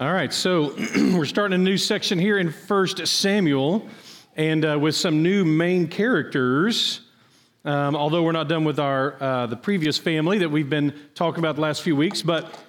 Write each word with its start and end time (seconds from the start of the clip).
All 0.00 0.12
right, 0.12 0.32
so 0.32 0.74
we're 0.96 1.24
starting 1.24 1.54
a 1.54 1.62
new 1.62 1.76
section 1.76 2.18
here 2.18 2.36
in 2.36 2.50
First 2.50 3.06
Samuel, 3.06 3.88
and 4.34 4.64
uh, 4.64 4.76
with 4.76 4.96
some 4.96 5.22
new 5.22 5.44
main 5.44 5.86
characters. 5.86 7.02
Um, 7.64 7.94
although 7.94 8.24
we're 8.24 8.32
not 8.32 8.48
done 8.48 8.64
with 8.64 8.80
our 8.80 9.14
uh, 9.22 9.46
the 9.46 9.54
previous 9.54 9.96
family 9.96 10.38
that 10.38 10.48
we've 10.48 10.68
been 10.68 10.98
talking 11.14 11.38
about 11.38 11.54
the 11.54 11.60
last 11.62 11.82
few 11.82 11.94
weeks, 11.94 12.22
but 12.22 12.60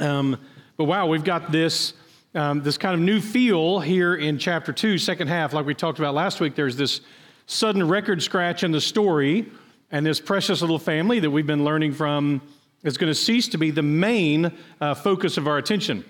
um, 0.00 0.36
but 0.76 0.86
wow, 0.86 1.06
we've 1.06 1.22
got 1.22 1.52
this 1.52 1.92
um, 2.34 2.62
this 2.62 2.76
kind 2.76 2.94
of 2.94 3.00
new 3.00 3.20
feel 3.20 3.78
here 3.78 4.16
in 4.16 4.36
chapter 4.36 4.72
two, 4.72 4.98
second 4.98 5.28
half, 5.28 5.52
like 5.52 5.66
we 5.66 5.74
talked 5.76 6.00
about 6.00 6.14
last 6.14 6.40
week. 6.40 6.56
There's 6.56 6.76
this 6.76 7.00
sudden 7.46 7.86
record 7.86 8.24
scratch 8.24 8.64
in 8.64 8.72
the 8.72 8.80
story, 8.80 9.46
and 9.92 10.04
this 10.04 10.18
precious 10.18 10.62
little 10.62 10.80
family 10.80 11.20
that 11.20 11.30
we've 11.30 11.46
been 11.46 11.64
learning 11.64 11.92
from 11.92 12.42
is 12.82 12.98
going 12.98 13.10
to 13.10 13.14
cease 13.14 13.46
to 13.46 13.58
be 13.58 13.70
the 13.70 13.82
main 13.82 14.50
uh, 14.80 14.94
focus 14.94 15.36
of 15.36 15.46
our 15.46 15.58
attention. 15.58 16.04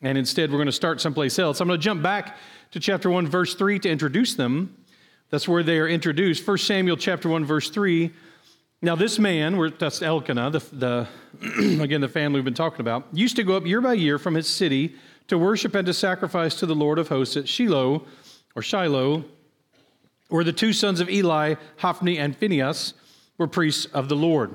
And 0.00 0.16
instead, 0.16 0.50
we're 0.50 0.58
going 0.58 0.66
to 0.66 0.72
start 0.72 1.00
someplace 1.00 1.38
else. 1.38 1.60
I'm 1.60 1.68
going 1.68 1.80
to 1.80 1.84
jump 1.84 2.02
back 2.02 2.36
to 2.70 2.80
chapter 2.80 3.10
1, 3.10 3.26
verse 3.26 3.54
3 3.54 3.78
to 3.80 3.90
introduce 3.90 4.34
them. 4.34 4.76
That's 5.30 5.48
where 5.48 5.62
they 5.62 5.78
are 5.78 5.88
introduced. 5.88 6.46
1 6.46 6.58
Samuel 6.58 6.96
chapter 6.96 7.28
1, 7.28 7.44
verse 7.44 7.68
3. 7.70 8.12
Now, 8.80 8.94
this 8.94 9.18
man, 9.18 9.72
that's 9.78 10.02
Elkanah, 10.02 10.50
the, 10.50 10.58
the 10.72 11.80
again, 11.82 12.00
the 12.00 12.08
family 12.08 12.38
we've 12.38 12.44
been 12.44 12.54
talking 12.54 12.80
about, 12.80 13.08
used 13.12 13.34
to 13.36 13.42
go 13.42 13.56
up 13.56 13.66
year 13.66 13.80
by 13.80 13.94
year 13.94 14.18
from 14.18 14.34
his 14.34 14.46
city 14.46 14.94
to 15.26 15.36
worship 15.36 15.74
and 15.74 15.84
to 15.86 15.92
sacrifice 15.92 16.54
to 16.56 16.66
the 16.66 16.76
Lord 16.76 16.98
of 16.98 17.08
hosts 17.08 17.36
at 17.36 17.48
Shiloh, 17.48 18.06
or 18.54 18.62
Shiloh, 18.62 19.24
where 20.28 20.44
the 20.44 20.52
two 20.52 20.72
sons 20.72 21.00
of 21.00 21.10
Eli, 21.10 21.56
Hophni 21.78 22.18
and 22.18 22.36
Phinehas, 22.36 22.94
were 23.36 23.48
priests 23.48 23.86
of 23.86 24.08
the 24.08 24.16
Lord. 24.16 24.54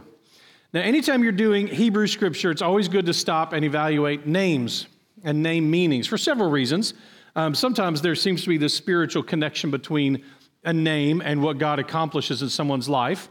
Now, 0.74 0.82
anytime 0.82 1.22
you're 1.22 1.32
doing 1.34 1.68
Hebrew 1.68 2.08
scripture, 2.08 2.50
it's 2.50 2.62
always 2.62 2.88
good 2.88 3.06
to 3.06 3.14
stop 3.14 3.54
and 3.54 3.66
evaluate 3.66 4.26
names 4.26 4.88
and 5.24 5.42
name 5.42 5.70
meanings 5.70 6.08
for 6.08 6.18
several 6.18 6.50
reasons. 6.50 6.94
Um, 7.36 7.56
sometimes 7.56 8.02
there 8.02 8.16
seems 8.16 8.44
to 8.44 8.50
be 8.50 8.58
this 8.58 8.74
spiritual 8.74 9.24
connection 9.24 9.72
between 9.72 10.24
a 10.64 10.74
name 10.74 11.22
and 11.22 11.42
what 11.42 11.58
God 11.58 11.80
accomplishes 11.80 12.42
in 12.42 12.50
someone's 12.50 12.88
life. 12.88 13.30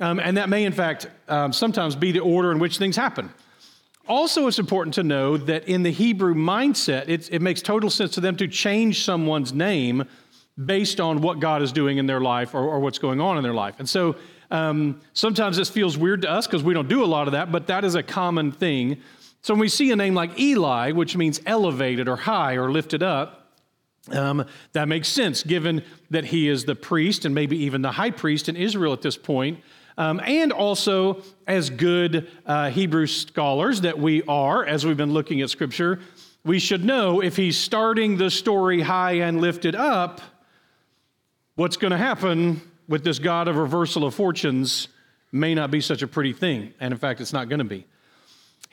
Um, 0.00 0.18
and 0.18 0.36
that 0.36 0.48
may, 0.48 0.64
in 0.64 0.72
fact, 0.72 1.06
um, 1.28 1.52
sometimes 1.52 1.94
be 1.94 2.12
the 2.12 2.20
order 2.20 2.50
in 2.50 2.58
which 2.58 2.78
things 2.78 2.96
happen. 2.96 3.32
Also, 4.06 4.46
it's 4.48 4.58
important 4.58 4.94
to 4.94 5.02
know 5.02 5.36
that 5.36 5.66
in 5.66 5.82
the 5.82 5.90
Hebrew 5.90 6.34
mindset, 6.34 7.08
it 7.08 7.40
makes 7.40 7.62
total 7.62 7.88
sense 7.88 8.10
to 8.12 8.20
them 8.20 8.36
to 8.36 8.46
change 8.48 9.02
someone's 9.02 9.52
name 9.52 10.04
based 10.62 11.00
on 11.00 11.22
what 11.22 11.40
God 11.40 11.62
is 11.62 11.72
doing 11.72 11.98
in 11.98 12.06
their 12.06 12.20
life 12.20 12.54
or, 12.54 12.60
or 12.60 12.80
what's 12.80 12.98
going 12.98 13.20
on 13.20 13.38
in 13.38 13.42
their 13.42 13.54
life. 13.54 13.76
And 13.78 13.88
so 13.88 14.16
um, 14.50 15.00
sometimes 15.14 15.56
this 15.56 15.70
feels 15.70 15.96
weird 15.96 16.22
to 16.22 16.30
us 16.30 16.46
because 16.46 16.62
we 16.62 16.74
don't 16.74 16.88
do 16.88 17.02
a 17.02 17.06
lot 17.06 17.28
of 17.28 17.32
that, 17.32 17.50
but 17.50 17.66
that 17.68 17.84
is 17.84 17.94
a 17.94 18.02
common 18.02 18.52
thing 18.52 18.98
so 19.44 19.52
when 19.52 19.60
we 19.60 19.68
see 19.68 19.90
a 19.90 19.96
name 19.96 20.14
like 20.14 20.40
Eli, 20.40 20.92
which 20.92 21.18
means 21.18 21.38
elevated 21.44 22.08
or 22.08 22.16
high 22.16 22.54
or 22.54 22.72
lifted 22.72 23.02
up, 23.02 23.52
um, 24.10 24.46
that 24.72 24.88
makes 24.88 25.06
sense 25.06 25.42
given 25.42 25.84
that 26.08 26.24
he 26.24 26.48
is 26.48 26.64
the 26.64 26.74
priest 26.74 27.26
and 27.26 27.34
maybe 27.34 27.58
even 27.58 27.82
the 27.82 27.92
high 27.92 28.10
priest 28.10 28.48
in 28.48 28.56
Israel 28.56 28.94
at 28.94 29.02
this 29.02 29.18
point. 29.18 29.60
Um, 29.98 30.18
and 30.24 30.50
also, 30.50 31.22
as 31.46 31.68
good 31.68 32.26
uh, 32.46 32.70
Hebrew 32.70 33.06
scholars 33.06 33.82
that 33.82 33.98
we 33.98 34.22
are, 34.22 34.64
as 34.64 34.86
we've 34.86 34.96
been 34.96 35.12
looking 35.12 35.42
at 35.42 35.50
scripture, 35.50 36.00
we 36.42 36.58
should 36.58 36.82
know 36.82 37.20
if 37.22 37.36
he's 37.36 37.58
starting 37.58 38.16
the 38.16 38.30
story 38.30 38.80
high 38.80 39.16
and 39.16 39.42
lifted 39.42 39.74
up, 39.74 40.22
what's 41.56 41.76
going 41.76 41.90
to 41.90 41.98
happen 41.98 42.62
with 42.88 43.04
this 43.04 43.18
God 43.18 43.46
of 43.48 43.56
reversal 43.56 44.06
of 44.06 44.14
fortunes 44.14 44.88
may 45.32 45.54
not 45.54 45.70
be 45.70 45.82
such 45.82 46.00
a 46.00 46.08
pretty 46.08 46.32
thing. 46.32 46.72
And 46.80 46.92
in 46.94 46.98
fact, 46.98 47.20
it's 47.20 47.34
not 47.34 47.50
going 47.50 47.58
to 47.58 47.66
be. 47.66 47.86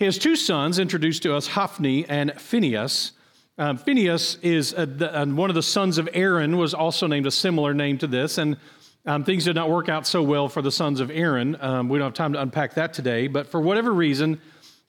Has 0.02 0.18
two 0.18 0.36
sons 0.36 0.80
introduced 0.80 1.22
to 1.24 1.36
us, 1.36 1.46
Hophni 1.46 2.10
and 2.10 2.34
Phineas. 2.42 3.12
Um, 3.60 3.78
Phinehas 3.78 4.40
is 4.42 4.74
a, 4.76 4.88
the, 4.88 5.16
uh, 5.16 5.28
one 5.28 5.52
of 5.52 5.54
the 5.54 5.62
sons 5.62 6.00
of 6.00 6.10
Aaron, 6.14 6.58
was 6.58 6.74
also 6.74 7.06
named 7.06 7.28
a 7.28 7.32
similar 7.32 7.76
name 7.76 8.00
to 8.00 8.08
this. 8.08 8.40
And 8.40 8.58
um, 9.06 9.24
things 9.24 9.46
did 9.46 9.54
not 9.54 9.70
work 9.70 9.90
out 9.90 10.08
so 10.08 10.24
well 10.24 10.50
for 10.50 10.64
the 10.64 10.72
sons 10.72 11.02
of 11.02 11.12
Aaron. 11.12 11.56
Um, 11.62 11.88
we 11.88 12.00
don't 12.00 12.08
have 12.08 12.14
time 12.16 12.34
to 12.34 12.42
unpack 12.42 12.74
that 12.74 12.94
today. 12.94 13.28
But 13.28 13.46
for 13.46 13.62
whatever 13.62 13.94
reason, 13.94 14.42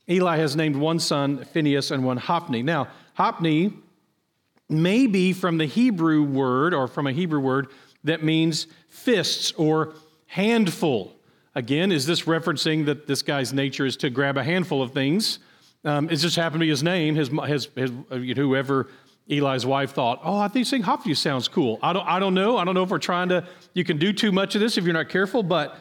Eli 0.09 0.39
has 0.39 0.57
named 0.57 0.77
one 0.77 0.99
son 0.99 1.45
Phineas 1.45 1.91
and 1.91 2.07
one 2.07 2.17
Hophni. 2.17 2.63
Now, 2.63 2.89
Hophni 3.13 3.75
may 4.71 5.07
be 5.07 5.35
from 5.35 5.59
the 5.59 5.67
Hebrew 5.67 6.23
word 6.23 6.73
or 6.73 6.89
from 6.89 7.07
a 7.07 7.13
Hebrew 7.13 7.41
word 7.41 7.67
that 8.05 8.25
means 8.25 8.67
fists 8.89 9.53
or 9.59 9.93
handful. 10.25 11.15
Again, 11.55 11.93
is 11.93 12.07
this 12.07 12.23
referencing 12.23 12.87
that 12.87 13.07
this 13.07 13.23
guy's 13.23 13.53
nature 13.53 13.85
is 13.85 13.97
to 13.99 14.11
grab 14.11 14.39
a 14.39 14.45
handful 14.45 14.83
of 14.83 14.93
things? 14.93 15.39
Um, 15.85 16.09
it 16.09 16.17
just 16.17 16.37
happened 16.37 16.61
to 16.61 16.65
be 16.65 16.71
his 16.71 16.83
name, 16.83 17.15
his, 17.15 17.29
his, 17.29 17.69
his 17.75 17.91
uh, 18.11 18.17
whoever 18.17 18.89
Eli's 19.29 19.67
wife 19.67 19.93
thought, 19.93 20.21
oh, 20.25 20.39
I 20.39 20.49
think 20.49 20.67
saying 20.67 20.83
Hophni 20.83 21.15
sounds 21.15 21.49
cool. 21.49 21.79
I 21.83 21.93
don't, 21.93 22.07
I 22.07 22.19
don't 22.19 22.35
know. 22.35 22.57
I 22.57 22.65
don't 22.65 22.75
know 22.75 22.83
if 22.83 22.91
we're 22.91 22.99
trying 22.99 23.29
to, 23.29 23.47
you 23.75 23.85
can 23.85 23.99
do 23.99 24.13
too 24.13 24.33
much 24.33 24.55
of 24.55 24.61
this 24.61 24.79
if 24.79 24.85
you're 24.85 24.95
not 24.95 25.09
careful, 25.09 25.43
but 25.43 25.77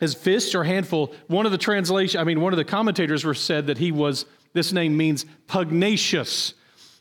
his 0.00 0.14
fists 0.14 0.54
or 0.54 0.64
handful, 0.64 1.14
one 1.28 1.46
of 1.46 1.52
the 1.52 1.58
translation, 1.58 2.20
I 2.20 2.24
mean, 2.24 2.40
one 2.40 2.52
of 2.52 2.56
the 2.56 2.64
commentators 2.64 3.24
were 3.24 3.34
said 3.34 3.66
that 3.66 3.78
he 3.78 3.92
was, 3.92 4.26
this 4.52 4.72
name 4.72 4.96
means 4.96 5.26
pugnacious. 5.46 6.54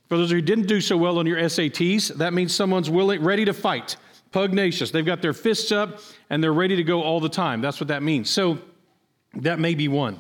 For 0.08 0.18
those 0.18 0.30
who 0.30 0.42
didn't 0.42 0.68
do 0.68 0.82
so 0.82 0.98
well 0.98 1.18
on 1.18 1.26
your 1.26 1.38
SATs, 1.38 2.16
that 2.18 2.34
means 2.34 2.54
someone's 2.54 2.90
willing, 2.90 3.24
ready 3.24 3.46
to 3.46 3.54
fight 3.54 3.96
pugnacious. 4.32 4.92
They've 4.92 5.06
got 5.06 5.22
their 5.22 5.34
fists 5.34 5.72
up 5.72 6.00
and 6.30 6.44
they're 6.44 6.54
ready 6.54 6.76
to 6.78 6.84
go 6.84 7.04
all 7.04 7.20
the 7.20 7.30
time. 7.30 7.62
That's 7.62 7.80
what 7.80 7.90
that 7.90 8.04
means. 8.04 8.30
So 8.30 8.60
that 9.36 9.60
may 9.60 9.76
be 9.76 9.88
one. 9.88 10.20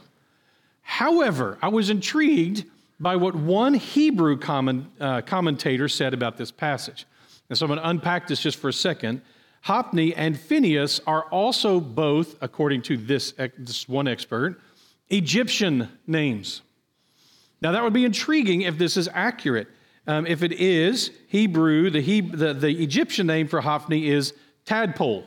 However, 0.82 1.58
I 1.62 1.70
was 1.70 1.90
intrigued 1.90 2.66
by 3.00 3.16
what 3.16 3.36
one 3.36 3.74
Hebrew 3.74 4.38
comment, 4.38 4.88
uh, 5.00 5.22
commentator 5.22 5.88
said 5.88 6.14
about 6.14 6.38
this 6.38 6.52
passage. 6.52 7.06
And 7.50 7.58
so 7.58 7.66
I'm 7.66 7.70
going 7.70 7.80
to 7.80 7.90
unpack 7.90 8.28
this 8.28 8.40
just 8.40 8.58
for 8.58 8.70
a 8.70 8.74
second. 8.74 9.22
Hophni 9.62 10.14
and 10.16 10.40
Phineas 10.40 11.00
are 11.06 11.24
also 11.26 11.80
both, 11.80 12.36
according 12.42 12.82
to 12.84 12.98
this, 12.98 13.34
this 13.58 13.88
one 13.88 14.08
expert, 14.08 14.60
Egyptian 15.10 15.90
names. 16.08 16.62
Now, 17.62 17.72
that 17.74 17.84
would 17.84 17.94
be 17.94 18.06
intriguing 18.06 18.62
if 18.62 18.78
this 18.78 18.98
is 18.98 19.08
accurate. 19.14 19.68
Um, 20.08 20.26
if 20.26 20.42
it 20.42 20.54
is 20.54 21.12
Hebrew, 21.28 21.90
the, 21.90 22.02
he, 22.02 22.22
the, 22.22 22.54
the, 22.54 22.84
Egyptian 22.84 23.28
name 23.28 23.48
for 23.48 23.62
Hophni 23.62 24.08
is 24.10 24.34
tadpole. 24.66 25.26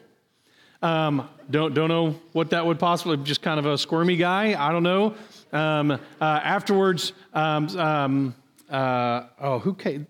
Um, 0.82 1.28
don't, 1.48 1.74
don't 1.74 1.88
know 1.88 2.16
what 2.32 2.50
that 2.50 2.66
would 2.66 2.78
possibly, 2.78 3.16
be 3.16 3.24
just 3.24 3.40
kind 3.40 3.58
of 3.60 3.66
a 3.66 3.78
squirmy 3.78 4.16
guy. 4.16 4.54
I 4.58 4.72
don't 4.72 4.82
know. 4.82 5.14
Um, 5.52 5.92
uh, 5.92 5.98
afterwards, 6.20 7.12
um, 7.32 7.68
um, 7.78 8.34
uh, 8.68 9.26
oh, 9.40 9.60
who 9.60 9.74
came? 9.74 10.08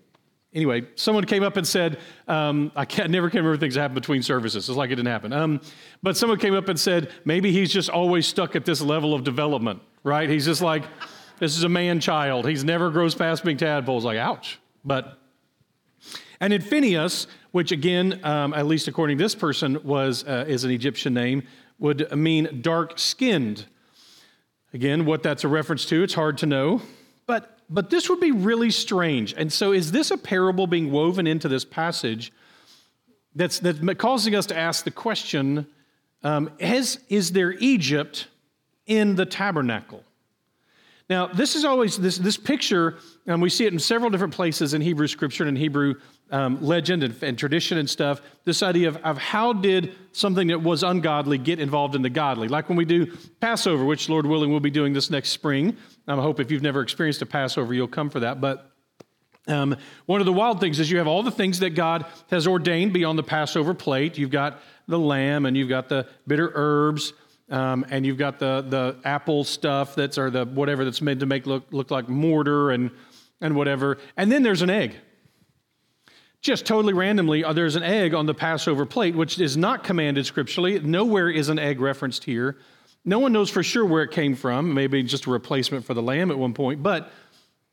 Anyway, 0.53 0.83
someone 0.95 1.25
came 1.25 1.43
up 1.43 1.57
and 1.57 1.67
said, 1.67 1.99
um, 2.27 2.71
I, 2.75 2.87
I, 2.97 3.07
never 3.07 3.29
can 3.29 3.39
remember 3.39 3.57
things 3.57 3.75
that 3.75 3.81
happen 3.81 3.95
between 3.95 4.23
services. 4.23 4.67
It's 4.67 4.77
like 4.77 4.89
it 4.89 4.95
didn't 4.95 5.09
happen. 5.09 5.59
But 6.01 6.17
someone 6.17 6.39
came 6.39 6.55
up 6.55 6.69
and 6.69 6.79
said, 6.79 7.11
maybe 7.25 7.51
he's 7.51 7.71
just 7.71 7.89
always 7.89 8.25
stuck 8.25 8.55
at 8.55 8.65
this 8.65 8.81
level 8.81 9.13
of 9.13 9.25
development, 9.25 9.81
right? 10.03 10.29
He's 10.29 10.45
just 10.45 10.61
like, 10.61 10.85
this 11.39 11.57
is 11.57 11.63
a 11.63 11.69
man 11.69 11.99
child. 11.99 12.47
He's 12.47 12.63
never 12.63 12.89
grows 12.89 13.15
past 13.15 13.43
being 13.43 13.57
tadpoles. 13.57 14.05
Like, 14.05 14.17
ouch. 14.17 14.59
But, 14.83 15.19
and 16.39 16.53
in 16.53 16.61
Phineas, 16.61 17.27
which 17.51 17.71
again, 17.71 18.19
um, 18.23 18.53
at 18.53 18.65
least 18.65 18.87
according 18.87 19.17
to 19.17 19.23
this 19.23 19.35
person, 19.35 19.83
was 19.83 20.23
uh, 20.25 20.45
is 20.47 20.63
an 20.63 20.71
Egyptian 20.71 21.13
name, 21.13 21.43
would 21.79 22.11
mean 22.15 22.61
dark 22.61 22.97
skinned. 22.97 23.65
Again, 24.73 25.05
what 25.05 25.23
that's 25.23 25.43
a 25.43 25.47
reference 25.47 25.85
to, 25.85 26.03
it's 26.03 26.13
hard 26.13 26.37
to 26.39 26.45
know. 26.45 26.81
But, 27.27 27.59
but 27.69 27.89
this 27.89 28.09
would 28.09 28.19
be 28.19 28.31
really 28.31 28.71
strange. 28.71 29.33
And 29.33 29.51
so, 29.51 29.71
is 29.71 29.91
this 29.91 30.11
a 30.11 30.17
parable 30.17 30.67
being 30.67 30.91
woven 30.91 31.27
into 31.27 31.47
this 31.47 31.65
passage 31.65 32.31
that's, 33.35 33.59
that's 33.59 33.79
causing 33.97 34.35
us 34.35 34.45
to 34.47 34.57
ask 34.57 34.83
the 34.83 34.91
question 34.91 35.67
um, 36.23 36.49
has, 36.59 36.99
is 37.07 37.31
there 37.33 37.53
Egypt 37.53 38.27
in 38.87 39.15
the 39.15 39.25
tabernacle? 39.25 40.03
Now, 41.07 41.27
this 41.27 41.55
is 41.55 41.65
always 41.65 41.97
this, 41.97 42.17
this 42.17 42.35
picture, 42.35 42.97
and 43.27 43.39
we 43.39 43.49
see 43.49 43.65
it 43.65 43.73
in 43.73 43.77
several 43.77 44.09
different 44.09 44.33
places 44.33 44.73
in 44.73 44.81
Hebrew 44.81 45.07
scripture 45.07 45.43
and 45.43 45.55
in 45.55 45.55
Hebrew 45.55 45.95
um, 46.31 46.59
legend 46.63 47.03
and, 47.03 47.15
and, 47.21 47.37
tradition 47.37 47.77
and 47.77 47.87
stuff. 47.87 48.21
This 48.43 48.63
idea 48.63 48.87
of, 48.87 48.97
of 48.97 49.19
how 49.19 49.53
did 49.53 49.93
something 50.13 50.47
that 50.47 50.63
was 50.63 50.81
ungodly 50.81 51.37
get 51.37 51.59
involved 51.59 51.93
in 51.93 52.01
the 52.01 52.09
godly? 52.09 52.47
Like 52.47 52.69
when 52.69 52.77
we 52.77 52.85
do 52.85 53.15
Passover, 53.39 53.85
which 53.85 54.09
Lord 54.09 54.25
willing 54.25 54.49
we'll 54.49 54.59
be 54.59 54.71
doing 54.71 54.93
this 54.93 55.11
next 55.11 55.29
spring. 55.29 55.77
I 56.07 56.15
hope 56.15 56.39
if 56.39 56.49
you've 56.49 56.63
never 56.63 56.81
experienced 56.81 57.21
a 57.21 57.27
Passover, 57.27 57.75
you'll 57.75 57.87
come 57.87 58.09
for 58.09 58.21
that. 58.21 58.41
But 58.41 58.71
um, 59.47 59.77
one 60.07 60.21
of 60.21 60.25
the 60.25 60.33
wild 60.33 60.59
things 60.59 60.79
is 60.79 60.89
you 60.89 60.97
have 60.97 61.07
all 61.07 61.21
the 61.21 61.29
things 61.29 61.59
that 61.59 61.71
God 61.71 62.07
has 62.31 62.47
ordained 62.47 62.93
beyond 62.93 63.19
the 63.19 63.23
Passover 63.23 63.75
plate. 63.75 64.17
You've 64.17 64.31
got 64.31 64.59
the 64.87 64.97
lamb 64.97 65.45
and 65.45 65.55
you've 65.55 65.69
got 65.69 65.87
the 65.87 66.07
bitter 66.25 66.51
herbs 66.55 67.13
um, 67.49 67.85
and 67.89 68.05
you've 68.05 68.17
got 68.17 68.39
the, 68.39 68.65
the 68.67 68.97
apple 69.03 69.43
stuff 69.43 69.95
that's, 69.95 70.17
or 70.17 70.29
the 70.29 70.45
whatever 70.45 70.83
that's 70.83 71.01
made 71.01 71.19
to 71.19 71.25
make 71.25 71.45
look, 71.45 71.63
look 71.71 71.91
like 71.91 72.09
mortar 72.09 72.71
and, 72.71 72.91
and 73.41 73.55
whatever. 73.55 73.97
And 74.17 74.31
then 74.31 74.43
there's 74.43 74.61
an 74.61 74.69
egg. 74.69 74.95
Just 76.41 76.65
totally 76.65 76.93
randomly, 76.93 77.43
uh, 77.43 77.53
there's 77.53 77.75
an 77.75 77.83
egg 77.83 78.13
on 78.13 78.25
the 78.25 78.33
Passover 78.33 78.85
plate, 78.85 79.15
which 79.15 79.39
is 79.39 79.57
not 79.57 79.83
commanded 79.83 80.25
scripturally. 80.25 80.79
Nowhere 80.79 81.29
is 81.29 81.49
an 81.49 81.59
egg 81.59 81.79
referenced 81.79 82.23
here. 82.23 82.57
No 83.03 83.19
one 83.19 83.33
knows 83.33 83.49
for 83.49 83.63
sure 83.63 83.85
where 83.85 84.03
it 84.03 84.11
came 84.11 84.35
from. 84.35 84.73
Maybe 84.73 85.01
just 85.03 85.25
a 85.25 85.31
replacement 85.31 85.85
for 85.85 85.93
the 85.93 86.01
lamb 86.01 86.31
at 86.31 86.37
one 86.37 86.53
point. 86.53 86.81
But 86.83 87.11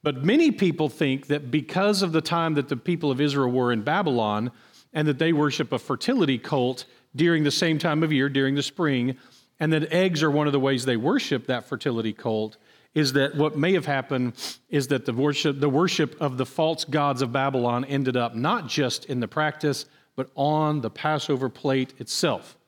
But 0.02 0.24
many 0.24 0.50
people 0.50 0.88
think 0.88 1.28
that 1.28 1.50
because 1.50 2.02
of 2.02 2.12
the 2.12 2.20
time 2.20 2.54
that 2.54 2.68
the 2.68 2.76
people 2.76 3.10
of 3.10 3.20
Israel 3.20 3.50
were 3.50 3.72
in 3.72 3.82
Babylon 3.82 4.50
and 4.92 5.06
that 5.06 5.18
they 5.18 5.32
worship 5.32 5.72
a 5.72 5.78
fertility 5.78 6.38
cult 6.38 6.86
during 7.14 7.44
the 7.44 7.50
same 7.50 7.78
time 7.78 8.02
of 8.02 8.12
year, 8.12 8.28
during 8.28 8.54
the 8.54 8.62
spring, 8.62 9.16
and 9.62 9.72
that 9.72 9.92
eggs 9.92 10.24
are 10.24 10.30
one 10.30 10.48
of 10.48 10.52
the 10.52 10.58
ways 10.58 10.84
they 10.84 10.96
worship 10.96 11.46
that 11.46 11.68
fertility 11.68 12.12
cult, 12.12 12.56
is 12.94 13.12
that 13.12 13.36
what 13.36 13.56
may 13.56 13.74
have 13.74 13.86
happened 13.86 14.32
is 14.70 14.88
that 14.88 15.06
the 15.06 15.12
worship, 15.12 15.60
the 15.60 15.68
worship 15.68 16.20
of 16.20 16.36
the 16.36 16.44
false 16.44 16.84
gods 16.84 17.22
of 17.22 17.32
Babylon 17.32 17.84
ended 17.84 18.16
up 18.16 18.34
not 18.34 18.66
just 18.66 19.04
in 19.04 19.20
the 19.20 19.28
practice, 19.28 19.86
but 20.16 20.30
on 20.34 20.80
the 20.80 20.90
Passover 20.90 21.48
plate 21.48 21.94
itself. 21.98 22.58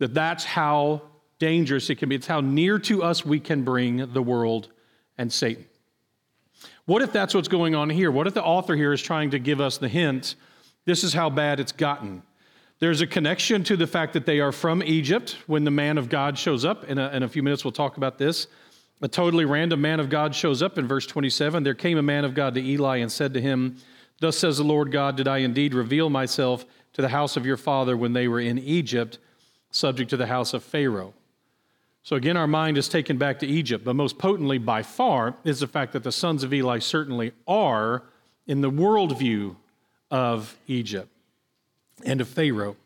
That 0.00 0.12
that's 0.12 0.44
how 0.44 1.00
dangerous 1.38 1.88
it 1.88 1.94
can 1.94 2.10
be. 2.10 2.16
It's 2.16 2.26
how 2.26 2.42
near 2.42 2.78
to 2.80 3.02
us 3.02 3.24
we 3.24 3.40
can 3.40 3.64
bring 3.64 4.12
the 4.12 4.22
world 4.22 4.68
and 5.16 5.32
Satan. 5.32 5.64
What 6.84 7.00
if 7.00 7.10
that's 7.10 7.32
what's 7.32 7.48
going 7.48 7.74
on 7.74 7.88
here? 7.88 8.10
What 8.10 8.26
if 8.26 8.34
the 8.34 8.44
author 8.44 8.76
here 8.76 8.92
is 8.92 9.00
trying 9.00 9.30
to 9.30 9.38
give 9.38 9.62
us 9.62 9.78
the 9.78 9.88
hint 9.88 10.34
this 10.84 11.04
is 11.04 11.14
how 11.14 11.30
bad 11.30 11.58
it's 11.58 11.72
gotten? 11.72 12.22
There's 12.82 13.00
a 13.00 13.06
connection 13.06 13.62
to 13.62 13.76
the 13.76 13.86
fact 13.86 14.12
that 14.14 14.26
they 14.26 14.40
are 14.40 14.50
from 14.50 14.82
Egypt 14.82 15.36
when 15.46 15.62
the 15.62 15.70
man 15.70 15.98
of 15.98 16.08
God 16.08 16.36
shows 16.36 16.64
up. 16.64 16.82
In 16.82 16.98
a, 16.98 17.10
in 17.10 17.22
a 17.22 17.28
few 17.28 17.40
minutes, 17.40 17.64
we'll 17.64 17.70
talk 17.70 17.96
about 17.96 18.18
this. 18.18 18.48
A 19.02 19.06
totally 19.06 19.44
random 19.44 19.80
man 19.80 20.00
of 20.00 20.10
God 20.10 20.34
shows 20.34 20.64
up 20.64 20.76
in 20.78 20.88
verse 20.88 21.06
27. 21.06 21.62
There 21.62 21.74
came 21.74 21.96
a 21.96 22.02
man 22.02 22.24
of 22.24 22.34
God 22.34 22.54
to 22.54 22.60
Eli 22.60 22.96
and 22.96 23.12
said 23.12 23.34
to 23.34 23.40
him, 23.40 23.76
Thus 24.18 24.36
says 24.36 24.58
the 24.58 24.64
Lord 24.64 24.90
God, 24.90 25.16
Did 25.16 25.28
I 25.28 25.38
indeed 25.38 25.74
reveal 25.74 26.10
myself 26.10 26.66
to 26.94 27.02
the 27.02 27.10
house 27.10 27.36
of 27.36 27.46
your 27.46 27.56
father 27.56 27.96
when 27.96 28.14
they 28.14 28.26
were 28.26 28.40
in 28.40 28.58
Egypt, 28.58 29.20
subject 29.70 30.10
to 30.10 30.16
the 30.16 30.26
house 30.26 30.52
of 30.52 30.64
Pharaoh? 30.64 31.14
So 32.02 32.16
again, 32.16 32.36
our 32.36 32.48
mind 32.48 32.78
is 32.78 32.88
taken 32.88 33.16
back 33.16 33.38
to 33.38 33.46
Egypt, 33.46 33.84
but 33.84 33.94
most 33.94 34.18
potently 34.18 34.58
by 34.58 34.82
far 34.82 35.36
is 35.44 35.60
the 35.60 35.68
fact 35.68 35.92
that 35.92 36.02
the 36.02 36.10
sons 36.10 36.42
of 36.42 36.52
Eli 36.52 36.80
certainly 36.80 37.30
are 37.46 38.02
in 38.48 38.60
the 38.60 38.72
worldview 38.72 39.54
of 40.10 40.56
Egypt 40.66 41.12
and 42.04 42.20
of 42.20 42.28
Pharaoh. 42.28 42.76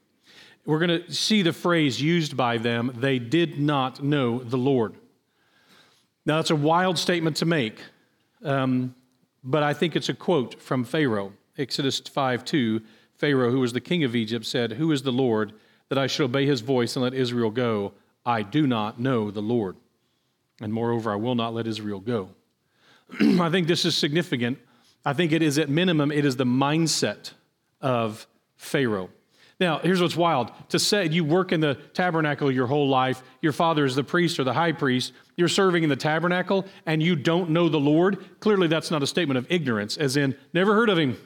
We're 0.65 0.81
going 0.81 1.03
to 1.03 1.13
see 1.13 1.43
the 1.43 1.53
phrase 1.53 2.03
used 2.03 2.37
by 2.37 2.59
them, 2.59 2.93
they 2.97 3.19
did 3.19 3.59
not 3.59 4.03
know 4.03 4.41
the 4.41 4.59
Lord. 4.59 4.95
Now, 6.25 6.37
that's 6.37 6.51
a 6.51 6.57
wild 6.57 6.99
statement 6.99 7.37
to 7.37 7.45
make, 7.45 7.79
um, 8.43 8.95
but 9.45 9.63
I 9.63 9.73
think 9.75 9.95
it's 9.95 10.09
a 10.09 10.15
quote 10.15 10.61
from 10.61 10.85
Pharaoh. 10.85 11.33
Exodus 11.57 12.01
5 12.01 12.45
2, 12.45 12.83
Pharaoh, 13.15 13.51
who 13.51 13.61
was 13.61 13.73
the 13.73 13.81
king 13.81 14.03
of 14.03 14.17
Egypt, 14.17 14.45
said, 14.45 14.73
Who 14.73 14.91
is 14.91 15.03
the 15.03 15.13
Lord 15.13 15.53
that 15.89 15.99
I 15.99 16.09
should 16.09 16.25
obey 16.25 16.47
his 16.47 16.63
voice 16.63 16.97
and 16.97 17.03
let 17.05 17.15
Israel 17.15 17.51
go? 17.51 17.93
I 18.25 18.43
do 18.43 18.67
not 18.67 18.99
know 18.99 19.31
the 19.31 19.41
Lord. 19.41 19.77
And 20.61 20.73
moreover, 20.73 21.13
I 21.13 21.17
will 21.17 21.37
not 21.37 21.55
let 21.55 21.67
Israel 21.69 22.01
go. 22.01 22.31
I 23.21 23.51
think 23.51 23.69
this 23.69 23.85
is 23.85 23.97
significant. 23.97 24.59
I 25.05 25.13
think 25.13 25.31
it 25.31 25.43
is 25.43 25.59
at 25.59 25.69
minimum, 25.69 26.11
it 26.11 26.25
is 26.25 26.35
the 26.35 26.45
mindset 26.45 27.33
of 27.81 28.27
Pharaoh. 28.57 29.11
Now, 29.59 29.79
here's 29.79 30.03
what's 30.03 30.17
wild. 30.17 30.53
To 30.71 30.79
say 30.79 31.07
you 31.07 31.25
work 31.25 31.51
in 31.51 31.61
the 31.61 31.77
tabernacle 31.95 32.51
your 32.51 32.67
whole 32.67 32.89
life, 32.89 33.23
your 33.41 33.53
father 33.53 33.87
is 33.87 33.95
the 33.95 34.05
priest 34.05 34.39
or 34.39 34.45
the 34.45 34.53
high 34.53 34.73
priest, 34.73 35.13
you're 35.37 35.49
serving 35.49 35.83
in 35.83 35.89
the 35.89 35.97
tabernacle, 35.97 36.67
and 36.85 37.03
you 37.03 37.17
don't 37.17 37.51
know 37.51 37.69
the 37.69 37.81
Lord, 37.81 38.41
clearly 38.41 38.69
that's 38.69 38.91
not 38.91 39.03
a 39.03 39.07
statement 39.07 39.39
of 39.39 39.47
ignorance, 39.51 39.97
as 39.97 40.17
in, 40.17 40.37
never 40.53 40.75
heard 40.75 40.91
of 40.91 40.99
him. 40.99 41.17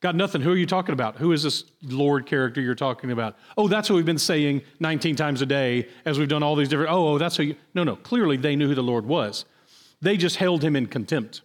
Got 0.00 0.16
nothing. 0.16 0.42
Who 0.42 0.52
are 0.52 0.56
you 0.56 0.66
talking 0.66 0.92
about? 0.92 1.16
Who 1.16 1.32
is 1.32 1.42
this 1.42 1.64
Lord 1.82 2.26
character 2.26 2.60
you're 2.60 2.74
talking 2.74 3.10
about? 3.10 3.38
Oh, 3.56 3.68
that's 3.68 3.88
what 3.88 3.96
we've 3.96 4.04
been 4.04 4.18
saying 4.18 4.60
19 4.78 5.16
times 5.16 5.40
a 5.40 5.46
day 5.46 5.88
as 6.04 6.18
we've 6.18 6.28
done 6.28 6.42
all 6.42 6.56
these 6.56 6.68
different. 6.68 6.92
Oh, 6.92 7.14
oh 7.14 7.18
that's 7.18 7.38
who 7.38 7.44
you. 7.44 7.56
No, 7.72 7.84
no. 7.84 7.96
Clearly 7.96 8.36
they 8.36 8.54
knew 8.54 8.68
who 8.68 8.74
the 8.74 8.82
Lord 8.82 9.06
was. 9.06 9.46
They 10.02 10.18
just 10.18 10.36
held 10.36 10.62
him 10.62 10.76
in 10.76 10.88
contempt. 10.88 11.40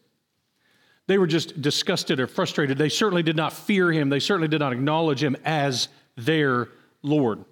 They 1.09 1.17
were 1.17 1.25
just 1.25 1.59
disgusted 1.59 2.19
or 2.19 2.27
frustrated. 2.27 2.77
They 2.77 2.87
certainly 2.87 3.23
did 3.23 3.35
not 3.35 3.51
fear 3.51 3.91
him. 3.91 4.09
They 4.09 4.19
certainly 4.19 4.47
did 4.47 4.59
not 4.59 4.73
acknowledge 4.73 5.23
him 5.23 5.35
as 5.43 5.87
their 6.15 6.69
Lord. 7.01 7.43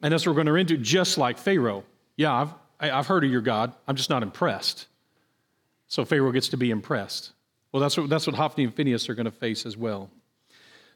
And 0.00 0.12
that's 0.12 0.24
what 0.24 0.30
we're 0.30 0.36
going 0.36 0.46
to 0.46 0.52
run 0.52 0.60
into, 0.60 0.76
just 0.76 1.18
like 1.18 1.36
Pharaoh. 1.36 1.82
Yeah, 2.14 2.32
I've, 2.32 2.54
I've 2.92 3.08
heard 3.08 3.24
of 3.24 3.32
your 3.32 3.40
God. 3.40 3.72
I'm 3.88 3.96
just 3.96 4.10
not 4.10 4.22
impressed. 4.22 4.86
So 5.88 6.04
Pharaoh 6.04 6.30
gets 6.30 6.46
to 6.50 6.56
be 6.56 6.70
impressed. 6.70 7.32
Well, 7.72 7.82
that's 7.82 7.96
what, 7.96 8.08
that's 8.08 8.28
what 8.28 8.36
Hophni 8.36 8.62
and 8.62 8.72
Phinehas 8.72 9.08
are 9.08 9.16
going 9.16 9.24
to 9.24 9.32
face 9.32 9.66
as 9.66 9.76
well. 9.76 10.08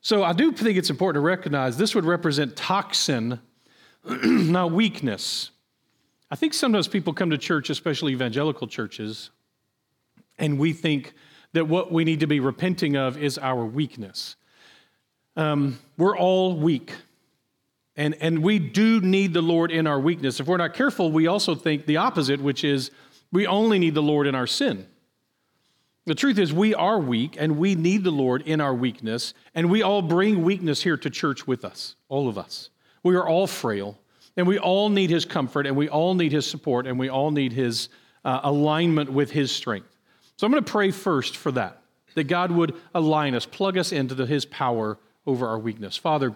So 0.00 0.22
I 0.22 0.34
do 0.34 0.52
think 0.52 0.78
it's 0.78 0.90
important 0.90 1.20
to 1.20 1.26
recognize 1.26 1.78
this 1.78 1.96
would 1.96 2.04
represent 2.04 2.54
toxin, 2.54 3.40
not 4.04 4.70
weakness. 4.70 5.50
I 6.30 6.36
think 6.36 6.54
sometimes 6.54 6.86
people 6.86 7.12
come 7.12 7.30
to 7.30 7.38
church, 7.38 7.70
especially 7.70 8.12
evangelical 8.12 8.68
churches, 8.68 9.30
and 10.38 10.60
we 10.60 10.72
think 10.72 11.14
that 11.58 11.66
what 11.66 11.92
we 11.92 12.04
need 12.04 12.20
to 12.20 12.26
be 12.26 12.40
repenting 12.40 12.96
of 12.96 13.18
is 13.18 13.36
our 13.36 13.64
weakness. 13.64 14.36
Um, 15.36 15.78
we're 15.96 16.16
all 16.16 16.56
weak. 16.56 16.92
And, 17.96 18.14
and 18.20 18.44
we 18.44 18.60
do 18.60 19.00
need 19.00 19.34
the 19.34 19.42
Lord 19.42 19.72
in 19.72 19.88
our 19.88 19.98
weakness. 19.98 20.38
If 20.38 20.46
we're 20.46 20.56
not 20.56 20.72
careful, 20.72 21.10
we 21.10 21.26
also 21.26 21.56
think 21.56 21.84
the 21.84 21.96
opposite, 21.96 22.40
which 22.40 22.62
is 22.62 22.92
we 23.32 23.46
only 23.46 23.80
need 23.80 23.94
the 23.94 24.02
Lord 24.02 24.28
in 24.28 24.36
our 24.36 24.46
sin. 24.46 24.86
The 26.06 26.14
truth 26.14 26.38
is, 26.38 26.52
we 26.52 26.74
are 26.74 26.98
weak 26.98 27.36
and 27.38 27.58
we 27.58 27.74
need 27.74 28.04
the 28.04 28.12
Lord 28.12 28.42
in 28.42 28.60
our 28.60 28.74
weakness, 28.74 29.34
and 29.54 29.68
we 29.68 29.82
all 29.82 30.00
bring 30.00 30.42
weakness 30.42 30.82
here 30.82 30.96
to 30.96 31.10
church 31.10 31.46
with 31.46 31.64
us, 31.64 31.96
all 32.08 32.28
of 32.28 32.38
us. 32.38 32.70
We 33.02 33.16
are 33.16 33.28
all 33.28 33.48
frail, 33.48 33.98
and 34.36 34.46
we 34.46 34.58
all 34.58 34.88
need 34.88 35.10
His 35.10 35.24
comfort, 35.24 35.66
and 35.66 35.76
we 35.76 35.88
all 35.88 36.14
need 36.14 36.32
His 36.32 36.48
support, 36.48 36.86
and 36.86 36.98
we 36.98 37.08
all 37.08 37.32
need 37.32 37.52
His 37.52 37.88
uh, 38.24 38.40
alignment 38.44 39.12
with 39.12 39.32
His 39.32 39.50
strength. 39.52 39.97
So 40.38 40.46
I'm 40.46 40.52
going 40.52 40.62
to 40.62 40.70
pray 40.70 40.92
first 40.92 41.36
for 41.36 41.50
that, 41.52 41.82
that 42.14 42.24
God 42.24 42.52
would 42.52 42.74
align 42.94 43.34
us, 43.34 43.44
plug 43.44 43.76
us 43.76 43.90
into 43.90 44.14
the, 44.14 44.24
His 44.24 44.44
power 44.44 44.96
over 45.26 45.48
our 45.48 45.58
weakness. 45.58 45.96
Father, 45.96 46.32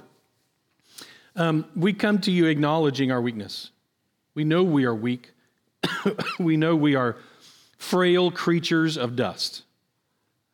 um, 1.36 1.64
we 1.76 1.92
come 1.92 2.20
to 2.22 2.32
you 2.32 2.46
acknowledging 2.46 3.12
our 3.12 3.20
weakness. 3.20 3.70
We 4.34 4.42
know 4.42 4.64
we 4.64 4.84
are 4.84 4.94
weak. 4.94 5.30
we 6.40 6.56
know 6.56 6.74
we 6.74 6.96
are 6.96 7.16
frail 7.78 8.32
creatures 8.32 8.98
of 8.98 9.14
dust. 9.14 9.62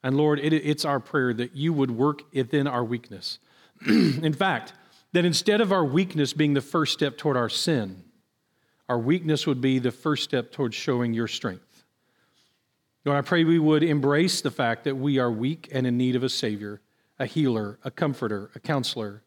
And 0.03 0.17
Lord, 0.17 0.39
it, 0.41 0.53
it's 0.53 0.85
our 0.85 1.01
prayer 1.01 1.33
that 1.33 1.56
you 1.56 1.73
would 1.73 1.91
work 1.91 2.23
within 2.35 2.67
our 2.67 2.85
weakness. 2.85 3.39
In 3.87 4.35
fact, 4.35 4.75
that 5.12 5.25
instead 5.25 5.62
of 5.62 5.73
our 5.73 5.85
weakness 5.85 6.35
being 6.35 6.53
the 6.53 6.61
first 6.61 6.93
step 6.93 7.17
toward 7.17 7.37
our 7.39 7.49
sin, 7.49 8.05
our 8.91 8.99
weakness 8.99 9.47
would 9.47 9.62
be 9.62 9.79
the 9.79 9.91
first 9.91 10.23
step 10.23 10.53
towards 10.53 10.77
showing 10.77 11.15
your 11.15 11.29
strength. 11.29 11.65
Lord, 13.08 13.16
I 13.16 13.26
pray 13.26 13.43
we 13.43 13.58
would 13.58 13.82
embrace 13.82 14.43
the 14.43 14.50
fact 14.50 14.84
that 14.84 14.94
we 14.94 15.19
are 15.19 15.31
weak 15.31 15.70
and 15.72 15.87
in 15.87 15.96
need 15.96 16.14
of 16.14 16.22
a 16.22 16.28
Savior, 16.28 16.82
a 17.19 17.24
healer, 17.24 17.79
a 17.82 17.91
comforter, 17.91 18.50
a 18.55 18.60
counselor. 18.60 19.22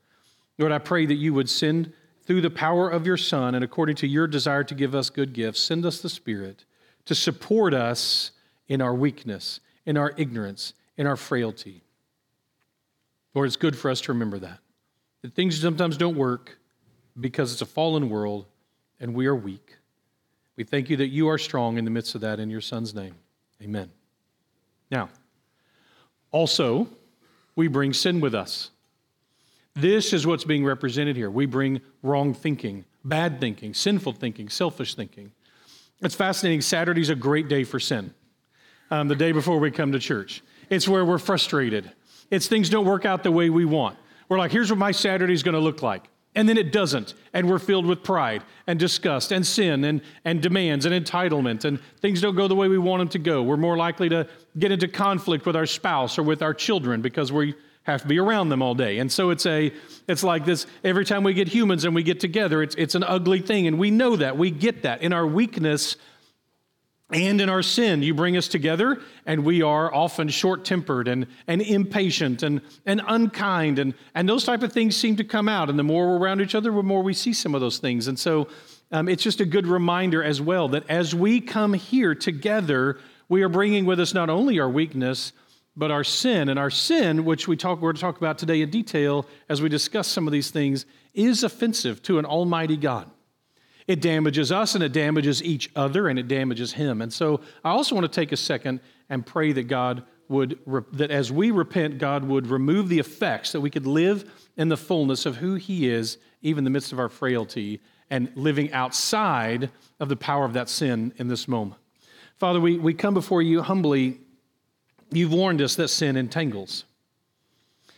Lord, 0.59 0.71
I 0.71 0.77
pray 0.77 1.07
that 1.07 1.15
you 1.15 1.33
would 1.33 1.49
send 1.49 1.91
through 2.23 2.41
the 2.41 2.51
power 2.51 2.87
of 2.87 3.07
your 3.07 3.17
Son 3.17 3.55
and 3.55 3.63
according 3.63 3.95
to 3.95 4.07
your 4.07 4.27
desire 4.27 4.63
to 4.65 4.75
give 4.75 4.93
us 4.93 5.09
good 5.09 5.33
gifts, 5.33 5.61
send 5.61 5.83
us 5.83 5.99
the 5.99 6.09
Spirit 6.09 6.63
to 7.05 7.15
support 7.15 7.73
us 7.73 8.29
in 8.67 8.83
our 8.83 8.93
weakness, 8.93 9.61
in 9.87 9.97
our 9.97 10.13
ignorance, 10.15 10.75
in 10.95 11.07
our 11.07 11.17
frailty. 11.17 11.81
Lord, 13.33 13.47
it's 13.47 13.55
good 13.55 13.75
for 13.75 13.89
us 13.89 13.99
to 14.01 14.13
remember 14.13 14.37
that. 14.37 14.59
That 15.23 15.33
things 15.33 15.59
sometimes 15.59 15.97
don't 15.97 16.15
work 16.15 16.59
because 17.19 17.51
it's 17.51 17.63
a 17.63 17.65
fallen 17.65 18.11
world 18.11 18.45
and 18.99 19.15
we 19.15 19.25
are 19.25 19.35
weak. 19.35 19.77
We 20.55 20.65
thank 20.65 20.91
you 20.91 20.97
that 20.97 21.07
you 21.07 21.29
are 21.29 21.39
strong 21.39 21.79
in 21.79 21.85
the 21.85 21.89
midst 21.89 22.13
of 22.13 22.21
that 22.21 22.39
in 22.39 22.51
your 22.51 22.61
Son's 22.61 22.93
name. 22.93 23.15
Amen. 23.61 23.91
Now, 24.89 25.09
also, 26.31 26.87
we 27.55 27.67
bring 27.67 27.93
sin 27.93 28.19
with 28.19 28.33
us. 28.33 28.71
This 29.75 30.13
is 30.13 30.25
what's 30.27 30.43
being 30.43 30.65
represented 30.65 31.15
here. 31.15 31.29
We 31.29 31.45
bring 31.45 31.81
wrong 32.03 32.33
thinking, 32.33 32.85
bad 33.03 33.39
thinking, 33.39 33.73
sinful 33.73 34.13
thinking, 34.13 34.49
selfish 34.49 34.95
thinking. 34.95 35.31
It's 36.01 36.15
fascinating. 36.15 36.61
Saturday's 36.61 37.09
a 37.09 37.15
great 37.15 37.47
day 37.47 37.63
for 37.63 37.79
sin, 37.79 38.13
um, 38.89 39.07
the 39.07 39.15
day 39.15 39.31
before 39.31 39.59
we 39.59 39.71
come 39.71 39.91
to 39.91 39.99
church. 39.99 40.43
It's 40.69 40.87
where 40.87 41.05
we're 41.05 41.19
frustrated. 41.19 41.91
It's 42.29 42.47
things 42.47 42.69
don't 42.69 42.85
work 42.85 43.05
out 43.05 43.23
the 43.23 43.31
way 43.31 43.49
we 43.49 43.65
want. 43.65 43.97
We're 44.27 44.39
like, 44.39 44.51
here's 44.51 44.69
what 44.69 44.79
my 44.79 44.91
Saturday's 44.91 45.43
going 45.43 45.53
to 45.55 45.59
look 45.59 45.81
like 45.81 46.09
and 46.35 46.47
then 46.47 46.57
it 46.57 46.71
doesn't. 46.71 47.13
And 47.33 47.49
we're 47.49 47.59
filled 47.59 47.85
with 47.85 48.03
pride 48.03 48.43
and 48.67 48.79
disgust 48.79 49.31
and 49.31 49.45
sin 49.45 49.83
and, 49.83 50.01
and 50.23 50.41
demands 50.41 50.85
and 50.85 51.05
entitlement 51.05 51.65
and 51.65 51.79
things 51.99 52.21
don't 52.21 52.35
go 52.35 52.47
the 52.47 52.55
way 52.55 52.67
we 52.67 52.77
want 52.77 53.01
them 53.01 53.09
to 53.09 53.19
go. 53.19 53.43
We're 53.43 53.57
more 53.57 53.77
likely 53.77 54.09
to 54.09 54.27
get 54.57 54.71
into 54.71 54.87
conflict 54.87 55.45
with 55.45 55.55
our 55.55 55.65
spouse 55.65 56.17
or 56.17 56.23
with 56.23 56.41
our 56.41 56.53
children 56.53 57.01
because 57.01 57.31
we 57.31 57.55
have 57.83 58.01
to 58.03 58.07
be 58.07 58.19
around 58.19 58.49
them 58.49 58.61
all 58.61 58.75
day. 58.75 58.99
And 58.99 59.11
so 59.11 59.31
it's 59.31 59.45
a 59.45 59.73
it's 60.07 60.23
like 60.23 60.45
this 60.45 60.67
every 60.83 61.03
time 61.03 61.23
we 61.23 61.33
get 61.33 61.47
humans 61.47 61.83
and 61.83 61.95
we 61.95 62.03
get 62.03 62.19
together 62.19 62.61
it's, 62.61 62.75
it's 62.75 62.95
an 62.95 63.03
ugly 63.03 63.41
thing. 63.41 63.67
And 63.67 63.77
we 63.77 63.91
know 63.91 64.15
that. 64.15 64.37
We 64.37 64.51
get 64.51 64.83
that. 64.83 65.01
In 65.01 65.13
our 65.13 65.27
weakness 65.27 65.97
and 67.13 67.41
in 67.41 67.49
our 67.49 67.61
sin, 67.61 68.03
you 68.03 68.13
bring 68.13 68.37
us 68.37 68.47
together, 68.47 69.01
and 69.25 69.43
we 69.43 69.61
are 69.61 69.93
often 69.93 70.29
short 70.29 70.63
tempered 70.63 71.07
and, 71.07 71.27
and 71.47 71.61
impatient 71.61 72.41
and, 72.41 72.61
and 72.85 73.01
unkind. 73.05 73.79
And, 73.79 73.93
and 74.15 74.29
those 74.29 74.45
type 74.45 74.63
of 74.63 74.71
things 74.71 74.95
seem 74.95 75.17
to 75.17 75.23
come 75.23 75.49
out. 75.49 75.69
And 75.69 75.77
the 75.77 75.83
more 75.83 76.07
we're 76.07 76.17
around 76.17 76.41
each 76.41 76.55
other, 76.55 76.71
the 76.71 76.83
more 76.83 77.03
we 77.03 77.13
see 77.13 77.33
some 77.33 77.53
of 77.53 77.61
those 77.61 77.79
things. 77.79 78.07
And 78.07 78.17
so 78.17 78.47
um, 78.91 79.09
it's 79.09 79.23
just 79.23 79.41
a 79.41 79.45
good 79.45 79.67
reminder 79.67 80.23
as 80.23 80.41
well 80.41 80.69
that 80.69 80.89
as 80.89 81.13
we 81.13 81.41
come 81.41 81.73
here 81.73 82.15
together, 82.15 82.99
we 83.27 83.43
are 83.43 83.49
bringing 83.49 83.85
with 83.85 83.99
us 83.99 84.13
not 84.13 84.29
only 84.29 84.59
our 84.59 84.69
weakness, 84.69 85.33
but 85.75 85.91
our 85.91 86.03
sin. 86.03 86.49
And 86.49 86.57
our 86.57 86.69
sin, 86.69 87.25
which 87.25 87.47
we 87.47 87.57
talk, 87.57 87.77
we're 87.81 87.89
going 87.89 87.95
to 87.95 88.01
talk 88.01 88.17
about 88.17 88.37
today 88.37 88.61
in 88.61 88.69
detail 88.69 89.25
as 89.49 89.61
we 89.61 89.69
discuss 89.69 90.07
some 90.07 90.27
of 90.27 90.33
these 90.33 90.51
things, 90.51 90.85
is 91.13 91.43
offensive 91.43 92.01
to 92.03 92.19
an 92.19 92.25
almighty 92.25 92.77
God. 92.77 93.09
It 93.91 93.99
damages 93.99 94.53
us 94.53 94.73
and 94.73 94.81
it 94.85 94.93
damages 94.93 95.43
each 95.43 95.69
other 95.75 96.07
and 96.07 96.17
it 96.17 96.29
damages 96.29 96.71
Him. 96.71 97.01
And 97.01 97.11
so 97.11 97.41
I 97.61 97.71
also 97.71 97.93
want 97.93 98.09
to 98.09 98.21
take 98.21 98.31
a 98.31 98.37
second 98.37 98.79
and 99.09 99.25
pray 99.25 99.51
that 99.51 99.63
God 99.63 100.03
would, 100.29 100.57
that 100.93 101.11
as 101.11 101.29
we 101.29 101.51
repent, 101.51 101.97
God 101.97 102.23
would 102.23 102.47
remove 102.47 102.87
the 102.87 102.99
effects, 102.99 103.51
that 103.51 103.59
we 103.59 103.69
could 103.69 103.85
live 103.85 104.31
in 104.55 104.69
the 104.69 104.77
fullness 104.77 105.25
of 105.25 105.35
who 105.35 105.55
He 105.55 105.89
is, 105.89 106.19
even 106.41 106.59
in 106.59 106.63
the 106.63 106.69
midst 106.69 106.93
of 106.93 106.99
our 106.99 107.09
frailty, 107.09 107.81
and 108.09 108.31
living 108.35 108.71
outside 108.71 109.69
of 109.99 110.07
the 110.07 110.15
power 110.15 110.45
of 110.45 110.53
that 110.53 110.69
sin 110.69 111.13
in 111.17 111.27
this 111.27 111.45
moment. 111.45 111.81
Father, 112.37 112.61
we, 112.61 112.77
we 112.77 112.93
come 112.93 113.13
before 113.13 113.41
you 113.41 113.61
humbly. 113.61 114.21
You've 115.11 115.33
warned 115.33 115.61
us 115.61 115.75
that 115.75 115.89
sin 115.89 116.15
entangles. 116.15 116.85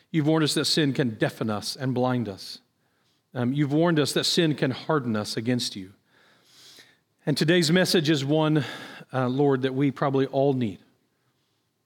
You've 0.10 0.26
warned 0.26 0.44
us 0.44 0.56
that 0.56 0.66
sin 0.66 0.92
can 0.92 1.12
deafen 1.12 1.52
us 1.52 1.76
and 1.76 1.94
blind 1.94 2.28
us. 2.28 2.58
Um, 3.36 3.52
you've 3.52 3.74
warned 3.74 4.00
us 4.00 4.14
that 4.14 4.26
sin 4.26 4.54
can 4.54 4.72
harden 4.72 5.16
us 5.16 5.38
against 5.38 5.76
you. 5.76 5.94
And 7.26 7.36
today's 7.36 7.72
message 7.72 8.10
is 8.10 8.24
one, 8.24 8.64
uh, 9.12 9.28
Lord, 9.28 9.64
that 9.64 9.74
we 9.74 9.90
probably 9.92 10.28
all 10.28 10.54
need 10.54 10.80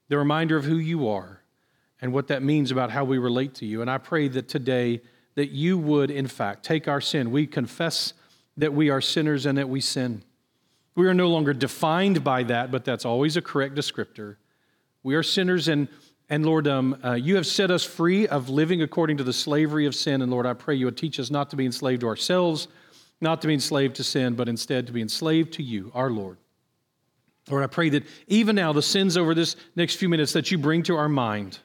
the 0.09 0.17
reminder 0.17 0.55
of 0.55 0.65
who 0.65 0.77
you 0.77 1.07
are 1.07 1.41
and 2.01 2.13
what 2.13 2.27
that 2.27 2.41
means 2.41 2.71
about 2.71 2.91
how 2.91 3.03
we 3.03 3.17
relate 3.17 3.53
to 3.55 3.65
you. 3.65 3.81
And 3.81 3.89
I 3.89 3.97
pray 3.97 4.27
that 4.29 4.47
today 4.47 5.01
that 5.35 5.51
you 5.51 5.77
would, 5.77 6.09
in 6.09 6.27
fact, 6.27 6.63
take 6.63 6.87
our 6.87 7.01
sin. 7.01 7.31
We 7.31 7.45
confess 7.45 8.13
that 8.55 8.73
we 8.73 8.89
are 8.89 9.01
sinners 9.01 9.45
and 9.45 9.57
that 9.57 9.69
we 9.69 9.81
sin. 9.81 10.23
We 10.95 11.07
are 11.07 11.13
no 11.13 11.29
longer 11.29 11.53
defined 11.53 12.23
by 12.23 12.43
that, 12.43 12.71
but 12.71 12.85
that's 12.85 13.05
always 13.05 13.37
a 13.37 13.41
correct 13.41 13.75
descriptor. 13.75 14.37
We 15.03 15.15
are 15.15 15.23
sinners, 15.23 15.67
and, 15.67 15.87
and 16.29 16.45
Lord, 16.45 16.67
um, 16.67 16.99
uh, 17.03 17.13
you 17.13 17.35
have 17.37 17.47
set 17.47 17.71
us 17.71 17.83
free 17.83 18.27
of 18.27 18.49
living 18.49 18.81
according 18.81 19.17
to 19.17 19.23
the 19.23 19.33
slavery 19.33 19.85
of 19.85 19.95
sin. 19.95 20.21
And 20.21 20.31
Lord, 20.31 20.45
I 20.45 20.53
pray 20.53 20.75
you 20.75 20.85
would 20.85 20.97
teach 20.97 21.19
us 21.19 21.31
not 21.31 21.49
to 21.51 21.55
be 21.55 21.65
enslaved 21.65 22.01
to 22.01 22.07
ourselves, 22.07 22.67
not 23.21 23.41
to 23.41 23.47
be 23.47 23.53
enslaved 23.53 23.95
to 23.95 24.03
sin, 24.03 24.35
but 24.35 24.49
instead 24.49 24.87
to 24.87 24.93
be 24.93 25.01
enslaved 25.01 25.53
to 25.53 25.63
you, 25.63 25.91
our 25.95 26.09
Lord. 26.09 26.37
Lord, 27.49 27.63
I 27.63 27.67
pray 27.67 27.89
that 27.89 28.03
even 28.27 28.57
now, 28.57 28.73
the 28.73 28.81
sins 28.81 29.15
over 29.15 29.33
this 29.33 29.55
next 29.77 29.95
few 29.95 30.09
minutes 30.09 30.33
that 30.33 30.51
you 30.51 30.57
bring 30.57 30.83
to 30.83 30.97
our 30.97 31.07
mind, 31.07 31.59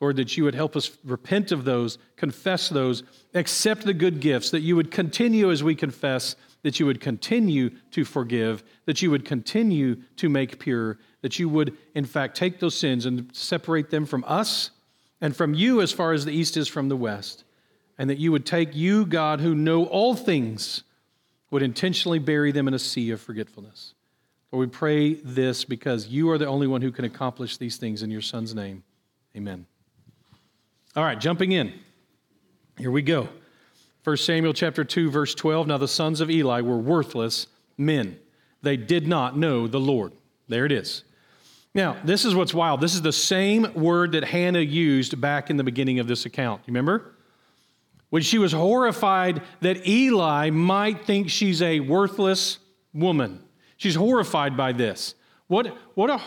Lord, 0.00 0.14
that 0.16 0.36
you 0.36 0.44
would 0.44 0.54
help 0.54 0.76
us 0.76 0.96
repent 1.04 1.50
of 1.50 1.64
those, 1.64 1.98
confess 2.14 2.68
those, 2.68 3.02
accept 3.34 3.84
the 3.84 3.94
good 3.94 4.20
gifts, 4.20 4.50
that 4.50 4.60
you 4.60 4.76
would 4.76 4.92
continue 4.92 5.50
as 5.50 5.64
we 5.64 5.74
confess 5.74 6.36
that 6.62 6.78
you 6.78 6.86
would 6.86 7.00
continue 7.00 7.70
to 7.90 8.04
forgive, 8.04 8.62
that 8.84 9.02
you 9.02 9.10
would 9.10 9.24
continue 9.24 9.96
to 10.16 10.28
make 10.28 10.60
pure, 10.60 10.98
that 11.22 11.38
you 11.38 11.48
would, 11.48 11.76
in 11.94 12.04
fact, 12.04 12.36
take 12.36 12.60
those 12.60 12.76
sins 12.76 13.06
and 13.06 13.28
separate 13.34 13.90
them 13.90 14.06
from 14.06 14.24
us 14.26 14.70
and 15.20 15.36
from 15.36 15.54
you 15.54 15.80
as 15.80 15.92
far 15.92 16.12
as 16.12 16.24
the 16.24 16.32
east 16.32 16.56
is 16.56 16.68
from 16.68 16.88
the 16.88 16.96
west, 16.96 17.44
and 17.98 18.08
that 18.08 18.18
you 18.18 18.30
would 18.30 18.46
take 18.46 18.74
you, 18.74 19.04
God, 19.04 19.40
who 19.40 19.54
know 19.54 19.84
all 19.86 20.14
things, 20.14 20.84
would 21.50 21.62
intentionally 21.62 22.18
bury 22.18 22.52
them 22.52 22.68
in 22.68 22.74
a 22.74 22.78
sea 22.78 23.10
of 23.10 23.20
forgetfulness. 23.20 23.94
Lord, 24.52 24.68
we 24.68 24.72
pray 24.72 25.14
this 25.14 25.64
because 25.64 26.06
you 26.06 26.30
are 26.30 26.38
the 26.38 26.46
only 26.46 26.66
one 26.66 26.82
who 26.82 26.92
can 26.92 27.04
accomplish 27.04 27.56
these 27.56 27.76
things 27.76 28.02
in 28.02 28.10
your 28.10 28.20
Son's 28.20 28.54
name. 28.54 28.84
Amen. 29.36 29.66
All 30.96 31.04
right, 31.04 31.18
jumping 31.18 31.52
in. 31.52 31.72
Here 32.78 32.90
we 32.90 33.02
go. 33.02 33.28
1 34.04 34.16
Samuel 34.16 34.54
chapter 34.54 34.84
2 34.84 35.10
verse 35.10 35.34
12 35.34 35.66
Now 35.66 35.78
the 35.78 35.88
sons 35.88 36.20
of 36.20 36.30
Eli 36.30 36.60
were 36.60 36.78
worthless 36.78 37.46
men. 37.76 38.18
They 38.62 38.76
did 38.76 39.06
not 39.06 39.36
know 39.36 39.66
the 39.66 39.80
Lord. 39.80 40.12
There 40.48 40.64
it 40.64 40.72
is. 40.72 41.04
Now, 41.78 41.96
this 42.02 42.24
is 42.24 42.34
what's 42.34 42.52
wild. 42.52 42.80
This 42.80 42.96
is 42.96 43.02
the 43.02 43.12
same 43.12 43.72
word 43.72 44.10
that 44.10 44.24
Hannah 44.24 44.58
used 44.58 45.20
back 45.20 45.48
in 45.48 45.56
the 45.56 45.62
beginning 45.62 46.00
of 46.00 46.08
this 46.08 46.26
account. 46.26 46.62
You 46.66 46.72
remember? 46.72 47.14
When 48.10 48.20
she 48.20 48.36
was 48.36 48.50
horrified 48.50 49.42
that 49.60 49.86
Eli 49.86 50.50
might 50.50 51.06
think 51.06 51.30
she's 51.30 51.62
a 51.62 51.78
worthless 51.78 52.58
woman. 52.92 53.44
She's 53.76 53.94
horrified 53.94 54.56
by 54.56 54.72
this. 54.72 55.14
What, 55.46 55.68
what 55.94 56.10
a 56.10 56.20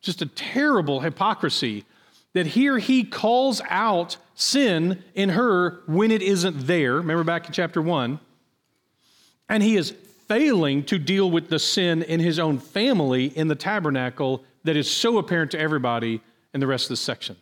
just 0.00 0.22
a 0.22 0.26
terrible 0.26 0.98
hypocrisy 0.98 1.84
that 2.32 2.46
here 2.46 2.78
he 2.78 3.04
calls 3.04 3.62
out 3.70 4.16
sin 4.34 5.04
in 5.14 5.28
her 5.28 5.82
when 5.86 6.10
it 6.10 6.20
isn't 6.20 6.66
there. 6.66 6.94
Remember 6.94 7.22
back 7.22 7.46
in 7.46 7.52
chapter 7.52 7.80
1? 7.80 8.18
And 9.48 9.62
he 9.62 9.76
is 9.76 9.94
failing 10.26 10.82
to 10.86 10.98
deal 10.98 11.30
with 11.30 11.48
the 11.48 11.60
sin 11.60 12.02
in 12.02 12.18
his 12.18 12.40
own 12.40 12.58
family 12.58 13.26
in 13.26 13.46
the 13.46 13.54
tabernacle 13.54 14.44
that 14.64 14.76
is 14.76 14.90
so 14.90 15.18
apparent 15.18 15.50
to 15.52 15.58
everybody 15.58 16.20
in 16.52 16.60
the 16.60 16.66
rest 16.66 16.86
of 16.86 16.90
the 16.90 16.96
section. 16.96 17.36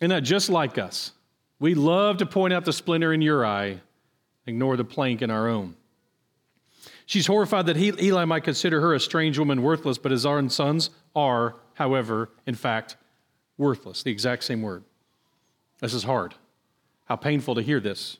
Isn't 0.00 0.10
that 0.10 0.22
just 0.22 0.48
like 0.48 0.78
us? 0.78 1.12
We 1.58 1.74
love 1.74 2.18
to 2.18 2.26
point 2.26 2.54
out 2.54 2.64
the 2.64 2.72
splinter 2.72 3.12
in 3.12 3.20
your 3.20 3.44
eye, 3.44 3.80
ignore 4.46 4.76
the 4.76 4.84
plank 4.84 5.20
in 5.20 5.30
our 5.30 5.48
own. 5.48 5.76
She's 7.04 7.26
horrified 7.26 7.66
that 7.66 7.76
he, 7.76 7.92
Eli 8.00 8.24
might 8.24 8.44
consider 8.44 8.80
her 8.80 8.94
a 8.94 9.00
strange 9.00 9.38
woman, 9.38 9.62
worthless, 9.62 9.98
but 9.98 10.12
his 10.12 10.24
own 10.24 10.48
sons 10.48 10.90
are, 11.14 11.56
however, 11.74 12.30
in 12.46 12.54
fact, 12.54 12.96
worthless. 13.58 14.02
The 14.02 14.12
exact 14.12 14.44
same 14.44 14.62
word. 14.62 14.84
This 15.80 15.92
is 15.92 16.04
hard. 16.04 16.34
How 17.06 17.16
painful 17.16 17.56
to 17.56 17.62
hear 17.62 17.80
this. 17.80 18.18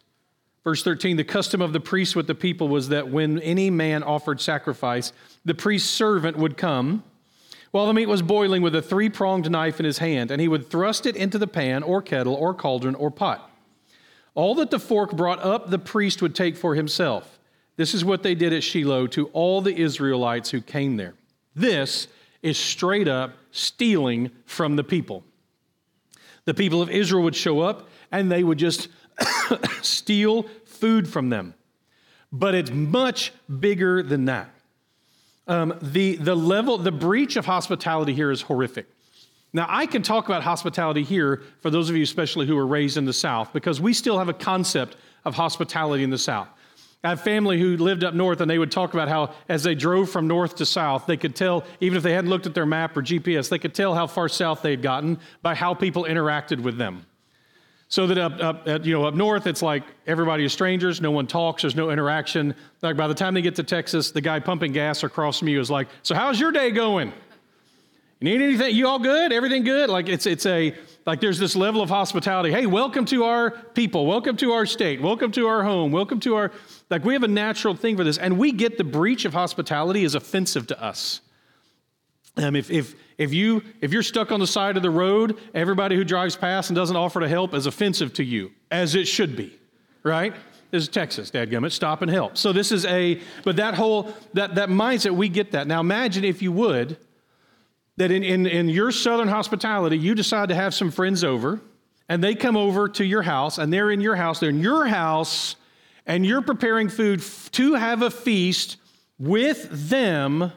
Verse 0.65 0.83
13 0.83 1.17
The 1.17 1.25
custom 1.25 1.63
of 1.63 1.73
the 1.73 1.81
priests 1.81 2.17
with 2.17 2.27
the 2.27 2.35
people 2.35 2.69
was 2.69 2.89
that 2.89 3.09
when 3.09 3.39
any 3.41 3.71
man 3.71 4.03
offered 4.03 4.41
sacrifice, 4.41 5.13
the 5.45 5.55
priest's 5.55 5.89
servant 5.89 6.37
would 6.37 6.57
come 6.57 7.05
while 7.71 7.87
the 7.87 7.95
meat 7.95 8.07
was 8.07 8.23
boiling 8.23 8.63
with 8.63 8.75
a 8.75 8.83
three 8.83 9.09
pronged 9.09 9.51
knife 9.51 9.79
in 9.79 9.87
his 9.87 9.99
hand, 9.99 10.31
and 10.31 10.41
he 10.41 10.49
would 10.49 10.69
thrust 10.69 11.07
it 11.07 11.17
into 11.17 11.39
the 11.39 11.47
pan 11.47 11.83
or 11.83 12.03
kettle 12.03 12.35
or 12.35 12.53
cauldron 12.55 12.95
or 12.95 13.11
pot. 13.11 13.51
All 14.35 14.55
that 14.57 14.71
the 14.71 14.79
fork 14.79 15.17
brought 15.17 15.41
up, 15.41 15.71
the 15.71 15.79
priest 15.79 16.23
would 16.23 16.35
take 16.35 16.57
for 16.57 16.75
himself. 16.75 17.39
This 17.77 17.95
is 17.95 18.05
what 18.05 18.23
they 18.23 18.35
did 18.35 18.53
at 18.53 18.63
Shiloh 18.63 19.07
to 19.09 19.27
all 19.29 19.61
the 19.61 19.77
Israelites 19.77 20.51
who 20.51 20.61
came 20.61 20.97
there. 20.97 21.15
This 21.55 22.09
is 22.43 22.59
straight 22.59 23.09
up 23.09 23.33
stealing 23.53 24.31
from 24.47 24.77
the 24.77 24.85
people. 24.85 25.25
The 26.45 26.55
people 26.55 26.83
of 26.83 26.91
Israel 26.91 27.25
would 27.25 27.37
show 27.37 27.61
up 27.61 27.89
and 28.13 28.31
they 28.31 28.45
would 28.45 28.59
just 28.59 28.89
steal 29.83 30.45
food 30.65 31.09
from 31.09 31.31
them. 31.31 31.55
But 32.33 32.55
it's 32.55 32.71
much 32.71 33.33
bigger 33.59 34.03
than 34.03 34.27
that. 34.27 34.51
Um, 35.51 35.77
the, 35.83 36.15
the 36.15 36.37
level, 36.37 36.79
the 36.79 36.93
breach 36.93 37.35
of 37.35 37.45
hospitality 37.45 38.15
here 38.15 38.31
is 38.31 38.41
horrific. 38.41 38.87
Now, 39.53 39.67
I 39.69 39.87
can 39.87 40.01
talk 40.01 40.27
about 40.27 40.45
hospitality 40.45 41.03
here 41.03 41.43
for 41.61 41.71
those 41.71 41.91
of 41.91 41.97
you, 41.97 42.05
especially 42.05 42.47
who 42.47 42.55
were 42.55 42.69
raised 42.69 42.97
in 42.97 43.05
the 43.05 43.13
South, 43.13 43.53
because 43.53 43.81
we 43.81 43.93
still 43.93 44.17
have 44.17 44.29
a 44.29 44.33
concept 44.33 44.97
of 45.25 45.35
hospitality 45.35 46.05
in 46.05 46.11
the 46.11 46.19
South. 46.19 46.47
I 47.03 47.09
have 47.09 47.23
family 47.23 47.59
who 47.59 47.77
lived 47.79 48.05
up 48.05 48.15
north, 48.15 48.41
and 48.41 48.49
they 48.49 48.59
would 48.59 48.71
talk 48.71 48.95
about 48.95 49.09
how, 49.09 49.35
as 49.49 49.65
they 49.65 49.75
drove 49.75 50.09
from 50.09 50.29
north 50.29 50.55
to 50.57 50.67
south, 50.67 51.07
they 51.07 51.17
could 51.17 51.35
tell, 51.35 51.65
even 51.81 51.97
if 51.97 52.05
they 52.05 52.13
hadn't 52.13 52.31
looked 52.31 52.47
at 52.47 52.55
their 52.55 52.67
map 52.67 52.97
or 52.97 53.03
GPS, 53.03 53.49
they 53.49 53.59
could 53.59 53.75
tell 53.75 53.93
how 53.93 54.07
far 54.07 54.29
south 54.29 54.63
they 54.63 54.71
had 54.71 54.83
gotten 54.83 55.19
by 55.43 55.57
how 55.57 55.75
people 55.75 56.05
interacted 56.05 56.61
with 56.61 56.77
them. 56.77 57.05
So 57.91 58.07
that 58.07 58.19
up, 58.19 58.41
up, 58.41 58.87
you 58.87 58.93
know, 58.93 59.05
up 59.05 59.15
north, 59.15 59.49
it's 59.49 59.63
like 59.63 59.83
everybody 60.07 60.45
is 60.45 60.53
strangers, 60.53 61.01
no 61.01 61.11
one 61.11 61.27
talks, 61.27 61.63
there's 61.63 61.75
no 61.75 61.91
interaction. 61.91 62.55
Like 62.83 62.97
by 62.97 63.09
the 63.09 63.15
time 63.15 63.35
they 63.35 63.43
get 63.43 63.57
to 63.57 63.65
Texas, 63.65 64.13
the 64.13 64.21
guy 64.21 64.39
pumping 64.39 64.71
gas 64.71 65.03
across 65.03 65.41
from 65.41 65.49
you 65.49 65.59
is 65.59 65.73
like, 65.73 65.89
"So 66.05 66.15
how's 66.15 66.39
your 66.39 66.53
day 66.53 66.71
going? 66.71 67.13
You 68.21 68.31
need 68.31 68.43
anything? 68.43 68.77
You 68.77 68.87
all 68.87 69.01
good? 69.01 69.33
Everything 69.33 69.65
good?" 69.65 69.91
Like 69.91 70.09
it's 70.09 70.25
it's 70.27 70.47
a 70.47 70.73
like 71.05 71.21
there's 71.21 71.41
this 71.41 71.57
level 71.57 71.83
of 71.83 71.89
hospitality. 71.89 72.53
Hey, 72.53 72.67
welcome 72.67 73.07
to 73.07 73.25
our 73.25 73.51
people. 73.51 74.07
Welcome 74.07 74.37
to 74.37 74.53
our 74.53 74.67
state. 74.67 75.03
Welcome 75.03 75.33
to 75.33 75.49
our 75.49 75.65
home. 75.65 75.91
Welcome 75.91 76.21
to 76.21 76.37
our 76.37 76.53
like 76.91 77.05
we 77.05 77.13
have 77.15 77.25
a 77.25 77.29
natural 77.29 77.75
thing 77.75 77.97
for 77.97 78.05
this, 78.05 78.19
and 78.19 78.39
we 78.39 78.53
get 78.53 78.79
the 78.79 78.85
breach 78.85 79.25
of 79.25 79.33
hospitality 79.33 80.05
is 80.05 80.15
offensive 80.15 80.69
to 80.69 80.81
us. 80.81 81.23
Um, 82.37 82.55
if, 82.55 82.71
if, 82.71 82.95
if, 83.21 83.35
you, 83.35 83.63
if 83.83 83.93
you're 83.93 84.03
stuck 84.03 84.33
on 84.33 84.41
the 84.41 84.47
side 84.47 84.79
of 84.79 84.83
the 84.83 84.91
road, 84.91 85.39
everybody 85.53 85.95
who 85.95 86.05
drives 86.05 86.37
past 86.37 86.71
and 86.71 86.75
doesn't 86.75 86.97
offer 86.97 87.21
to 87.21 87.29
help 87.29 87.53
is 87.53 87.67
offensive 87.67 88.15
to 88.15 88.25
you, 88.25 88.51
as 88.71 88.95
it 88.95 89.07
should 89.07 89.37
be, 89.37 89.55
right? 90.03 90.33
This 90.71 90.85
is 90.85 90.89
Texas, 90.89 91.31
dadgummit, 91.31 91.73
stop 91.73 92.01
and 92.01 92.11
help. 92.11 92.39
So 92.39 92.55
this 92.55 92.73
is 92.73 92.87
a, 92.87 93.21
but 93.45 93.57
that 93.57 93.75
whole, 93.75 94.15
that, 94.33 94.55
that 94.55 94.71
mindset, 94.71 95.11
we 95.11 95.29
get 95.29 95.53
that. 95.53 95.67
Now 95.67 95.81
imagine 95.81 96.25
if 96.25 96.41
you 96.41 96.51
would, 96.53 96.97
that 97.99 98.11
in, 98.11 98.25
in, 98.25 98.47
in 98.47 98.71
your 98.71 98.91
southern 98.91 99.29
hospitality, 99.29 99.99
you 99.99 100.15
decide 100.15 100.49
to 100.49 100.55
have 100.55 100.73
some 100.73 100.91
friends 100.91 101.23
over, 101.23 101.61
and 102.09 102.25
they 102.25 102.35
come 102.35 102.57
over 102.57 102.89
to 102.89 103.05
your 103.05 103.21
house, 103.21 103.59
and 103.59 103.71
they're 103.71 103.91
in 103.91 104.01
your 104.01 104.17
house, 104.17 104.41
they're 104.41 104.49
in 104.49 104.61
your 104.61 104.87
house, 104.87 105.57
and 106.07 106.25
you're 106.25 106.41
preparing 106.41 106.89
food 106.89 107.23
to 107.53 107.75
have 107.75 108.01
a 108.01 108.11
feast 108.11 108.79
with 109.19 109.91
them, 109.91 110.53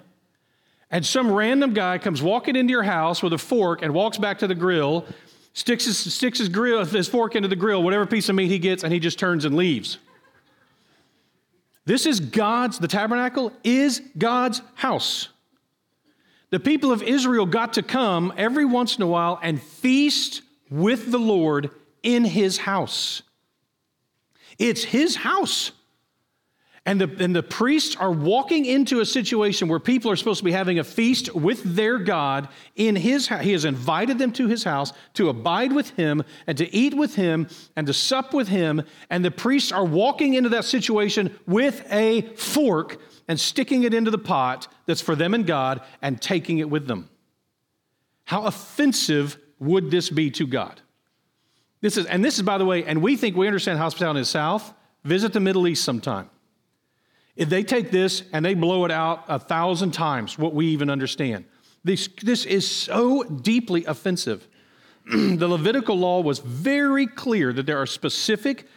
and 0.94 1.04
some 1.04 1.32
random 1.32 1.74
guy 1.74 1.98
comes 1.98 2.22
walking 2.22 2.56
into 2.56 2.70
your 2.70 2.84
house 2.84 3.24
with 3.24 3.34
a 3.34 3.38
fork 3.40 3.82
and 3.82 3.96
walks 3.96 4.20
back 4.20 4.38
to 4.38 4.48
the 4.48 4.54
grill, 4.54 5.08
sticks 5.54 5.86
his, 5.86 6.14
sticks 6.14 6.38
his, 6.38 6.50
grill, 6.50 6.86
his 6.86 7.08
fork 7.08 7.36
into 7.36 7.48
the 7.48 7.56
grill, 7.56 7.82
whatever 7.82 8.06
piece 8.06 8.30
of 8.30 8.36
meat 8.36 8.48
he 8.48 8.60
gets, 8.60 8.84
and 8.84 8.94
he 8.94 9.00
just 9.00 9.18
turns 9.18 9.44
and 9.44 9.58
leaves. 9.58 9.98
This 11.86 12.06
is 12.06 12.20
God's, 12.20 12.78
the 12.78 12.88
tabernacle 12.88 13.52
is 13.64 14.04
God's 14.20 14.62
house. 14.76 15.30
The 16.52 16.60
people 16.60 16.92
of 16.92 17.02
Israel 17.02 17.48
got 17.48 17.74
to 17.74 17.82
come 17.82 18.32
every 18.38 18.64
once 18.64 18.96
in 18.96 19.02
a 19.02 19.08
while 19.08 19.40
and 19.42 19.60
feast 19.60 20.44
with 20.70 21.10
the 21.10 21.18
Lord 21.18 21.72
in 22.04 22.24
his 22.24 22.60
house. 22.60 23.24
It's 24.60 24.84
his 24.84 25.16
house. 25.16 25.72
And 26.86 27.00
the, 27.00 27.24
and 27.24 27.34
the 27.34 27.44
priests 27.44 27.96
are 27.96 28.12
walking 28.12 28.66
into 28.66 29.00
a 29.00 29.06
situation 29.06 29.70
where 29.70 29.80
people 29.80 30.12
are 30.12 30.18
supposed 30.18 30.40
to 30.40 30.44
be 30.44 30.52
having 30.52 30.80
a 30.80 30.84
feast 30.84 31.34
with 31.34 31.64
their 31.64 31.98
God 31.98 32.50
in 32.76 32.98
his 32.98 33.28
house. 33.28 33.42
He 33.42 33.54
has 33.54 33.64
invited 33.64 34.18
them 34.20 34.34
to 34.34 34.48
his 34.48 34.66
house 34.66 34.92
to 35.14 35.30
abide 35.30 35.72
with 35.72 35.92
him 35.92 36.24
and 36.46 36.58
to 36.58 36.76
eat 36.76 36.94
with 36.94 37.16
him 37.16 37.48
and 37.78 37.88
to 37.88 37.94
sup 37.94 38.34
with 38.34 38.50
him. 38.50 38.84
And 39.10 39.24
the 39.24 39.32
priests 39.32 39.72
are 39.72 39.86
walking 39.86 40.34
into 40.34 40.50
that 40.50 40.66
situation 40.66 41.34
with 41.48 41.86
a 41.90 42.24
fork 42.36 43.00
and 43.30 43.40
sticking 43.40 43.84
it 43.84 43.94
into 43.94 44.12
the 44.12 44.18
pot 44.18 44.68
that's 44.86 45.00
for 45.00 45.16
them 45.16 45.34
and 45.34 45.48
God 45.48 45.80
and 46.02 46.22
taking 46.22 46.58
it 46.58 46.70
with 46.70 46.86
them. 46.86 47.10
How 48.26 48.44
offensive 48.44 49.38
would 49.58 49.90
this 49.90 50.10
be 50.10 50.30
to 50.32 50.46
God? 50.46 50.82
This 51.80 51.96
is, 51.96 52.06
and 52.08 52.24
this 52.24 52.36
is, 52.36 52.42
by 52.42 52.58
the 52.58 52.66
way, 52.66 52.84
and 52.84 53.02
we 53.02 53.16
think 53.16 53.38
we 53.38 53.48
understand 53.48 53.80
hospitality 53.80 54.20
in 54.20 54.22
the 54.24 54.26
South. 54.26 54.74
Visit 55.06 55.32
the 55.32 55.40
Middle 55.40 55.66
East 55.66 55.86
sometime. 55.86 56.30
If 57.36 57.50
they 57.50 57.64
take 57.64 57.90
this 57.90 58.24
and 58.32 58.46
they 58.46 58.54
blow 58.54 58.86
it 58.86 58.92
out 58.92 59.26
a 59.28 59.40
thousand 59.40 59.92
times 59.92 60.38
what 60.38 60.54
we 60.54 60.68
even 60.68 60.90
understand, 60.90 61.46
this, 61.84 62.10
this 62.22 62.46
is 62.46 62.70
so 62.70 63.24
deeply 63.24 63.86
offensive. 63.86 64.48
the 65.12 65.48
Levitical 65.48 65.98
law 65.98 66.22
was 66.22 66.40
very 66.40 67.08
clear 67.08 67.52
that 67.52 67.66
there 67.66 67.82
are 67.82 67.86
specific 67.86 68.68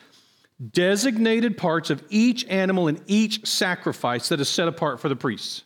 designated 0.72 1.58
parts 1.58 1.90
of 1.90 2.02
each 2.08 2.46
animal 2.46 2.88
in 2.88 3.00
each 3.06 3.46
sacrifice 3.46 4.30
that 4.30 4.40
is 4.40 4.48
set 4.48 4.68
apart 4.68 5.00
for 5.00 5.08
the 5.08 5.16
priests. 5.16 5.64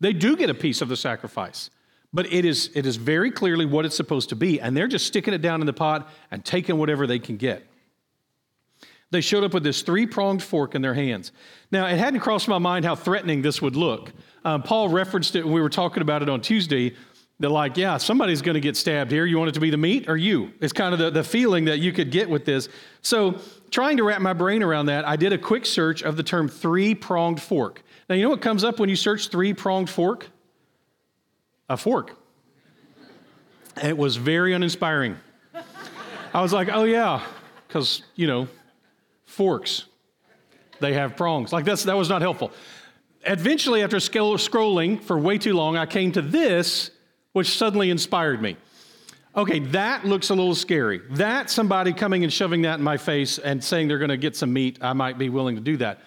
They 0.00 0.12
do 0.12 0.36
get 0.36 0.50
a 0.50 0.54
piece 0.54 0.82
of 0.82 0.88
the 0.88 0.96
sacrifice, 0.96 1.70
but 2.12 2.30
it 2.30 2.44
is, 2.44 2.70
it 2.74 2.84
is 2.84 2.96
very 2.96 3.30
clearly 3.30 3.64
what 3.64 3.86
it's 3.86 3.96
supposed 3.96 4.30
to 4.30 4.36
be, 4.36 4.60
and 4.60 4.76
they're 4.76 4.88
just 4.88 5.06
sticking 5.06 5.32
it 5.32 5.42
down 5.42 5.60
in 5.60 5.66
the 5.66 5.72
pot 5.72 6.10
and 6.32 6.44
taking 6.44 6.76
whatever 6.76 7.06
they 7.06 7.20
can 7.20 7.36
get 7.36 7.64
they 9.12 9.20
showed 9.20 9.44
up 9.44 9.54
with 9.54 9.62
this 9.62 9.82
three 9.82 10.06
pronged 10.06 10.42
fork 10.42 10.74
in 10.74 10.82
their 10.82 10.94
hands. 10.94 11.32
Now, 11.70 11.86
it 11.86 11.98
hadn't 11.98 12.20
crossed 12.20 12.48
my 12.48 12.58
mind 12.58 12.84
how 12.84 12.96
threatening 12.96 13.42
this 13.42 13.62
would 13.62 13.76
look. 13.76 14.10
Um, 14.44 14.62
Paul 14.62 14.88
referenced 14.88 15.36
it 15.36 15.44
when 15.44 15.52
we 15.52 15.60
were 15.60 15.68
talking 15.68 16.02
about 16.02 16.22
it 16.22 16.28
on 16.28 16.40
Tuesday. 16.40 16.94
They're 17.38 17.50
like, 17.50 17.76
yeah, 17.76 17.98
somebody's 17.98 18.42
going 18.42 18.54
to 18.54 18.60
get 18.60 18.76
stabbed 18.76 19.10
here. 19.10 19.26
You 19.26 19.38
want 19.38 19.50
it 19.50 19.54
to 19.54 19.60
be 19.60 19.70
the 19.70 19.76
meat 19.76 20.08
or 20.08 20.16
you? 20.16 20.52
It's 20.60 20.72
kind 20.72 20.92
of 20.92 20.98
the, 20.98 21.10
the 21.10 21.24
feeling 21.24 21.66
that 21.66 21.78
you 21.78 21.92
could 21.92 22.10
get 22.10 22.28
with 22.28 22.44
this. 22.44 22.68
So, 23.02 23.38
trying 23.70 23.98
to 23.98 24.04
wrap 24.04 24.20
my 24.20 24.32
brain 24.32 24.62
around 24.62 24.86
that, 24.86 25.06
I 25.06 25.16
did 25.16 25.32
a 25.32 25.38
quick 25.38 25.66
search 25.66 26.02
of 26.02 26.16
the 26.16 26.22
term 26.22 26.48
three 26.48 26.94
pronged 26.94 27.40
fork. 27.40 27.82
Now, 28.08 28.16
you 28.16 28.22
know 28.22 28.30
what 28.30 28.40
comes 28.40 28.64
up 28.64 28.80
when 28.80 28.88
you 28.88 28.96
search 28.96 29.28
three 29.28 29.52
pronged 29.52 29.90
fork? 29.90 30.28
A 31.68 31.76
fork. 31.76 32.16
It 33.82 33.96
was 33.96 34.16
very 34.16 34.52
uninspiring. 34.52 35.16
I 36.34 36.40
was 36.40 36.52
like, 36.52 36.68
oh, 36.72 36.84
yeah, 36.84 37.24
because, 37.68 38.02
you 38.16 38.26
know, 38.26 38.48
forks. 39.32 39.84
They 40.80 40.92
have 40.94 41.16
prongs. 41.16 41.52
Like 41.52 41.64
that's, 41.64 41.84
that 41.84 41.96
was 41.96 42.08
not 42.08 42.22
helpful. 42.22 42.52
Eventually, 43.24 43.82
after 43.82 43.98
scrolling 43.98 45.02
for 45.02 45.18
way 45.18 45.38
too 45.38 45.54
long, 45.54 45.76
I 45.76 45.86
came 45.86 46.12
to 46.12 46.22
this, 46.22 46.90
which 47.32 47.56
suddenly 47.56 47.90
inspired 47.90 48.42
me. 48.42 48.56
Okay, 49.34 49.60
that 49.60 50.04
looks 50.04 50.28
a 50.30 50.34
little 50.34 50.54
scary. 50.54 51.00
That 51.12 51.48
somebody 51.48 51.92
coming 51.92 52.24
and 52.24 52.32
shoving 52.32 52.62
that 52.62 52.78
in 52.78 52.84
my 52.84 52.98
face 52.98 53.38
and 53.38 53.62
saying 53.62 53.88
they're 53.88 53.98
going 53.98 54.10
to 54.10 54.16
get 54.16 54.36
some 54.36 54.52
meat, 54.52 54.78
I 54.82 54.92
might 54.92 55.18
be 55.18 55.30
willing 55.30 55.54
to 55.54 55.62
do 55.62 55.76
that. 55.78 56.00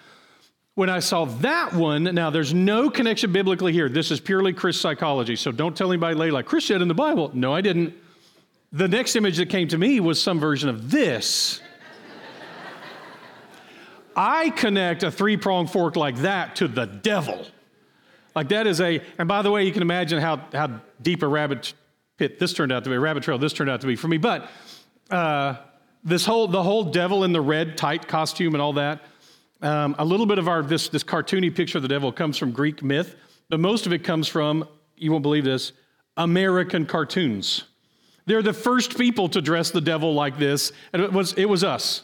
When 0.74 0.90
I 0.90 1.00
saw 1.00 1.24
that 1.24 1.72
one, 1.72 2.04
now 2.04 2.28
there's 2.28 2.52
no 2.52 2.90
connection 2.90 3.32
biblically 3.32 3.72
here. 3.72 3.88
This 3.88 4.10
is 4.10 4.20
purely 4.20 4.52
Chris 4.52 4.78
psychology. 4.78 5.34
So 5.34 5.50
don't 5.50 5.74
tell 5.74 5.90
anybody 5.90 6.14
later, 6.14 6.32
like 6.32 6.44
Chris 6.44 6.66
said 6.66 6.82
in 6.82 6.88
the 6.88 6.94
Bible. 6.94 7.30
No, 7.32 7.54
I 7.54 7.62
didn't. 7.62 7.94
The 8.72 8.86
next 8.86 9.16
image 9.16 9.38
that 9.38 9.48
came 9.48 9.68
to 9.68 9.78
me 9.78 10.00
was 10.00 10.22
some 10.22 10.38
version 10.38 10.68
of 10.68 10.90
this. 10.90 11.62
I 14.16 14.50
connect 14.50 15.02
a 15.02 15.10
three 15.10 15.36
pronged 15.36 15.70
fork 15.70 15.94
like 15.94 16.16
that 16.16 16.56
to 16.56 16.68
the 16.68 16.86
devil. 16.86 17.46
Like 18.34 18.48
that 18.48 18.66
is 18.66 18.80
a, 18.80 19.02
and 19.18 19.28
by 19.28 19.42
the 19.42 19.50
way, 19.50 19.64
you 19.64 19.72
can 19.72 19.82
imagine 19.82 20.20
how, 20.20 20.42
how 20.52 20.80
deep 21.02 21.22
a 21.22 21.28
rabbit 21.28 21.74
pit 22.16 22.38
this 22.38 22.54
turned 22.54 22.72
out 22.72 22.84
to 22.84 22.90
be, 22.90 22.96
a 22.96 23.00
rabbit 23.00 23.22
trail 23.22 23.38
this 23.38 23.52
turned 23.52 23.70
out 23.70 23.82
to 23.82 23.86
be 23.86 23.94
for 23.94 24.08
me. 24.08 24.16
But 24.16 24.50
uh, 25.10 25.56
this 26.02 26.24
whole, 26.24 26.48
the 26.48 26.62
whole 26.62 26.84
devil 26.84 27.24
in 27.24 27.32
the 27.32 27.40
red 27.40 27.76
tight 27.76 28.08
costume 28.08 28.54
and 28.54 28.62
all 28.62 28.72
that, 28.74 29.02
um, 29.62 29.94
a 29.98 30.04
little 30.04 30.26
bit 30.26 30.38
of 30.38 30.48
our, 30.48 30.62
this, 30.62 30.88
this 30.88 31.04
cartoony 31.04 31.54
picture 31.54 31.78
of 31.78 31.82
the 31.82 31.88
devil 31.88 32.12
comes 32.12 32.38
from 32.38 32.52
Greek 32.52 32.82
myth, 32.82 33.16
but 33.48 33.60
most 33.60 33.86
of 33.86 33.92
it 33.92 34.02
comes 34.04 34.28
from, 34.28 34.66
you 34.96 35.12
won't 35.12 35.22
believe 35.22 35.44
this, 35.44 35.72
American 36.16 36.86
cartoons. 36.86 37.64
They're 38.26 38.42
the 38.42 38.52
first 38.52 38.98
people 38.98 39.28
to 39.30 39.40
dress 39.40 39.70
the 39.70 39.80
devil 39.80 40.14
like 40.14 40.38
this, 40.38 40.72
and 40.92 41.02
it 41.02 41.12
was, 41.12 41.32
it 41.34 41.46
was 41.46 41.62
us. 41.62 42.02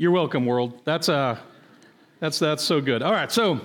You're 0.00 0.12
welcome, 0.12 0.46
world. 0.46 0.80
That's, 0.84 1.08
uh, 1.08 1.40
that's, 2.20 2.38
that's 2.38 2.62
so 2.62 2.80
good. 2.80 3.02
All 3.02 3.10
right, 3.10 3.32
so 3.32 3.60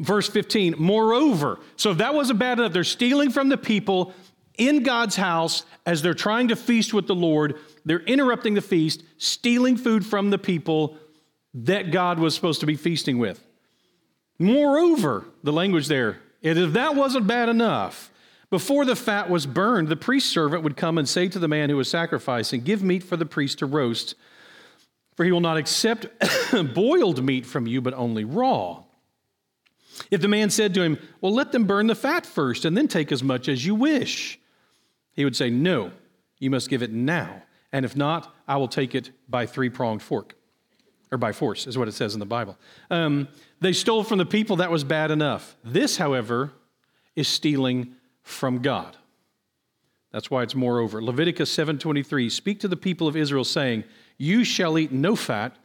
verse 0.00 0.28
15, 0.28 0.74
moreover, 0.76 1.60
so 1.76 1.92
if 1.92 1.98
that 1.98 2.14
wasn't 2.14 2.40
bad 2.40 2.58
enough, 2.58 2.72
they're 2.72 2.82
stealing 2.82 3.30
from 3.30 3.48
the 3.48 3.56
people 3.56 4.12
in 4.58 4.82
God's 4.82 5.14
house 5.14 5.66
as 5.86 6.02
they're 6.02 6.14
trying 6.14 6.48
to 6.48 6.56
feast 6.56 6.92
with 6.92 7.06
the 7.06 7.14
Lord. 7.14 7.60
They're 7.84 8.00
interrupting 8.00 8.54
the 8.54 8.60
feast, 8.60 9.04
stealing 9.16 9.76
food 9.76 10.04
from 10.04 10.30
the 10.30 10.38
people 10.38 10.96
that 11.54 11.92
God 11.92 12.18
was 12.18 12.34
supposed 12.34 12.58
to 12.60 12.66
be 12.66 12.74
feasting 12.74 13.18
with. 13.18 13.40
Moreover, 14.40 15.26
the 15.44 15.52
language 15.52 15.86
there, 15.86 16.18
if 16.42 16.72
that 16.72 16.96
wasn't 16.96 17.28
bad 17.28 17.48
enough, 17.48 18.10
before 18.50 18.84
the 18.84 18.96
fat 18.96 19.30
was 19.30 19.46
burned, 19.46 19.86
the 19.86 19.96
priest 19.96 20.28
servant 20.30 20.64
would 20.64 20.76
come 20.76 20.98
and 20.98 21.08
say 21.08 21.28
to 21.28 21.38
the 21.38 21.46
man 21.46 21.70
who 21.70 21.76
was 21.76 21.88
sacrificing, 21.88 22.62
Give 22.62 22.82
meat 22.82 23.04
for 23.04 23.16
the 23.16 23.24
priest 23.24 23.60
to 23.60 23.66
roast 23.66 24.16
for 25.14 25.24
he 25.24 25.32
will 25.32 25.40
not 25.40 25.56
accept 25.56 26.06
boiled 26.74 27.22
meat 27.22 27.46
from 27.46 27.66
you, 27.66 27.80
but 27.80 27.94
only 27.94 28.24
raw. 28.24 28.82
If 30.10 30.20
the 30.20 30.28
man 30.28 30.50
said 30.50 30.74
to 30.74 30.82
him, 30.82 30.98
Well, 31.20 31.32
let 31.32 31.52
them 31.52 31.64
burn 31.64 31.86
the 31.86 31.94
fat 31.94 32.26
first, 32.26 32.64
and 32.64 32.76
then 32.76 32.88
take 32.88 33.12
as 33.12 33.22
much 33.22 33.48
as 33.48 33.64
you 33.64 33.74
wish, 33.74 34.38
he 35.12 35.24
would 35.24 35.36
say, 35.36 35.50
No, 35.50 35.92
you 36.38 36.50
must 36.50 36.68
give 36.68 36.82
it 36.82 36.92
now. 36.92 37.42
And 37.72 37.84
if 37.84 37.96
not, 37.96 38.34
I 38.46 38.56
will 38.56 38.68
take 38.68 38.94
it 38.94 39.10
by 39.28 39.46
three 39.46 39.68
pronged 39.68 40.02
fork, 40.02 40.34
or 41.10 41.18
by 41.18 41.32
force, 41.32 41.66
is 41.66 41.78
what 41.78 41.88
it 41.88 41.92
says 41.92 42.14
in 42.14 42.20
the 42.20 42.26
Bible. 42.26 42.56
Um, 42.90 43.28
they 43.60 43.72
stole 43.72 44.04
from 44.04 44.18
the 44.18 44.26
people, 44.26 44.56
that 44.56 44.70
was 44.70 44.84
bad 44.84 45.10
enough. 45.10 45.56
This, 45.64 45.96
however, 45.96 46.52
is 47.16 47.28
stealing 47.28 47.94
from 48.22 48.62
God. 48.62 48.96
That's 50.12 50.30
why 50.30 50.44
it's 50.44 50.54
moreover. 50.54 51.02
Leviticus 51.02 51.54
7:23 51.56 52.30
Speak 52.30 52.60
to 52.60 52.68
the 52.68 52.76
people 52.76 53.08
of 53.08 53.16
Israel 53.16 53.44
saying, 53.44 53.84
you 54.18 54.44
shall 54.44 54.78
eat 54.78 54.92
no 54.92 55.16
fat 55.16 55.56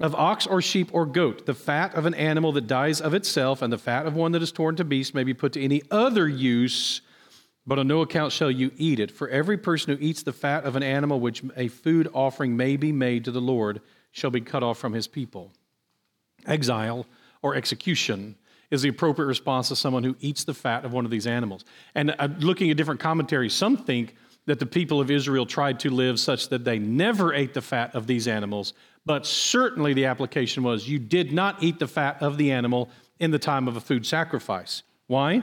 of 0.00 0.14
ox 0.14 0.46
or 0.46 0.62
sheep 0.62 0.90
or 0.92 1.06
goat. 1.06 1.46
The 1.46 1.54
fat 1.54 1.94
of 1.94 2.06
an 2.06 2.14
animal 2.14 2.52
that 2.52 2.66
dies 2.66 3.00
of 3.00 3.14
itself 3.14 3.62
and 3.62 3.72
the 3.72 3.78
fat 3.78 4.06
of 4.06 4.14
one 4.14 4.32
that 4.32 4.42
is 4.42 4.52
torn 4.52 4.76
to 4.76 4.84
beast 4.84 5.14
may 5.14 5.24
be 5.24 5.34
put 5.34 5.52
to 5.54 5.62
any 5.62 5.82
other 5.90 6.28
use, 6.28 7.00
but 7.66 7.78
on 7.78 7.88
no 7.88 8.00
account 8.02 8.32
shall 8.32 8.50
you 8.50 8.70
eat 8.76 9.00
it. 9.00 9.10
For 9.10 9.28
every 9.28 9.58
person 9.58 9.96
who 9.96 10.02
eats 10.02 10.22
the 10.22 10.32
fat 10.32 10.64
of 10.64 10.76
an 10.76 10.82
animal 10.82 11.20
which 11.20 11.42
a 11.56 11.68
food 11.68 12.08
offering 12.14 12.56
may 12.56 12.76
be 12.76 12.92
made 12.92 13.24
to 13.24 13.32
the 13.32 13.40
Lord 13.40 13.80
shall 14.12 14.30
be 14.30 14.40
cut 14.40 14.62
off 14.62 14.78
from 14.78 14.92
his 14.92 15.08
people. 15.08 15.52
Exile 16.46 17.06
or 17.42 17.54
execution 17.54 18.36
is 18.70 18.82
the 18.82 18.88
appropriate 18.88 19.26
response 19.26 19.68
to 19.68 19.76
someone 19.76 20.04
who 20.04 20.16
eats 20.20 20.44
the 20.44 20.54
fat 20.54 20.84
of 20.84 20.92
one 20.92 21.04
of 21.04 21.10
these 21.10 21.26
animals. 21.26 21.64
And 21.94 22.14
uh, 22.18 22.28
looking 22.38 22.70
at 22.70 22.76
different 22.76 23.00
commentaries, 23.00 23.54
some 23.54 23.76
think 23.76 24.14
that 24.48 24.58
the 24.58 24.66
people 24.66 24.98
of 24.98 25.10
Israel 25.10 25.44
tried 25.44 25.78
to 25.78 25.90
live 25.90 26.18
such 26.18 26.48
that 26.48 26.64
they 26.64 26.78
never 26.78 27.34
ate 27.34 27.52
the 27.52 27.60
fat 27.60 27.94
of 27.94 28.06
these 28.06 28.26
animals, 28.26 28.72
but 29.04 29.26
certainly 29.26 29.92
the 29.92 30.06
application 30.06 30.62
was 30.62 30.88
you 30.88 30.98
did 30.98 31.32
not 31.34 31.62
eat 31.62 31.78
the 31.78 31.86
fat 31.86 32.16
of 32.22 32.38
the 32.38 32.50
animal 32.50 32.88
in 33.20 33.30
the 33.30 33.38
time 33.38 33.68
of 33.68 33.76
a 33.76 33.80
food 33.80 34.06
sacrifice. 34.06 34.82
Why? 35.06 35.42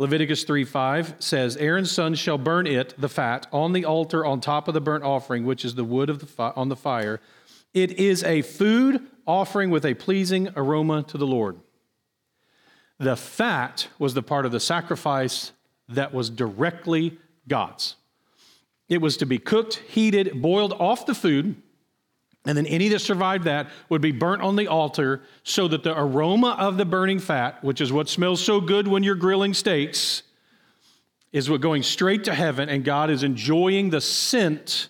Leviticus 0.00 0.42
3 0.42 0.64
5 0.64 1.14
says, 1.20 1.56
Aaron's 1.58 1.92
sons 1.92 2.18
shall 2.18 2.36
burn 2.36 2.66
it, 2.66 3.00
the 3.00 3.08
fat, 3.08 3.46
on 3.52 3.72
the 3.72 3.84
altar 3.84 4.26
on 4.26 4.40
top 4.40 4.66
of 4.66 4.74
the 4.74 4.80
burnt 4.80 5.04
offering, 5.04 5.46
which 5.46 5.64
is 5.64 5.76
the 5.76 5.84
wood 5.84 6.10
of 6.10 6.18
the 6.18 6.26
fi- 6.26 6.52
on 6.56 6.68
the 6.68 6.74
fire. 6.74 7.20
It 7.74 7.92
is 7.92 8.24
a 8.24 8.42
food 8.42 9.06
offering 9.24 9.70
with 9.70 9.86
a 9.86 9.94
pleasing 9.94 10.48
aroma 10.56 11.04
to 11.04 11.16
the 11.16 11.28
Lord. 11.28 11.60
The 12.98 13.14
fat 13.14 13.86
was 14.00 14.14
the 14.14 14.22
part 14.22 14.46
of 14.46 14.50
the 14.50 14.58
sacrifice 14.58 15.52
that 15.88 16.12
was 16.12 16.28
directly 16.28 17.18
God's. 17.46 17.94
It 18.88 19.00
was 19.00 19.16
to 19.18 19.26
be 19.26 19.38
cooked, 19.38 19.76
heated, 19.88 20.40
boiled 20.40 20.72
off 20.74 21.06
the 21.06 21.14
food, 21.14 21.56
and 22.46 22.56
then 22.56 22.66
any 22.66 22.88
that 22.88 23.00
survived 23.00 23.44
that 23.44 23.68
would 23.88 24.00
be 24.00 24.12
burnt 24.12 24.42
on 24.42 24.54
the 24.54 24.68
altar 24.68 25.22
so 25.42 25.66
that 25.66 25.82
the 25.82 25.98
aroma 25.98 26.56
of 26.58 26.76
the 26.76 26.84
burning 26.84 27.18
fat, 27.18 27.62
which 27.64 27.80
is 27.80 27.92
what 27.92 28.08
smells 28.08 28.40
so 28.40 28.60
good 28.60 28.86
when 28.86 29.02
you're 29.02 29.16
grilling 29.16 29.52
steaks, 29.52 30.22
is 31.32 31.50
what 31.50 31.60
going 31.60 31.82
straight 31.82 32.24
to 32.24 32.34
heaven, 32.34 32.68
and 32.68 32.84
God 32.84 33.10
is 33.10 33.24
enjoying 33.24 33.90
the 33.90 34.00
scent 34.00 34.88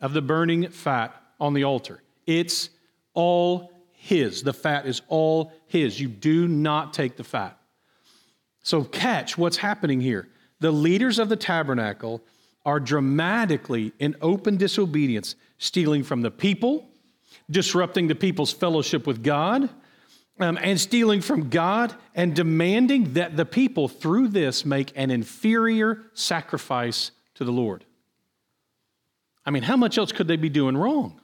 of 0.00 0.14
the 0.14 0.22
burning 0.22 0.68
fat 0.70 1.14
on 1.38 1.52
the 1.52 1.64
altar. 1.64 2.02
It's 2.26 2.70
all 3.12 3.70
His. 3.92 4.42
The 4.42 4.54
fat 4.54 4.86
is 4.86 5.02
all 5.08 5.52
His. 5.66 6.00
You 6.00 6.08
do 6.08 6.48
not 6.48 6.94
take 6.94 7.16
the 7.16 7.24
fat. 7.24 7.58
So, 8.62 8.82
catch 8.82 9.38
what's 9.38 9.58
happening 9.58 10.00
here. 10.00 10.28
The 10.60 10.72
leaders 10.72 11.18
of 11.18 11.28
the 11.28 11.36
tabernacle 11.36 12.22
are 12.66 12.80
dramatically 12.80 13.92
in 14.00 14.16
open 14.20 14.56
disobedience, 14.56 15.36
stealing 15.56 16.02
from 16.02 16.20
the 16.20 16.30
people, 16.30 16.90
disrupting 17.48 18.08
the 18.08 18.14
people's 18.14 18.52
fellowship 18.52 19.06
with 19.06 19.22
God, 19.22 19.70
um, 20.38 20.58
and 20.60 20.78
stealing 20.78 21.20
from 21.20 21.48
God 21.48 21.94
and 22.14 22.34
demanding 22.34 23.14
that 23.14 23.36
the 23.36 23.46
people, 23.46 23.88
through 23.88 24.28
this, 24.28 24.66
make 24.66 24.92
an 24.96 25.10
inferior 25.10 26.02
sacrifice 26.12 27.12
to 27.36 27.44
the 27.44 27.52
Lord. 27.52 27.84
I 29.46 29.50
mean, 29.50 29.62
how 29.62 29.76
much 29.76 29.96
else 29.96 30.12
could 30.12 30.28
they 30.28 30.36
be 30.36 30.48
doing 30.48 30.76
wrong? 30.76 31.20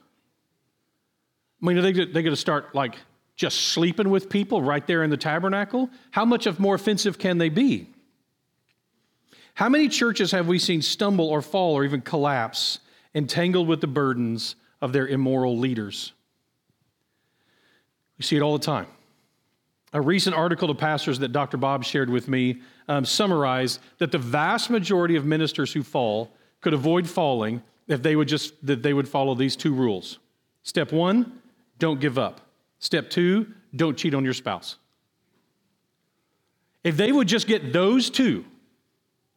I 1.61 1.65
mean, 1.65 1.77
are 1.77 1.81
they, 1.81 1.91
they 1.91 2.23
going 2.23 2.25
to 2.25 2.35
start 2.35 2.73
like 2.73 2.95
just 3.35 3.67
sleeping 3.67 4.09
with 4.09 4.29
people 4.29 4.61
right 4.61 4.85
there 4.87 5.03
in 5.03 5.09
the 5.09 5.17
tabernacle? 5.17 5.89
How 6.11 6.23
much 6.23 6.45
of 6.45 6.59
more 6.59 6.75
offensive 6.75 7.19
can 7.19 7.37
they 7.37 7.49
be? 7.49 7.92
How 9.55 9.69
many 9.69 9.87
churches 9.87 10.31
have 10.31 10.47
we 10.47 10.57
seen 10.57 10.81
stumble 10.81 11.29
or 11.29 11.41
fall 11.41 11.73
or 11.73 11.83
even 11.83 12.01
collapse, 12.01 12.79
entangled 13.13 13.67
with 13.67 13.81
the 13.81 13.87
burdens 13.87 14.55
of 14.81 14.93
their 14.93 15.07
immoral 15.07 15.57
leaders? 15.57 16.13
We 18.17 18.23
see 18.23 18.35
it 18.35 18.41
all 18.41 18.57
the 18.57 18.63
time. 18.63 18.87
A 19.93 20.01
recent 20.01 20.35
article 20.35 20.67
to 20.69 20.73
pastors 20.73 21.19
that 21.19 21.31
Dr. 21.31 21.57
Bob 21.57 21.83
shared 21.83 22.09
with 22.09 22.27
me 22.27 22.61
um, 22.87 23.05
summarized 23.05 23.79
that 23.99 24.11
the 24.11 24.17
vast 24.17 24.71
majority 24.71 25.15
of 25.15 25.25
ministers 25.25 25.71
who 25.71 25.83
fall 25.83 26.31
could 26.61 26.73
avoid 26.73 27.07
falling 27.07 27.61
if 27.87 28.01
they 28.01 28.15
would 28.15 28.27
just 28.27 28.53
that 28.65 28.81
they 28.81 28.93
would 28.93 29.07
follow 29.07 29.35
these 29.35 29.55
two 29.55 29.73
rules. 29.73 30.17
Step 30.63 30.91
one, 30.91 31.39
don't 31.77 31.99
give 31.99 32.17
up. 32.17 32.41
Step 32.79 33.09
two, 33.09 33.47
don't 33.75 33.97
cheat 33.97 34.15
on 34.15 34.23
your 34.23 34.33
spouse. 34.33 34.77
If 36.83 36.97
they 36.97 37.11
would 37.11 37.27
just 37.27 37.47
get 37.47 37.71
those 37.71 38.09
two, 38.09 38.45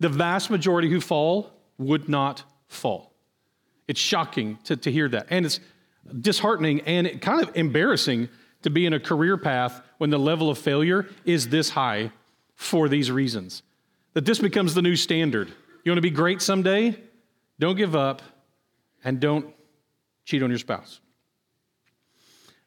the 0.00 0.08
vast 0.08 0.50
majority 0.50 0.88
who 0.90 1.00
fall 1.00 1.50
would 1.78 2.08
not 2.08 2.42
fall. 2.68 3.12
It's 3.88 4.00
shocking 4.00 4.58
to, 4.64 4.76
to 4.76 4.90
hear 4.90 5.08
that. 5.08 5.26
And 5.30 5.46
it's 5.46 5.60
disheartening 6.20 6.80
and 6.82 7.20
kind 7.20 7.42
of 7.42 7.56
embarrassing 7.56 8.28
to 8.62 8.70
be 8.70 8.86
in 8.86 8.92
a 8.92 9.00
career 9.00 9.36
path 9.36 9.80
when 9.98 10.10
the 10.10 10.18
level 10.18 10.50
of 10.50 10.58
failure 10.58 11.08
is 11.24 11.48
this 11.48 11.70
high 11.70 12.10
for 12.54 12.88
these 12.88 13.10
reasons. 13.10 13.62
That 14.14 14.24
this 14.24 14.38
becomes 14.38 14.74
the 14.74 14.82
new 14.82 14.96
standard. 14.96 15.48
You 15.84 15.92
want 15.92 15.98
to 15.98 16.02
be 16.02 16.10
great 16.10 16.42
someday? 16.42 16.96
Don't 17.58 17.76
give 17.76 17.94
up 17.94 18.22
and 19.04 19.20
don't 19.20 19.54
cheat 20.24 20.42
on 20.42 20.50
your 20.50 20.58
spouse. 20.58 21.00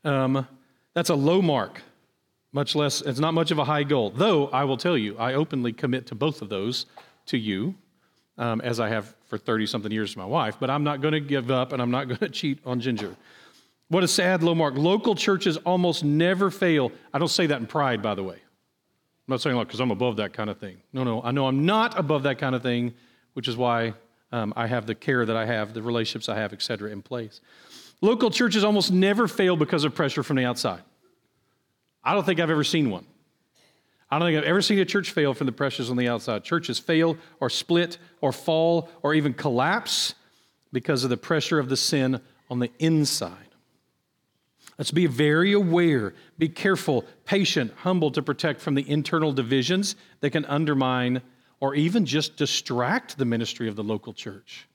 Um, 0.03 0.47
that's 0.93 1.09
a 1.09 1.15
low 1.15 1.41
mark, 1.41 1.81
much 2.53 2.75
less, 2.75 3.01
it's 3.01 3.19
not 3.19 3.33
much 3.33 3.51
of 3.51 3.59
a 3.59 3.65
high 3.65 3.83
goal. 3.83 4.09
Though 4.09 4.47
I 4.47 4.63
will 4.63 4.77
tell 4.77 4.97
you, 4.97 5.17
I 5.17 5.33
openly 5.33 5.73
commit 5.73 6.07
to 6.07 6.15
both 6.15 6.41
of 6.41 6.49
those 6.49 6.85
to 7.29 7.37
you, 7.37 7.75
um, 8.37 8.61
as 8.61 8.79
I 8.79 8.89
have 8.89 9.15
for 9.27 9.37
30 9.37 9.65
something 9.65 9.91
years 9.91 10.13
to 10.13 10.19
my 10.19 10.25
wife, 10.25 10.57
but 10.59 10.69
I'm 10.69 10.83
not 10.83 11.01
going 11.01 11.13
to 11.13 11.19
give 11.19 11.51
up 11.51 11.73
and 11.73 11.81
I'm 11.81 11.91
not 11.91 12.07
going 12.07 12.19
to 12.19 12.29
cheat 12.29 12.59
on 12.65 12.79
Ginger. 12.79 13.15
What 13.89 14.03
a 14.03 14.07
sad 14.07 14.43
low 14.43 14.53
mark. 14.53 14.75
Local 14.77 15.15
churches 15.15 15.57
almost 15.57 16.03
never 16.03 16.51
fail. 16.51 16.91
I 17.13 17.19
don't 17.19 17.27
say 17.27 17.47
that 17.47 17.59
in 17.59 17.67
pride, 17.67 18.01
by 18.01 18.13
the 18.15 18.23
way. 18.23 18.35
I'm 18.35 19.33
not 19.33 19.41
saying 19.41 19.55
like 19.55 19.67
because 19.67 19.79
I'm 19.79 19.91
above 19.91 20.17
that 20.17 20.33
kind 20.33 20.49
of 20.49 20.57
thing. 20.57 20.77
No, 20.93 21.03
no, 21.03 21.21
I 21.23 21.31
know 21.31 21.47
I'm 21.47 21.65
not 21.65 21.97
above 21.97 22.23
that 22.23 22.37
kind 22.37 22.55
of 22.55 22.61
thing, 22.61 22.93
which 23.33 23.47
is 23.47 23.57
why 23.57 23.93
um, 24.31 24.53
I 24.55 24.67
have 24.67 24.85
the 24.85 24.95
care 24.95 25.25
that 25.25 25.35
I 25.35 25.45
have, 25.45 25.73
the 25.73 25.81
relationships 25.81 26.29
I 26.29 26.35
have, 26.35 26.53
et 26.53 26.61
cetera, 26.61 26.91
in 26.91 27.01
place. 27.01 27.41
Local 28.01 28.31
churches 28.31 28.63
almost 28.63 28.91
never 28.91 29.27
fail 29.27 29.55
because 29.55 29.83
of 29.83 29.93
pressure 29.93 30.23
from 30.23 30.37
the 30.37 30.45
outside. 30.45 30.81
I 32.03 32.13
don't 32.13 32.25
think 32.25 32.39
I've 32.39 32.49
ever 32.49 32.63
seen 32.63 32.89
one. 32.89 33.05
I 34.11 34.17
don't 34.17 34.27
think 34.27 34.39
I've 34.39 34.49
ever 34.49 34.61
seen 34.61 34.79
a 34.79 34.85
church 34.85 35.11
fail 35.11 35.33
from 35.33 35.45
the 35.45 35.51
pressures 35.51 35.91
on 35.91 35.97
the 35.97 36.07
outside. 36.07 36.43
Churches 36.43 36.79
fail 36.79 37.17
or 37.39 37.49
split 37.49 37.97
or 38.21 38.31
fall 38.31 38.89
or 39.03 39.13
even 39.13 39.33
collapse 39.33 40.15
because 40.71 41.03
of 41.03 41.09
the 41.09 41.17
pressure 41.17 41.59
of 41.59 41.69
the 41.69 41.77
sin 41.77 42.19
on 42.49 42.59
the 42.59 42.71
inside. 42.79 43.35
Let's 44.79 44.91
be 44.91 45.07
very 45.07 45.51
aware, 45.51 46.13
be 46.37 46.47
careful, 46.47 47.05
patient, 47.25 47.73
humble 47.77 48.11
to 48.11 48.21
protect 48.21 48.61
from 48.61 48.75
the 48.75 48.89
internal 48.89 49.33
divisions 49.33 49.95
that 50.21 50.31
can 50.31 50.45
undermine 50.45 51.21
or 51.59 51.75
even 51.75 52.05
just 52.05 52.37
distract 52.37 53.17
the 53.17 53.25
ministry 53.25 53.67
of 53.67 53.75
the 53.75 53.83
local 53.83 54.13
church. 54.13 54.67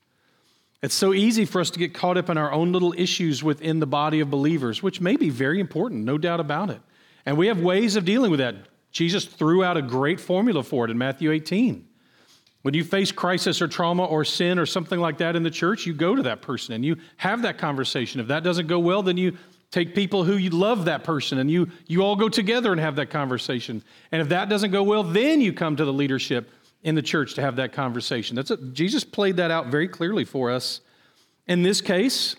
It's 0.83 0.93
so 0.93 1.13
easy 1.13 1.45
for 1.45 1.59
us 1.59 1.71
to 1.71 1.79
get 1.79 1.95
caught 1.95 2.17
up 2.17 2.29
in 2.29 2.37
our 2.37 2.51
own 2.51 2.71
little 2.71 2.93
issues 2.95 3.43
within 3.43 3.79
the 3.79 3.87
body 3.87 4.19
of 4.19 4.29
believers, 4.29 4.83
which 4.83 5.01
may 5.01 5.15
be 5.15 5.31
very 5.31 5.59
important, 5.59 6.05
no 6.05 6.19
doubt 6.19 6.39
about 6.39 6.69
it. 6.69 6.81
And 7.25 7.37
we 7.37 7.47
have 7.47 7.59
ways 7.59 7.95
of 7.95 8.05
dealing 8.05 8.29
with 8.29 8.39
that. 8.39 8.55
Jesus 8.95 9.25
threw 9.25 9.61
out 9.61 9.75
a 9.75 9.81
great 9.81 10.21
formula 10.21 10.63
for 10.63 10.85
it 10.85 10.89
in 10.89 10.97
Matthew 10.97 11.29
18. 11.29 11.85
When 12.61 12.73
you 12.73 12.85
face 12.85 13.11
crisis 13.11 13.61
or 13.61 13.67
trauma 13.67 14.05
or 14.05 14.23
sin 14.23 14.57
or 14.57 14.65
something 14.65 15.01
like 15.01 15.17
that 15.17 15.35
in 15.35 15.43
the 15.43 15.51
church, 15.51 15.85
you 15.85 15.93
go 15.93 16.15
to 16.15 16.23
that 16.23 16.41
person 16.41 16.73
and 16.73 16.85
you 16.85 16.95
have 17.17 17.41
that 17.41 17.57
conversation. 17.57 18.21
If 18.21 18.27
that 18.29 18.41
doesn't 18.41 18.67
go 18.67 18.79
well, 18.79 19.03
then 19.03 19.17
you 19.17 19.37
take 19.69 19.95
people 19.95 20.23
who 20.23 20.37
you 20.37 20.49
love 20.49 20.85
that 20.85 21.03
person 21.03 21.39
and 21.39 21.51
you, 21.51 21.67
you 21.87 22.03
all 22.03 22.15
go 22.15 22.29
together 22.29 22.71
and 22.71 22.79
have 22.79 22.95
that 22.95 23.09
conversation. 23.09 23.83
And 24.13 24.21
if 24.21 24.29
that 24.29 24.47
doesn't 24.47 24.71
go 24.71 24.81
well, 24.81 25.03
then 25.03 25.41
you 25.41 25.51
come 25.51 25.75
to 25.75 25.83
the 25.83 25.91
leadership 25.91 26.49
in 26.81 26.95
the 26.95 27.01
church 27.01 27.33
to 27.33 27.41
have 27.41 27.57
that 27.57 27.73
conversation. 27.73 28.37
That's 28.37 28.51
a, 28.51 28.57
Jesus 28.57 29.03
played 29.03 29.35
that 29.35 29.51
out 29.51 29.67
very 29.67 29.89
clearly 29.89 30.23
for 30.23 30.51
us. 30.51 30.79
In 31.47 31.63
this 31.63 31.81
case, 31.81 32.37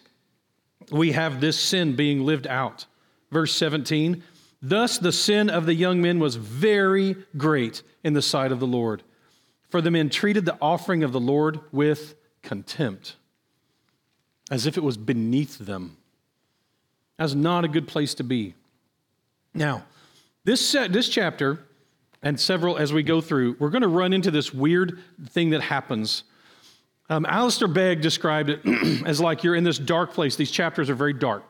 we 0.90 1.12
have 1.12 1.38
this 1.38 1.60
sin 1.60 1.96
being 1.96 2.24
lived 2.24 2.46
out. 2.46 2.86
Verse 3.30 3.54
17 3.54 4.22
Thus 4.68 4.98
the 4.98 5.12
sin 5.12 5.48
of 5.48 5.64
the 5.64 5.74
young 5.74 6.02
men 6.02 6.18
was 6.18 6.34
very 6.34 7.14
great 7.36 7.84
in 8.02 8.14
the 8.14 8.22
sight 8.22 8.50
of 8.50 8.58
the 8.58 8.66
Lord, 8.66 9.04
for 9.68 9.80
the 9.80 9.92
men 9.92 10.10
treated 10.10 10.44
the 10.44 10.58
offering 10.60 11.04
of 11.04 11.12
the 11.12 11.20
Lord 11.20 11.60
with 11.70 12.16
contempt, 12.42 13.14
as 14.50 14.66
if 14.66 14.76
it 14.76 14.82
was 14.82 14.96
beneath 14.96 15.58
them. 15.58 15.96
That's 17.16 17.34
not 17.34 17.64
a 17.64 17.68
good 17.68 17.86
place 17.86 18.14
to 18.14 18.24
be. 18.24 18.54
Now, 19.54 19.84
this, 20.42 20.72
this 20.72 21.08
chapter 21.08 21.60
and 22.20 22.40
several 22.40 22.76
as 22.76 22.92
we 22.92 23.04
go 23.04 23.20
through, 23.20 23.54
we're 23.60 23.70
going 23.70 23.82
to 23.82 23.88
run 23.88 24.12
into 24.12 24.32
this 24.32 24.52
weird 24.52 24.98
thing 25.28 25.50
that 25.50 25.60
happens. 25.60 26.24
Um, 27.08 27.24
Alistair 27.24 27.68
Begg 27.68 28.00
described 28.00 28.50
it 28.50 28.66
as 29.06 29.20
like 29.20 29.44
you're 29.44 29.54
in 29.54 29.62
this 29.62 29.78
dark 29.78 30.12
place. 30.12 30.34
These 30.34 30.50
chapters 30.50 30.90
are 30.90 30.96
very 30.96 31.12
dark. 31.12 31.44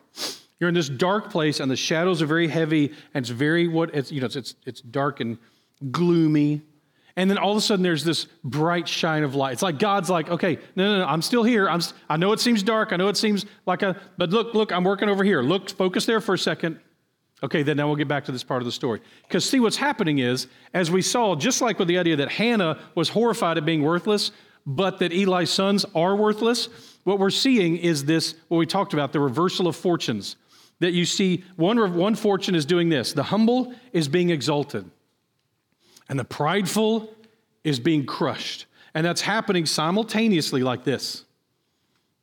You're 0.59 0.69
in 0.69 0.75
this 0.75 0.88
dark 0.88 1.31
place, 1.31 1.61
and 1.61 1.71
the 1.71 1.77
shadows 1.77 2.23
are 2.23 2.27
very 2.27 2.49
heavy, 2.49 2.92
and 3.14 3.23
it's 3.23 3.31
very 3.31 3.69
what 3.69 3.95
it's 3.95 4.11
you 4.11 4.21
know 4.21 4.27
it's 4.27 4.37
it's, 4.37 4.55
it's 4.64 4.81
dark 4.81 5.21
and 5.21 5.38
gloomy. 5.90 6.62
And 7.19 7.31
then 7.31 7.38
all 7.38 7.53
of 7.53 7.57
a 7.57 7.61
sudden, 7.62 7.83
there's 7.83 8.05
this 8.05 8.27
bright 8.45 8.87
shine 8.87 9.23
of 9.23 9.35
light. 9.35 9.55
It's 9.55 9.62
like 9.62 9.79
God's 9.79 10.11
like, 10.11 10.29
okay, 10.29 10.59
no, 10.77 10.85
no, 10.85 10.99
no, 10.99 11.07
I'm 11.07 11.23
still 11.23 11.42
here. 11.42 11.66
I'm, 11.66 11.81
I 12.11 12.19
know 12.19 12.33
it 12.33 12.40
seems 12.40 12.62
dark. 12.62 12.92
I 12.92 12.97
know 12.97 13.09
it 13.09 13.16
seems 13.16 13.47
like 13.64 13.81
a, 13.81 13.99
but 14.19 14.29
look, 14.29 14.53
look, 14.53 14.71
I'm 14.71 14.85
working 14.85 15.09
over 15.09 15.25
here. 15.25 15.40
Look, 15.40 15.71
focus 15.71 16.05
there 16.05 16.21
for 16.21 16.35
a 16.35 16.38
second. 16.38 16.79
Okay, 17.42 17.62
then 17.62 17.79
now 17.79 17.87
we'll 17.87 17.97
get 17.97 18.09
back 18.09 18.27
to 18.27 18.33
this 18.33 18.45
part 18.45 18.61
of 18.61 18.66
the 18.66 18.73
story. 18.73 19.01
Because 19.23 19.49
see, 19.49 19.61
what's 19.61 19.79
happening 19.79 20.19
is, 20.19 20.47
as 20.75 20.90
we 20.90 21.01
saw, 21.01 21.35
just 21.35 21.62
like 21.62 21.79
with 21.79 21.88
the 21.88 21.97
idea 21.97 22.16
that 22.16 22.31
Hannah 22.31 22.79
was 22.95 23.09
horrified 23.09 23.57
at 23.57 23.64
being 23.64 23.83
worthless, 23.83 24.31
but 24.66 24.99
that 24.99 25.12
Eli's 25.12 25.51
sons 25.51 25.87
are 25.95 26.16
worthless, 26.16 26.69
what 27.05 27.19
we're 27.19 27.31
seeing 27.31 27.77
is 27.77 28.05
this, 28.05 28.35
what 28.49 28.59
we 28.59 28.66
talked 28.66 28.92
about, 28.92 29.12
the 29.12 29.21
reversal 29.21 29.69
of 29.69 29.77
fortunes. 29.77 30.37
That 30.81 30.93
you 30.93 31.07
see, 31.07 31.43
one, 31.57 31.95
one 31.95 32.15
fortune 32.15 32.55
is 32.55 32.67
doing 32.67 32.89
this 32.89 33.12
the 33.12 33.25
humble 33.25 33.75
is 33.93 34.09
being 34.09 34.31
exalted, 34.31 34.91
and 36.09 36.19
the 36.19 36.25
prideful 36.25 37.12
is 37.65 37.81
being 37.81 38.07
crushed. 38.07 38.67
And 38.95 39.05
that's 39.05 39.21
happening 39.21 39.67
simultaneously 39.67 40.62
like 40.62 40.85
this. 40.85 41.25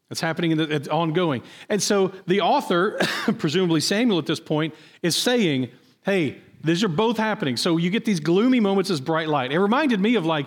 It's 0.10 0.22
happening, 0.22 0.52
in 0.52 0.58
the, 0.58 0.76
it's 0.76 0.88
ongoing. 0.88 1.44
And 1.70 1.82
so 1.82 2.14
the 2.28 2.42
author, 2.42 3.00
presumably 3.38 3.80
Samuel 3.80 4.20
at 4.20 4.26
this 4.26 4.40
point, 4.40 4.74
is 5.02 5.16
saying, 5.16 5.70
hey, 6.04 6.38
these 6.64 6.84
are 6.84 6.88
both 6.88 7.18
happening. 7.18 7.58
So 7.58 7.78
you 7.78 7.90
get 7.90 8.06
these 8.06 8.20
gloomy 8.20 8.60
moments 8.60 8.90
as 8.90 9.02
bright 9.02 9.28
light. 9.28 9.52
It 9.52 9.60
reminded 9.60 10.00
me 10.00 10.16
of 10.16 10.26
like 10.26 10.46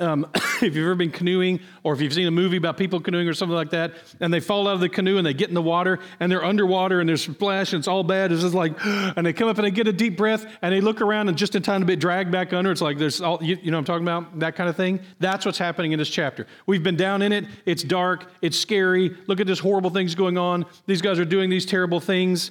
um, 0.00 0.26
if 0.34 0.74
you've 0.74 0.78
ever 0.78 0.94
been 0.94 1.10
canoeing 1.10 1.60
or 1.82 1.94
if 1.94 2.00
you've 2.00 2.12
seen 2.12 2.26
a 2.26 2.30
movie 2.30 2.56
about 2.56 2.76
people 2.76 3.00
canoeing 3.00 3.28
or 3.28 3.34
something 3.34 3.54
like 3.54 3.70
that, 3.70 3.94
and 4.20 4.32
they 4.32 4.40
fall 4.40 4.68
out 4.68 4.74
of 4.74 4.80
the 4.80 4.88
canoe 4.88 5.18
and 5.18 5.26
they 5.26 5.34
get 5.34 5.48
in 5.48 5.54
the 5.54 5.62
water 5.62 5.98
and 6.18 6.30
they're 6.30 6.44
underwater 6.44 7.00
and 7.00 7.08
there's 7.08 7.22
splash 7.22 7.72
and 7.72 7.80
it's 7.80 7.88
all 7.88 8.02
bad. 8.02 8.32
It's 8.32 8.42
just 8.42 8.54
like, 8.54 8.74
and 8.84 9.26
they 9.26 9.32
come 9.32 9.48
up 9.48 9.58
and 9.58 9.66
they 9.66 9.70
get 9.70 9.86
a 9.86 9.92
deep 9.92 10.16
breath 10.16 10.46
and 10.62 10.72
they 10.74 10.80
look 10.80 11.00
around 11.00 11.28
and 11.28 11.36
just 11.36 11.54
in 11.54 11.62
time 11.62 11.80
to 11.80 11.86
be 11.86 11.96
dragged 11.96 12.30
back 12.30 12.52
under. 12.52 12.70
It's 12.70 12.80
like 12.80 12.98
there's 12.98 13.20
all, 13.20 13.42
you, 13.42 13.58
you 13.62 13.70
know 13.70 13.78
I'm 13.78 13.84
talking 13.84 14.04
about? 14.04 14.38
That 14.40 14.56
kind 14.56 14.68
of 14.68 14.76
thing. 14.76 15.00
That's 15.18 15.44
what's 15.46 15.58
happening 15.58 15.92
in 15.92 15.98
this 15.98 16.10
chapter. 16.10 16.46
We've 16.66 16.82
been 16.82 16.96
down 16.96 17.22
in 17.22 17.32
it. 17.32 17.46
It's 17.66 17.82
dark. 17.82 18.30
It's 18.42 18.58
scary. 18.58 19.16
Look 19.26 19.40
at 19.40 19.46
this 19.46 19.58
horrible 19.58 19.90
things 19.90 20.14
going 20.14 20.38
on. 20.38 20.66
These 20.86 21.02
guys 21.02 21.18
are 21.18 21.24
doing 21.24 21.50
these 21.50 21.66
terrible 21.66 22.00
things. 22.00 22.50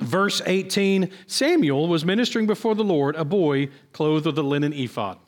Verse 0.00 0.40
18 0.46 1.10
Samuel 1.26 1.86
was 1.86 2.04
ministering 2.04 2.46
before 2.46 2.74
the 2.74 2.84
Lord, 2.84 3.16
a 3.16 3.24
boy 3.24 3.68
clothed 3.92 4.26
with 4.26 4.38
a 4.38 4.42
linen 4.42 4.72
ephod. 4.72 5.18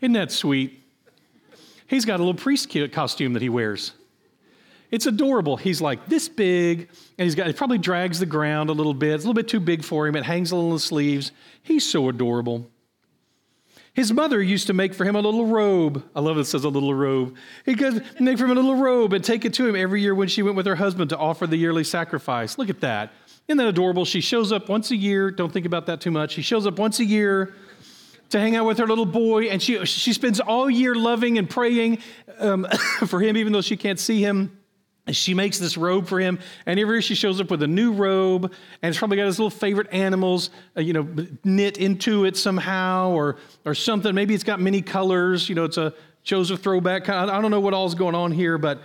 Isn't 0.00 0.12
that 0.14 0.32
sweet? 0.32 0.82
He's 1.86 2.04
got 2.04 2.20
a 2.20 2.22
little 2.22 2.40
priest 2.40 2.74
costume 2.92 3.32
that 3.32 3.42
he 3.42 3.48
wears. 3.48 3.92
It's 4.90 5.06
adorable. 5.06 5.56
He's 5.56 5.80
like 5.80 6.06
this 6.08 6.28
big, 6.28 6.88
and 7.18 7.24
he's 7.24 7.34
got 7.34 7.48
it 7.48 7.56
probably 7.56 7.78
drags 7.78 8.18
the 8.18 8.26
ground 8.26 8.70
a 8.70 8.72
little 8.72 8.94
bit. 8.94 9.14
It's 9.14 9.24
a 9.24 9.26
little 9.26 9.40
bit 9.40 9.48
too 9.48 9.60
big 9.60 9.84
for 9.84 10.06
him. 10.06 10.16
It 10.16 10.24
hangs 10.24 10.52
in 10.52 10.70
the 10.70 10.78
sleeves. 10.78 11.32
He's 11.62 11.88
so 11.88 12.08
adorable. 12.08 12.68
His 13.92 14.12
mother 14.12 14.40
used 14.40 14.68
to 14.68 14.72
make 14.72 14.94
for 14.94 15.04
him 15.04 15.16
a 15.16 15.20
little 15.20 15.46
robe. 15.46 16.04
I 16.14 16.20
love 16.20 16.38
it 16.38 16.44
says 16.44 16.64
a 16.64 16.68
little 16.68 16.94
robe. 16.94 17.36
He 17.66 17.74
could 17.74 18.04
make 18.20 18.38
for 18.38 18.44
him 18.44 18.52
a 18.52 18.54
little 18.54 18.76
robe 18.76 19.12
and 19.12 19.22
take 19.22 19.44
it 19.44 19.52
to 19.54 19.66
him 19.66 19.74
every 19.74 20.00
year 20.00 20.14
when 20.14 20.28
she 20.28 20.42
went 20.42 20.56
with 20.56 20.66
her 20.66 20.76
husband 20.76 21.10
to 21.10 21.18
offer 21.18 21.46
the 21.46 21.56
yearly 21.56 21.84
sacrifice. 21.84 22.56
Look 22.56 22.70
at 22.70 22.80
that. 22.80 23.12
Isn't 23.48 23.58
that 23.58 23.66
adorable? 23.66 24.04
She 24.04 24.20
shows 24.20 24.52
up 24.52 24.68
once 24.68 24.92
a 24.92 24.96
year. 24.96 25.30
Don't 25.30 25.52
think 25.52 25.66
about 25.66 25.86
that 25.86 26.00
too 26.00 26.12
much. 26.12 26.32
She 26.32 26.42
shows 26.42 26.66
up 26.66 26.78
once 26.78 27.00
a 27.00 27.04
year 27.04 27.52
to 28.30 28.40
hang 28.40 28.56
out 28.56 28.66
with 28.66 28.78
her 28.78 28.86
little 28.86 29.06
boy, 29.06 29.44
and 29.44 29.62
she, 29.62 29.84
she 29.84 30.12
spends 30.12 30.40
all 30.40 30.70
year 30.70 30.94
loving 30.94 31.38
and 31.38 31.48
praying 31.48 31.98
um, 32.38 32.66
for 33.06 33.20
him, 33.20 33.36
even 33.36 33.52
though 33.52 33.60
she 33.60 33.76
can't 33.76 33.98
see 33.98 34.20
him. 34.20 34.56
And 35.06 35.16
she 35.16 35.34
makes 35.34 35.58
this 35.58 35.76
robe 35.76 36.06
for 36.06 36.20
him, 36.20 36.38
and 36.66 36.78
every 36.78 36.96
year 36.96 37.02
she 37.02 37.14
shows 37.14 37.40
up 37.40 37.50
with 37.50 37.62
a 37.62 37.66
new 37.66 37.92
robe, 37.92 38.44
and 38.44 38.90
it's 38.90 38.98
probably 38.98 39.16
got 39.16 39.26
his 39.26 39.38
little 39.38 39.50
favorite 39.50 39.88
animals, 39.92 40.50
uh, 40.76 40.80
you 40.80 40.92
know, 40.92 41.08
knit 41.42 41.78
into 41.78 42.26
it 42.26 42.36
somehow, 42.36 43.10
or 43.10 43.36
or 43.64 43.74
something. 43.74 44.14
Maybe 44.14 44.34
it's 44.34 44.44
got 44.44 44.60
many 44.60 44.82
colors. 44.82 45.48
You 45.48 45.54
know, 45.54 45.64
it's 45.64 45.78
a 45.78 45.94
Joseph 46.22 46.60
throwback. 46.60 47.08
I 47.08 47.40
don't 47.40 47.50
know 47.50 47.60
what 47.60 47.74
all's 47.74 47.94
going 47.94 48.14
on 48.14 48.30
here, 48.30 48.58
but 48.58 48.82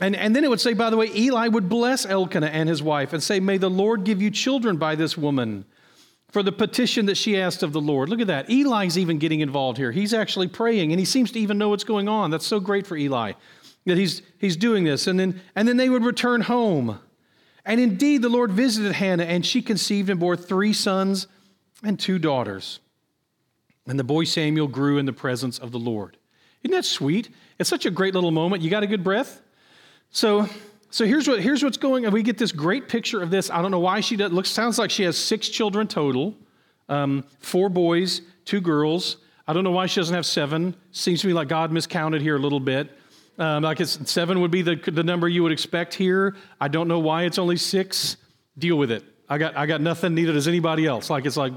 and, 0.00 0.16
and 0.16 0.34
then 0.34 0.44
it 0.44 0.50
would 0.50 0.60
say, 0.60 0.72
by 0.72 0.90
the 0.90 0.96
way, 0.96 1.10
Eli 1.14 1.48
would 1.48 1.68
bless 1.68 2.04
Elkanah 2.06 2.46
and 2.46 2.68
his 2.68 2.82
wife 2.82 3.12
and 3.12 3.22
say, 3.22 3.40
May 3.40 3.58
the 3.58 3.70
Lord 3.70 4.04
give 4.04 4.22
you 4.22 4.30
children 4.30 4.76
by 4.76 4.94
this 4.94 5.16
woman 5.16 5.64
for 6.34 6.42
the 6.42 6.50
petition 6.50 7.06
that 7.06 7.16
she 7.16 7.40
asked 7.40 7.62
of 7.62 7.72
the 7.72 7.80
Lord. 7.80 8.08
Look 8.08 8.20
at 8.20 8.26
that. 8.26 8.50
Eli's 8.50 8.98
even 8.98 9.18
getting 9.18 9.38
involved 9.38 9.78
here. 9.78 9.92
He's 9.92 10.12
actually 10.12 10.48
praying, 10.48 10.90
and 10.90 10.98
he 10.98 11.04
seems 11.04 11.30
to 11.30 11.38
even 11.38 11.58
know 11.58 11.68
what's 11.68 11.84
going 11.84 12.08
on. 12.08 12.32
That's 12.32 12.44
so 12.44 12.58
great 12.58 12.88
for 12.88 12.96
Eli 12.96 13.34
that 13.86 13.96
he's, 13.96 14.20
he's 14.38 14.56
doing 14.56 14.82
this. 14.82 15.06
And 15.06 15.20
then, 15.20 15.40
and 15.54 15.68
then 15.68 15.76
they 15.76 15.88
would 15.88 16.04
return 16.04 16.40
home. 16.40 16.98
And 17.64 17.78
indeed, 17.78 18.20
the 18.20 18.28
Lord 18.28 18.50
visited 18.50 18.94
Hannah, 18.94 19.22
and 19.22 19.46
she 19.46 19.62
conceived 19.62 20.10
and 20.10 20.18
bore 20.18 20.36
three 20.36 20.72
sons 20.72 21.28
and 21.84 22.00
two 22.00 22.18
daughters. 22.18 22.80
And 23.86 23.96
the 23.96 24.02
boy 24.02 24.24
Samuel 24.24 24.66
grew 24.66 24.98
in 24.98 25.06
the 25.06 25.12
presence 25.12 25.60
of 25.60 25.70
the 25.70 25.78
Lord. 25.78 26.16
Isn't 26.64 26.74
that 26.74 26.84
sweet? 26.84 27.28
It's 27.60 27.70
such 27.70 27.86
a 27.86 27.92
great 27.92 28.12
little 28.12 28.32
moment. 28.32 28.60
You 28.60 28.70
got 28.70 28.82
a 28.82 28.88
good 28.88 29.04
breath? 29.04 29.40
So, 30.10 30.48
so 30.90 31.04
here's 31.04 31.26
what 31.26 31.40
here's 31.40 31.62
what's 31.62 31.76
going. 31.76 32.10
We 32.10 32.22
get 32.22 32.38
this 32.38 32.52
great 32.52 32.88
picture 32.88 33.22
of 33.22 33.30
this. 33.30 33.50
I 33.50 33.62
don't 33.62 33.70
know 33.70 33.80
why 33.80 34.00
she 34.00 34.16
does. 34.16 34.32
Looks 34.32 34.50
sounds 34.50 34.78
like 34.78 34.90
she 34.90 35.02
has 35.04 35.16
six 35.16 35.48
children 35.48 35.86
total, 35.88 36.34
um, 36.88 37.24
four 37.40 37.68
boys, 37.68 38.22
two 38.44 38.60
girls. 38.60 39.18
I 39.46 39.52
don't 39.52 39.64
know 39.64 39.72
why 39.72 39.86
she 39.86 40.00
doesn't 40.00 40.14
have 40.14 40.26
seven. 40.26 40.74
Seems 40.92 41.20
to 41.20 41.26
me 41.26 41.32
like 41.32 41.48
God 41.48 41.70
miscounted 41.70 42.22
here 42.22 42.36
a 42.36 42.38
little 42.38 42.60
bit. 42.60 42.90
Um, 43.38 43.62
like 43.62 43.80
it's, 43.80 44.10
seven 44.10 44.40
would 44.40 44.50
be 44.50 44.62
the, 44.62 44.76
the 44.76 45.02
number 45.02 45.28
you 45.28 45.42
would 45.42 45.52
expect 45.52 45.92
here. 45.92 46.36
I 46.60 46.68
don't 46.68 46.88
know 46.88 47.00
why 47.00 47.24
it's 47.24 47.38
only 47.38 47.56
six. 47.56 48.16
Deal 48.56 48.76
with 48.76 48.90
it. 48.90 49.04
I 49.28 49.38
got 49.38 49.56
I 49.56 49.66
got 49.66 49.80
nothing. 49.80 50.14
Neither 50.14 50.32
does 50.32 50.48
anybody 50.48 50.86
else. 50.86 51.10
Like 51.10 51.26
it's 51.26 51.36
like 51.36 51.52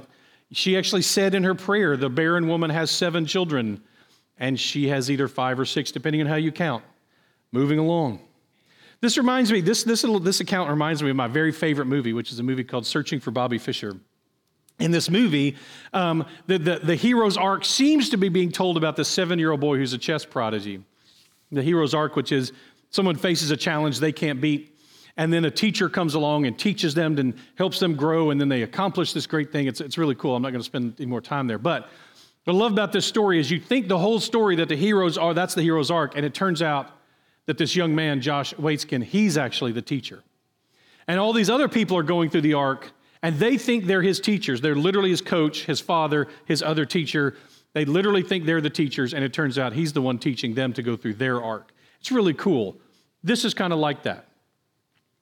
she 0.51 0.77
actually 0.77 1.01
said 1.01 1.35
in 1.35 1.43
her 1.43 1.53
prayer, 1.53 1.97
the 1.97 2.09
barren 2.09 2.47
woman 2.47 2.69
has 2.69 2.89
seven 2.89 3.25
children, 3.25 3.83
and 4.37 4.59
she 4.59 4.87
has 4.87 5.11
either 5.11 5.27
five 5.27 5.59
or 5.59 5.65
six, 5.65 5.91
depending 5.91 6.21
on 6.21 6.27
how 6.27 6.35
you 6.35 6.51
count. 6.51 6.83
Moving 7.51 7.79
along. 7.79 8.21
This 8.99 9.17
reminds 9.17 9.51
me, 9.51 9.62
this, 9.62 9.83
this, 9.83 10.03
little, 10.03 10.19
this 10.19 10.39
account 10.39 10.69
reminds 10.69 11.03
me 11.03 11.12
of 11.12 11.15
my 11.15 11.27
very 11.27 11.51
favorite 11.51 11.86
movie, 11.86 12.13
which 12.13 12.31
is 12.31 12.39
a 12.39 12.43
movie 12.43 12.63
called 12.63 12.86
Searching 12.86 13.19
for 13.19 13.31
Bobby 13.31 13.57
Fischer. 13.57 13.99
In 14.79 14.91
this 14.91 15.10
movie, 15.10 15.55
um, 15.93 16.25
the, 16.45 16.57
the, 16.60 16.79
the 16.79 16.95
hero's 16.95 17.36
arc 17.38 17.65
seems 17.65 18.10
to 18.10 18.17
be 18.17 18.29
being 18.29 18.51
told 18.51 18.77
about 18.77 18.95
this 18.95 19.07
seven 19.07 19.39
year 19.39 19.51
old 19.51 19.60
boy 19.60 19.77
who's 19.77 19.93
a 19.93 19.97
chess 19.97 20.23
prodigy. 20.25 20.83
The 21.51 21.63
hero's 21.63 21.93
arc, 21.93 22.15
which 22.15 22.31
is 22.31 22.53
someone 22.89 23.15
faces 23.15 23.49
a 23.51 23.57
challenge 23.57 23.99
they 23.99 24.12
can't 24.12 24.39
beat, 24.39 24.77
and 25.15 25.33
then 25.33 25.45
a 25.45 25.51
teacher 25.51 25.89
comes 25.89 26.13
along 26.13 26.45
and 26.45 26.57
teaches 26.57 26.93
them 26.93 27.17
and 27.17 27.33
helps 27.55 27.79
them 27.79 27.95
grow, 27.95 28.29
and 28.29 28.39
then 28.39 28.49
they 28.49 28.62
accomplish 28.63 29.13
this 29.13 29.25
great 29.25 29.51
thing. 29.51 29.65
It's, 29.65 29.81
it's 29.81 29.97
really 29.97 30.15
cool. 30.15 30.36
I'm 30.36 30.43
not 30.43 30.51
going 30.51 30.62
to 30.62 30.65
spend 30.65 30.95
any 30.99 31.07
more 31.07 31.21
time 31.21 31.47
there. 31.47 31.57
But 31.57 31.89
what 32.43 32.53
I 32.53 32.57
love 32.57 32.71
about 32.71 32.91
this 32.91 33.05
story 33.05 33.39
is 33.39 33.49
you 33.49 33.60
think 33.60 33.88
the 33.88 33.97
whole 33.97 34.19
story 34.19 34.55
that 34.57 34.69
the 34.69 34.75
heroes 34.75 35.17
are, 35.17 35.33
that's 35.33 35.55
the 35.55 35.63
hero's 35.63 35.89
arc, 35.89 36.15
and 36.15 36.25
it 36.25 36.33
turns 36.36 36.62
out 36.62 36.96
that 37.47 37.57
this 37.57 37.75
young 37.75 37.95
man, 37.95 38.21
Josh 38.21 38.53
Waitzkin, 38.53 39.03
he's 39.03 39.38
actually 39.38 39.71
the 39.71 39.81
teacher. 39.81 40.23
And 41.07 41.19
all 41.19 41.33
these 41.33 41.49
other 41.49 41.67
people 41.67 41.97
are 41.97 42.03
going 42.03 42.29
through 42.29 42.41
the 42.41 42.53
arc, 42.53 42.91
and 43.21 43.39
they 43.39 43.57
think 43.57 43.86
they're 43.86 44.01
his 44.01 44.19
teachers. 44.19 44.62
They're 44.62 44.75
literally 44.75 45.10
his 45.10 45.21
coach, 45.21 45.65
his 45.65 45.79
father, 45.79 46.27
his 46.45 46.62
other 46.62 46.86
teacher. 46.86 47.36
They 47.73 47.86
literally 47.86 48.21
think 48.21 48.45
they're 48.45 48.62
the 48.62 48.69
teachers, 48.69 49.13
and 49.13 49.23
it 49.23 49.33
turns 49.33 49.57
out 49.57 49.73
he's 49.73 49.93
the 49.93 50.01
one 50.01 50.19
teaching 50.19 50.53
them 50.53 50.71
to 50.73 50.83
go 50.83 50.95
through 50.95 51.15
their 51.15 51.41
arc. 51.41 51.73
It's 51.99 52.12
really 52.12 52.33
cool. 52.33 52.77
This 53.23 53.43
is 53.43 53.53
kind 53.53 53.73
of 53.73 53.79
like 53.79 54.03
that. 54.03 54.27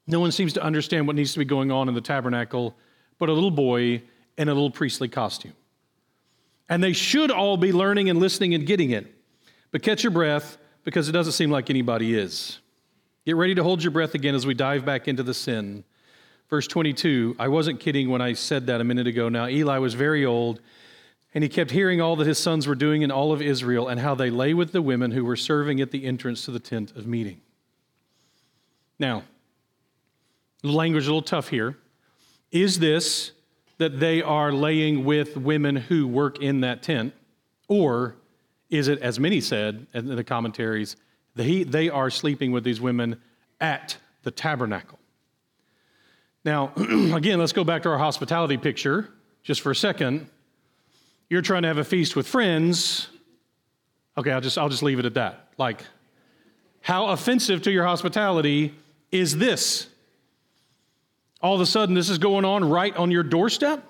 No 0.08 0.20
one 0.20 0.32
seems 0.32 0.54
to 0.54 0.64
understand 0.64 1.08
what 1.08 1.16
needs 1.16 1.34
to 1.34 1.40
be 1.40 1.46
going 1.46 1.72
on 1.72 1.88
in 1.88 1.96
the 1.96 2.02
tabernacle 2.02 2.76
but 3.18 3.30
a 3.30 3.34
little 3.34 3.52
boy 3.52 4.02
in 4.38 4.50
a 4.50 4.54
little 4.54 4.72
priestly 4.72 5.08
costume. 5.08 5.54
And 6.68 6.84
they 6.84 6.94
should 6.94 7.32
all 7.32 7.58
be 7.58 7.72
learning 7.72 8.10
and 8.10 8.20
listening 8.20 8.54
and 8.54 8.66
getting 8.66 8.92
it. 8.92 9.14
But 9.72 9.84
catch 9.84 10.04
your 10.04 10.12
breath 10.12 10.58
because 10.86 11.10
it 11.10 11.12
doesn't 11.12 11.34
seem 11.34 11.52
like 11.52 11.70
anybody 11.70 12.16
is. 12.18 12.60
Get 13.26 13.36
ready 13.36 13.56
to 13.56 13.64
hold 13.64 13.84
your 13.84 13.92
breath 13.92 14.14
again 14.14 14.36
as 14.36 14.46
we 14.46 14.54
dive 14.54 14.86
back 14.86 15.08
into 15.10 15.24
the 15.24 15.34
sin. 15.34 15.84
Verse 16.50 16.68
22 16.68 17.36
I 17.38 17.50
wasn't 17.50 17.82
kidding 17.82 18.10
when 18.10 18.22
I 18.22 18.34
said 18.34 18.68
that 18.68 18.80
a 18.80 18.84
minute 18.86 19.08
ago. 19.08 19.28
Now, 19.28 19.48
Eli 19.48 19.80
was 19.80 19.96
very 19.96 20.24
old, 20.24 20.62
and 21.34 21.44
he 21.44 21.50
kept 21.50 21.72
hearing 21.72 22.00
all 22.00 22.16
that 22.18 22.28
his 22.28 22.38
sons 22.38 22.68
were 22.68 22.76
doing 22.76 23.02
in 23.02 23.12
all 23.12 23.34
of 23.34 23.42
Israel 23.42 23.88
and 23.88 24.00
how 24.00 24.16
they 24.16 24.30
lay 24.30 24.54
with 24.54 24.72
the 24.72 24.82
women 24.82 25.12
who 25.12 25.26
were 25.26 25.36
serving 25.36 25.82
at 25.82 25.92
the 25.92 26.06
entrance 26.06 26.46
to 26.46 26.52
the 26.52 26.60
tent 26.60 26.96
of 26.96 27.08
meeting. 27.08 27.42
Now, 29.00 29.24
the 30.62 30.72
language 30.72 31.04
is 31.04 31.08
a 31.08 31.12
little 31.12 31.22
tough 31.22 31.50
here. 31.50 31.78
Is 32.52 32.80
this 32.80 33.32
that 33.80 34.00
they 34.00 34.22
are 34.22 34.54
laying 34.54 35.04
with 35.04 35.36
women 35.36 35.76
who 35.76 36.08
work 36.08 36.40
in 36.40 36.62
that 36.62 36.84
tent? 36.84 37.14
Or 37.68 38.16
is 38.70 38.88
it, 38.88 39.00
as 39.00 39.20
many 39.20 39.42
said 39.42 39.88
in 39.94 40.16
the 40.16 40.24
commentaries, 40.24 40.96
they, 41.36 41.64
they 41.64 41.90
are 41.90 42.10
sleeping 42.10 42.52
with 42.52 42.64
these 42.64 42.82
women 42.82 43.22
at 43.60 43.98
the 44.24 44.32
tabernacle. 44.32 45.00
Now, 46.44 46.72
again, 47.14 47.40
let's 47.40 47.54
go 47.54 47.64
back 47.64 47.84
to 47.84 47.90
our 47.90 47.98
hospitality 47.98 48.58
picture 48.58 49.10
just 49.44 49.62
for 49.62 49.72
a 49.72 49.76
second. 49.76 50.28
You're 51.30 51.42
trying 51.42 51.64
to 51.64 51.68
have 51.68 51.78
a 51.78 51.84
feast 51.84 52.16
with 52.16 52.28
friends. 52.28 53.08
Okay, 54.18 54.32
I'll 54.32 54.42
just, 54.42 54.58
I'll 54.58 54.70
just 54.70 54.84
leave 54.84 55.00
it 55.00 55.06
at 55.06 55.16
that. 55.16 55.50
Like, 55.58 55.84
how 56.82 57.08
offensive 57.08 57.64
to 57.64 57.72
your 57.72 57.86
hospitality 57.86 58.76
is 59.12 59.38
this? 59.38 59.88
All 61.42 61.56
of 61.56 61.62
a 61.62 61.66
sudden, 61.66 61.96
this 61.96 62.10
is 62.10 62.18
going 62.18 62.46
on 62.46 62.68
right 62.70 62.96
on 62.96 63.12
your 63.12 63.24
doorstep? 63.24 63.84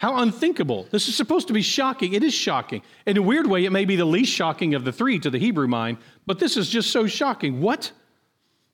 How 0.00 0.16
unthinkable. 0.16 0.86
This 0.90 1.08
is 1.08 1.14
supposed 1.14 1.46
to 1.48 1.52
be 1.52 1.60
shocking. 1.60 2.14
It 2.14 2.24
is 2.24 2.32
shocking. 2.32 2.80
In 3.04 3.18
a 3.18 3.22
weird 3.22 3.46
way, 3.46 3.66
it 3.66 3.70
may 3.70 3.84
be 3.84 3.96
the 3.96 4.06
least 4.06 4.32
shocking 4.32 4.74
of 4.74 4.82
the 4.82 4.92
three 4.92 5.18
to 5.18 5.28
the 5.28 5.38
Hebrew 5.38 5.68
mind, 5.68 5.98
but 6.24 6.38
this 6.38 6.56
is 6.56 6.70
just 6.70 6.90
so 6.90 7.06
shocking. 7.06 7.60
What? 7.60 7.92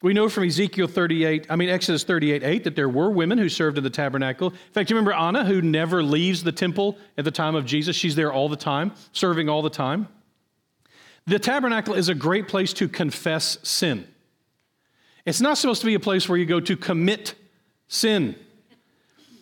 We 0.03 0.15
know 0.15 0.29
from 0.29 0.45
Ezekiel 0.45 0.87
38, 0.87 1.49
I 1.51 1.57
mean, 1.57 1.69
Exodus 1.69 2.05
38 2.05 2.45
8, 2.45 2.65
that 2.65 2.77
there 2.77 2.89
were 2.89 3.11
women 3.11 3.39
who 3.39 3.49
served 3.49 3.77
in 3.77 3.83
the 3.83 3.91
tabernacle. 3.91 4.51
In 4.51 4.73
fact, 4.73 4.89
you 4.89 4.95
remember 4.95 5.15
Anna, 5.15 5.45
who 5.45 5.61
never 5.61 6.01
leaves 6.01 6.45
the 6.45 6.53
temple 6.53 6.97
at 7.19 7.25
the 7.25 7.33
time 7.33 7.57
of 7.57 7.67
Jesus? 7.67 7.97
She's 7.97 8.15
there 8.15 8.33
all 8.33 8.49
the 8.49 8.55
time, 8.55 8.93
serving 9.11 9.49
all 9.49 9.62
the 9.62 9.71
time. 9.71 10.07
The 11.27 11.41
tabernacle 11.41 11.95
is 11.95 12.09
a 12.09 12.15
great 12.15 12.47
place 12.47 12.73
to 12.75 12.89
confess 12.89 13.59
sin. 13.65 14.07
It's 15.25 15.41
not 15.41 15.59
supposed 15.59 15.81
to 15.81 15.87
be 15.87 15.95
a 15.95 16.01
place 16.01 16.29
where 16.29 16.39
you 16.39 16.47
go 16.47 16.61
to 16.61 16.77
commit 16.77 17.35
sin. 17.89 18.37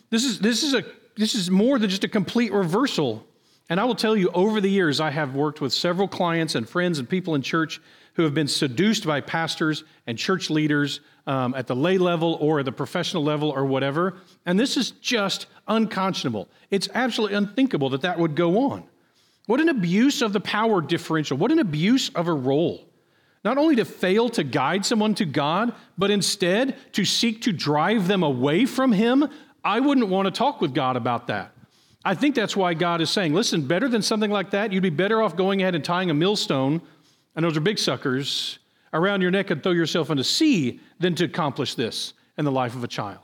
This 0.09 0.23
is, 0.23 0.39
this 0.39 0.63
is 0.63 0.73
a 0.73 0.83
this 1.17 1.35
is 1.35 1.49
more 1.49 1.79
than 1.79 1.89
just 1.89 2.03
a 2.03 2.09
complete 2.09 2.51
reversal. 2.51 3.25
And 3.69 3.79
I 3.79 3.85
will 3.85 3.95
tell 3.95 4.15
you, 4.15 4.29
over 4.29 4.61
the 4.61 4.69
years, 4.69 4.99
I 4.99 5.09
have 5.09 5.33
worked 5.33 5.61
with 5.61 5.73
several 5.73 6.07
clients 6.07 6.55
and 6.55 6.67
friends 6.67 6.99
and 6.99 7.09
people 7.09 7.35
in 7.35 7.41
church 7.41 7.81
who 8.13 8.23
have 8.23 8.33
been 8.33 8.47
seduced 8.47 9.05
by 9.05 9.21
pastors 9.21 9.83
and 10.07 10.17
church 10.17 10.49
leaders 10.49 10.99
um, 11.27 11.53
at 11.55 11.67
the 11.67 11.75
lay 11.75 11.97
level 11.97 12.37
or 12.39 12.63
the 12.63 12.71
professional 12.71 13.23
level 13.23 13.49
or 13.49 13.65
whatever. 13.65 14.15
And 14.45 14.59
this 14.59 14.77
is 14.77 14.91
just 14.91 15.47
unconscionable. 15.67 16.47
It's 16.69 16.87
absolutely 16.93 17.37
unthinkable 17.37 17.89
that 17.89 18.01
that 18.01 18.19
would 18.19 18.35
go 18.35 18.71
on. 18.71 18.83
What 19.47 19.59
an 19.59 19.69
abuse 19.69 20.21
of 20.21 20.33
the 20.33 20.39
power 20.39 20.81
differential. 20.81 21.37
What 21.37 21.51
an 21.51 21.59
abuse 21.59 22.09
of 22.09 22.27
a 22.27 22.33
role. 22.33 22.87
Not 23.43 23.57
only 23.59 23.75
to 23.75 23.85
fail 23.85 24.29
to 24.29 24.43
guide 24.43 24.85
someone 24.85 25.13
to 25.15 25.25
God, 25.25 25.73
but 25.97 26.09
instead 26.09 26.75
to 26.93 27.05
seek 27.05 27.43
to 27.43 27.51
drive 27.51 28.07
them 28.07 28.23
away 28.23 28.65
from 28.65 28.91
Him 28.91 29.29
I 29.65 29.79
wouldn't 29.79 30.07
want 30.07 30.27
to 30.27 30.31
talk 30.31 30.61
with 30.61 30.75
God 30.75 30.95
about 30.95 31.27
that. 31.27 31.51
I 32.05 32.13
think 32.13 32.35
that's 32.35 32.55
why 32.55 32.75
God 32.75 33.01
is 33.01 33.09
saying, 33.09 33.33
listen, 33.33 33.65
better 33.65 33.89
than 33.89 34.03
something 34.03 34.29
like 34.29 34.51
that, 34.51 34.71
you'd 34.71 34.83
be 34.83 34.91
better 34.91 35.23
off 35.23 35.35
going 35.35 35.63
ahead 35.63 35.73
and 35.73 35.83
tying 35.83 36.11
a 36.11 36.13
millstone, 36.13 36.79
and 37.35 37.43
those 37.43 37.57
are 37.57 37.61
big 37.61 37.79
suckers, 37.79 38.59
around 38.93 39.21
your 39.21 39.31
neck 39.31 39.49
and 39.49 39.63
throw 39.63 39.71
yourself 39.71 40.11
into 40.11 40.23
sea 40.23 40.79
than 40.99 41.15
to 41.15 41.25
accomplish 41.25 41.73
this 41.73 42.13
in 42.37 42.45
the 42.45 42.51
life 42.51 42.75
of 42.75 42.83
a 42.83 42.87
child. 42.87 43.19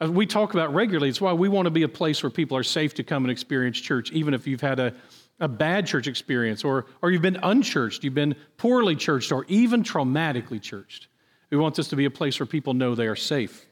As 0.00 0.10
we 0.10 0.26
talk 0.26 0.52
about 0.52 0.74
regularly, 0.74 1.08
it's 1.08 1.20
why 1.20 1.32
we 1.32 1.48
want 1.48 1.66
to 1.66 1.70
be 1.70 1.84
a 1.84 1.88
place 1.88 2.24
where 2.24 2.30
people 2.30 2.56
are 2.56 2.64
safe 2.64 2.92
to 2.94 3.04
come 3.04 3.24
and 3.24 3.30
experience 3.30 3.80
church, 3.80 4.10
even 4.10 4.34
if 4.34 4.48
you've 4.48 4.60
had 4.60 4.80
a, 4.80 4.92
a 5.38 5.46
bad 5.46 5.86
church 5.86 6.08
experience 6.08 6.64
or, 6.64 6.86
or 7.02 7.12
you've 7.12 7.22
been 7.22 7.38
unchurched, 7.40 8.02
you've 8.02 8.14
been 8.14 8.34
poorly 8.56 8.96
churched, 8.96 9.30
or 9.30 9.44
even 9.46 9.84
traumatically 9.84 10.60
churched. 10.60 11.06
We 11.50 11.56
want 11.56 11.76
this 11.76 11.86
to 11.88 11.96
be 11.96 12.06
a 12.06 12.10
place 12.10 12.40
where 12.40 12.46
people 12.46 12.74
know 12.74 12.96
they 12.96 13.06
are 13.06 13.14
safe. 13.14 13.66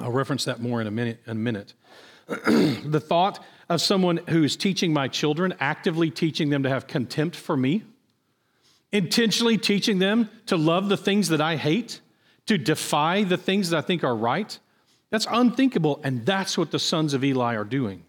I'll 0.00 0.12
reference 0.12 0.44
that 0.44 0.60
more 0.60 0.80
in 0.80 0.86
a 0.86 0.90
minute. 0.90 1.20
In 1.26 1.32
a 1.32 1.34
minute. 1.34 1.74
the 2.26 3.00
thought 3.00 3.44
of 3.68 3.80
someone 3.80 4.18
who's 4.28 4.56
teaching 4.56 4.92
my 4.92 5.08
children, 5.08 5.54
actively 5.60 6.10
teaching 6.10 6.50
them 6.50 6.62
to 6.62 6.68
have 6.68 6.86
contempt 6.86 7.36
for 7.36 7.56
me, 7.56 7.82
intentionally 8.92 9.58
teaching 9.58 9.98
them 9.98 10.28
to 10.46 10.56
love 10.56 10.88
the 10.88 10.96
things 10.96 11.28
that 11.28 11.40
I 11.40 11.56
hate, 11.56 12.00
to 12.46 12.58
defy 12.58 13.24
the 13.24 13.36
things 13.36 13.70
that 13.70 13.78
I 13.78 13.80
think 13.80 14.04
are 14.04 14.14
right. 14.14 14.58
That's 15.10 15.26
unthinkable, 15.30 16.00
and 16.02 16.26
that's 16.26 16.56
what 16.58 16.70
the 16.70 16.78
sons 16.78 17.14
of 17.14 17.24
Eli 17.24 17.56
are 17.56 17.64
doing. 17.64 18.04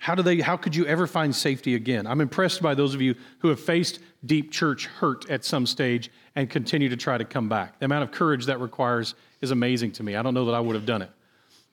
How, 0.00 0.14
do 0.14 0.22
they, 0.22 0.40
how 0.40 0.56
could 0.56 0.74
you 0.74 0.86
ever 0.86 1.06
find 1.06 1.36
safety 1.36 1.74
again? 1.74 2.06
I'm 2.06 2.22
impressed 2.22 2.62
by 2.62 2.74
those 2.74 2.94
of 2.94 3.02
you 3.02 3.14
who 3.40 3.48
have 3.48 3.60
faced 3.60 3.98
deep 4.24 4.50
church 4.50 4.86
hurt 4.86 5.28
at 5.28 5.44
some 5.44 5.66
stage 5.66 6.10
and 6.34 6.48
continue 6.48 6.88
to 6.88 6.96
try 6.96 7.18
to 7.18 7.24
come 7.24 7.50
back. 7.50 7.78
The 7.78 7.84
amount 7.84 8.04
of 8.04 8.10
courage 8.10 8.46
that 8.46 8.60
requires 8.60 9.14
is 9.42 9.50
amazing 9.50 9.92
to 9.92 10.02
me. 10.02 10.16
I 10.16 10.22
don't 10.22 10.32
know 10.32 10.46
that 10.46 10.54
I 10.54 10.60
would 10.60 10.74
have 10.74 10.86
done 10.86 11.02
it. 11.02 11.10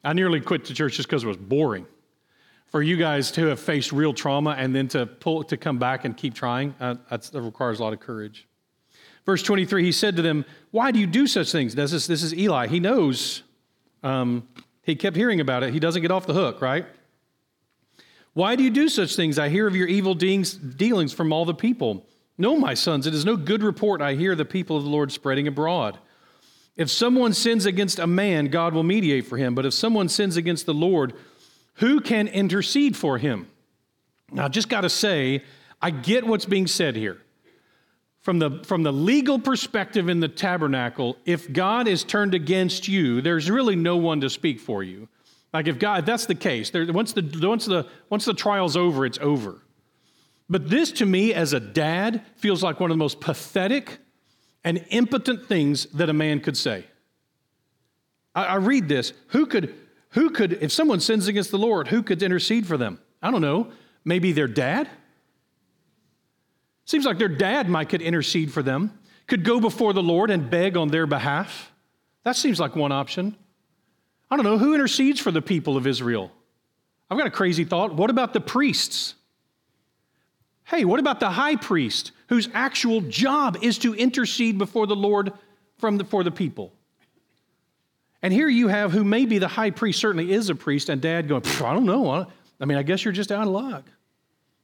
I 0.04 0.12
nearly 0.12 0.42
quit 0.42 0.66
the 0.66 0.74
church 0.74 0.98
just 0.98 1.08
because 1.08 1.24
it 1.24 1.28
was 1.28 1.38
boring. 1.38 1.88
For 2.68 2.84
you 2.84 2.98
guys 2.98 3.32
to 3.32 3.46
have 3.46 3.62
faced 3.62 3.94
real 3.94 4.14
trauma 4.14 4.56
and 4.58 4.76
then 4.76 4.90
to 4.90 5.06
pull 5.06 5.46
to 5.46 5.56
come 5.56 5.80
back 5.80 6.04
and 6.04 6.16
keep 6.16 6.34
trying, 6.34 6.76
uh, 6.82 6.96
that 7.10 7.32
requires 7.34 7.80
a 7.80 7.84
lot 7.84 7.94
of 7.94 8.02
courage. 8.02 8.46
Verse 9.26 9.42
23, 9.42 9.86
he 9.86 9.94
said 9.94 10.18
to 10.18 10.22
them, 10.22 10.44
Why 10.72 10.92
do 10.92 11.00
you 11.00 11.08
do 11.08 11.28
such 11.28 11.50
things? 11.50 11.76
This 11.76 11.94
is, 11.94 12.08
this 12.08 12.24
is 12.24 12.34
Eli. 12.34 12.68
He 12.68 12.82
knows. 12.82 13.44
Um, 14.04 14.50
he 14.84 14.98
kept 14.98 15.16
hearing 15.16 15.40
about 15.40 15.64
it. 15.64 15.74
He 15.74 15.80
doesn't 15.80 16.02
get 16.02 16.12
off 16.12 16.28
the 16.28 16.34
hook, 16.34 16.62
right? 16.62 16.86
Why 18.38 18.56
do 18.56 18.62
you 18.62 18.70
do 18.70 18.88
such 18.88 19.16
things? 19.16 19.40
I 19.40 19.50
hear 19.50 19.66
of 19.66 19.76
your 19.76 19.88
evil 19.88 20.14
dealings 20.14 21.12
from 21.12 21.34
all 21.34 21.44
the 21.44 21.56
people. 21.56 22.06
No, 22.38 22.56
my 22.56 22.76
sons, 22.76 23.08
it 23.08 23.16
is 23.16 23.26
no 23.26 23.36
good 23.36 23.64
report 23.64 24.00
I 24.00 24.14
hear 24.14 24.36
the 24.36 24.46
people 24.46 24.78
of 24.78 24.84
the 24.84 24.92
Lord 24.92 25.12
spreading 25.12 25.48
abroad. 25.48 25.98
If 26.76 26.92
someone 26.92 27.34
sins 27.34 27.66
against 27.66 27.98
a 27.98 28.06
man, 28.06 28.50
God 28.50 28.76
will 28.76 28.84
mediate 28.84 29.26
for 29.26 29.38
him. 29.38 29.56
But 29.56 29.66
if 29.66 29.74
someone 29.74 30.08
sins 30.08 30.38
against 30.38 30.68
the 30.68 30.74
Lord, 30.76 31.14
who 31.78 32.00
can 32.00 32.28
intercede 32.28 32.96
for 32.96 33.18
him? 33.18 33.48
Now, 34.32 34.46
I 34.46 34.50
just 34.50 34.70
got 34.70 34.82
to 34.82 34.90
say, 34.92 35.44
I 35.82 35.90
get 35.90 36.28
what's 36.28 36.46
being 36.46 36.68
said 36.68 36.96
here. 36.96 37.20
From 38.20 38.38
the, 38.38 38.64
from 38.66 38.84
the 38.84 38.94
legal 38.94 39.40
perspective 39.40 40.10
in 40.10 40.20
the 40.20 40.28
tabernacle, 40.28 41.18
if 41.26 41.52
God 41.52 41.88
is 41.88 42.04
turned 42.04 42.36
against 42.36 42.88
you, 42.88 43.20
there's 43.20 43.50
really 43.50 43.76
no 43.76 43.98
one 43.98 44.22
to 44.22 44.30
speak 44.30 44.60
for 44.60 44.84
you. 44.84 45.08
Like 45.54 45.68
if 45.68 45.80
God, 45.80 46.00
if 46.00 46.06
that's 46.06 46.26
the 46.26 46.36
case, 46.36 46.70
there, 46.70 46.92
once, 46.92 47.14
the, 47.14 47.48
once, 47.48 47.66
the, 47.66 47.88
once 48.10 48.26
the 48.26 48.34
trial's 48.34 48.76
over, 48.76 49.06
it's 49.06 49.18
over. 49.20 49.62
But 50.50 50.70
this 50.70 50.92
to 50.94 51.06
me, 51.06 51.34
as 51.34 51.54
a 51.54 51.60
dad, 51.60 52.24
feels 52.36 52.64
like 52.64 52.80
one 52.80 52.92
of 52.92 52.96
the 52.96 53.00
most 53.00 53.20
pathetic 53.20 54.00
and 54.64 54.86
impotent 54.90 55.46
things 55.48 55.86
that 55.88 56.10
a 56.10 56.14
man 56.14 56.40
could 56.40 56.58
say. 56.58 56.86
I, 58.36 58.46
I 58.46 58.56
read 58.56 58.88
this. 58.88 59.14
Who 59.28 59.46
could, 59.46 59.74
who 60.10 60.30
could, 60.30 60.54
if 60.62 60.72
someone 60.72 61.00
sins 61.00 61.28
against 61.28 61.52
the 61.52 61.58
Lord, 61.58 61.88
who 61.88 62.04
could 62.04 62.22
intercede 62.22 62.68
for 62.68 62.78
them? 62.78 63.00
I 63.22 63.32
don't 63.32 63.42
know. 63.42 63.72
Maybe 64.06 64.32
their 64.32 64.48
dad? 64.48 64.90
Seems 66.86 67.06
like 67.06 67.18
their 67.18 67.28
dad 67.28 67.68
might 67.68 67.90
could 67.90 68.02
intercede 68.02 68.52
for 68.52 68.64
them, 68.64 68.98
could 69.28 69.44
go 69.44 69.60
before 69.60 69.92
the 69.92 70.04
Lord 70.04 70.32
and 70.32 70.50
beg 70.50 70.78
on 70.78 70.88
their 70.88 71.06
behalf. 71.06 71.74
That 72.24 72.38
seems 72.38 72.60
like 72.60 72.76
one 72.76 72.94
option. 72.94 73.36
I 74.30 74.36
don't 74.36 74.46
know, 74.46 74.58
who 74.58 74.74
intercedes 74.74 75.20
for 75.20 75.32
the 75.32 75.42
people 75.42 75.78
of 75.78 75.88
Israel? 75.88 76.32
I've 77.10 77.18
got 77.18 77.28
a 77.28 77.32
crazy 77.32 77.64
thought. 77.64 77.94
What 77.94 78.10
about 78.10 78.34
the 78.34 78.42
priests? 78.42 79.16
Hey, 80.66 80.84
what 80.84 81.00
about 81.00 81.22
the 81.22 81.30
high 81.30 81.56
priest 81.56 82.12
whose 82.28 82.50
actual 82.54 83.00
job 83.02 83.58
is 83.62 83.78
to 83.80 83.96
intercede 83.96 84.58
before 84.58 84.86
the 84.86 84.96
Lord 84.96 85.32
from 85.78 85.98
the, 85.98 86.04
for 86.04 86.24
the 86.26 86.32
people? 86.32 86.74
And 88.22 88.34
here 88.34 88.50
you 88.50 88.68
have 88.68 88.92
who 88.92 89.06
may 89.06 89.26
be 89.26 89.38
the 89.38 89.48
high 89.48 89.72
priest, 89.72 90.00
certainly 90.00 90.32
is 90.32 90.50
a 90.50 90.56
priest, 90.56 90.90
and 90.90 91.02
dad 91.02 91.30
going, 91.30 91.44
I 91.46 91.74
don't 91.74 91.86
know. 91.86 92.28
I 92.60 92.66
mean, 92.66 92.78
I 92.78 92.84
guess 92.84 93.06
you're 93.06 93.14
just 93.14 93.32
out 93.32 93.44
of 93.44 93.54
luck. 93.54 93.86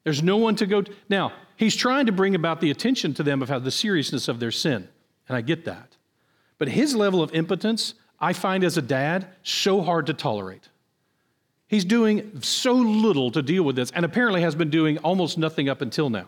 There's 0.04 0.22
no 0.22 0.38
one 0.38 0.58
to 0.58 0.66
go. 0.66 0.82
To. 0.82 0.92
Now, 1.08 1.32
he's 1.56 1.76
trying 1.76 2.08
to 2.08 2.12
bring 2.12 2.36
about 2.36 2.60
the 2.60 2.72
attention 2.72 3.14
to 3.14 3.24
them 3.24 3.42
of 3.42 3.48
how 3.48 3.60
the 3.60 3.72
seriousness 3.72 4.28
of 4.28 4.42
their 4.42 4.52
sin, 4.52 4.90
and 5.30 5.38
I 5.38 5.42
get 5.42 5.64
that. 5.66 5.96
But 6.58 6.68
his 6.68 6.96
level 6.96 7.22
of 7.22 7.34
impotence 7.34 7.94
I 8.24 8.32
find 8.32 8.64
as 8.64 8.78
a 8.78 8.82
dad 8.82 9.28
so 9.44 9.82
hard 9.82 10.06
to 10.06 10.14
tolerate. 10.14 10.70
He's 11.68 11.84
doing 11.84 12.40
so 12.42 12.72
little 12.72 13.32
to 13.32 13.42
deal 13.42 13.64
with 13.64 13.76
this, 13.76 13.92
and 13.92 14.06
apparently 14.06 14.40
has 14.44 14.56
been 14.56 14.70
doing 14.70 14.98
almost 15.00 15.38
nothing 15.38 15.68
up 15.68 15.82
until 15.82 16.10
now. 16.10 16.28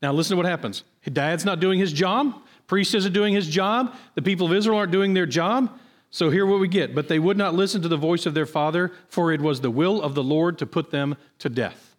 Now, 0.00 0.12
listen 0.12 0.34
to 0.34 0.36
what 0.36 0.46
happens. 0.46 0.84
Dad's 1.12 1.44
not 1.44 1.58
doing 1.58 1.80
his 1.80 1.92
job, 1.92 2.32
priest 2.68 2.94
isn't 2.94 3.12
doing 3.12 3.34
his 3.34 3.48
job, 3.48 3.96
the 4.14 4.22
people 4.22 4.46
of 4.46 4.52
Israel 4.52 4.78
aren't 4.78 4.92
doing 4.92 5.14
their 5.14 5.26
job. 5.26 5.76
So, 6.12 6.30
here 6.30 6.46
what 6.46 6.60
we 6.60 6.68
get. 6.68 6.94
But 6.94 7.08
they 7.08 7.18
would 7.18 7.36
not 7.36 7.54
listen 7.54 7.82
to 7.82 7.88
the 7.88 7.96
voice 7.96 8.24
of 8.24 8.32
their 8.32 8.46
father, 8.46 8.92
for 9.08 9.32
it 9.32 9.40
was 9.40 9.60
the 9.60 9.70
will 9.70 10.00
of 10.00 10.14
the 10.14 10.22
Lord 10.22 10.58
to 10.58 10.66
put 10.66 10.92
them 10.92 11.16
to 11.40 11.48
death. 11.48 11.96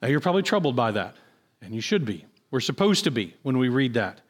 Now, 0.00 0.06
you're 0.06 0.20
probably 0.20 0.42
troubled 0.44 0.76
by 0.76 0.92
that, 0.92 1.16
and 1.60 1.74
you 1.74 1.80
should 1.80 2.04
be. 2.04 2.24
We're 2.52 2.60
supposed 2.60 3.02
to 3.02 3.10
be 3.10 3.34
when 3.42 3.58
we 3.58 3.68
read 3.68 3.94
that. 3.94 4.20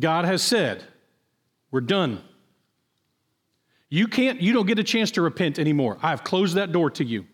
God 0.00 0.24
has 0.24 0.42
said, 0.42 0.84
We're 1.70 1.82
done. 1.82 2.22
You 3.90 4.06
can't, 4.06 4.40
you 4.40 4.52
don't 4.52 4.66
get 4.66 4.78
a 4.78 4.84
chance 4.84 5.10
to 5.12 5.22
repent 5.22 5.58
anymore. 5.58 5.98
I've 6.02 6.24
closed 6.24 6.56
that 6.56 6.72
door 6.72 6.90
to 6.90 7.04
you. 7.04 7.26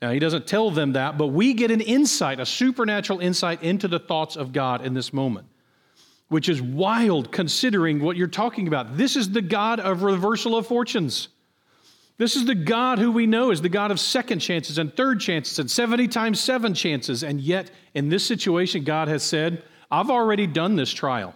Now, 0.00 0.10
he 0.10 0.18
doesn't 0.18 0.48
tell 0.48 0.72
them 0.72 0.94
that, 0.94 1.16
but 1.16 1.28
we 1.28 1.54
get 1.54 1.70
an 1.70 1.80
insight, 1.80 2.40
a 2.40 2.46
supernatural 2.46 3.20
insight 3.20 3.62
into 3.62 3.86
the 3.86 4.00
thoughts 4.00 4.34
of 4.34 4.52
God 4.52 4.84
in 4.84 4.94
this 4.94 5.12
moment, 5.12 5.46
which 6.28 6.48
is 6.48 6.60
wild 6.60 7.30
considering 7.30 8.02
what 8.02 8.16
you're 8.16 8.26
talking 8.26 8.66
about. 8.66 8.96
This 8.96 9.14
is 9.14 9.30
the 9.30 9.42
God 9.42 9.78
of 9.78 10.02
reversal 10.02 10.56
of 10.56 10.66
fortunes. 10.66 11.28
This 12.18 12.34
is 12.34 12.44
the 12.44 12.54
God 12.56 12.98
who 12.98 13.12
we 13.12 13.26
know 13.26 13.52
is 13.52 13.62
the 13.62 13.68
God 13.68 13.92
of 13.92 14.00
second 14.00 14.40
chances 14.40 14.78
and 14.78 14.94
third 14.94 15.20
chances 15.20 15.60
and 15.60 15.70
70 15.70 16.08
times 16.08 16.40
seven 16.40 16.74
chances. 16.74 17.22
And 17.22 17.40
yet, 17.40 17.70
in 17.94 18.08
this 18.08 18.26
situation, 18.26 18.82
God 18.82 19.06
has 19.06 19.22
said, 19.22 19.62
I've 19.88 20.10
already 20.10 20.48
done 20.48 20.74
this 20.74 20.92
trial. 20.92 21.34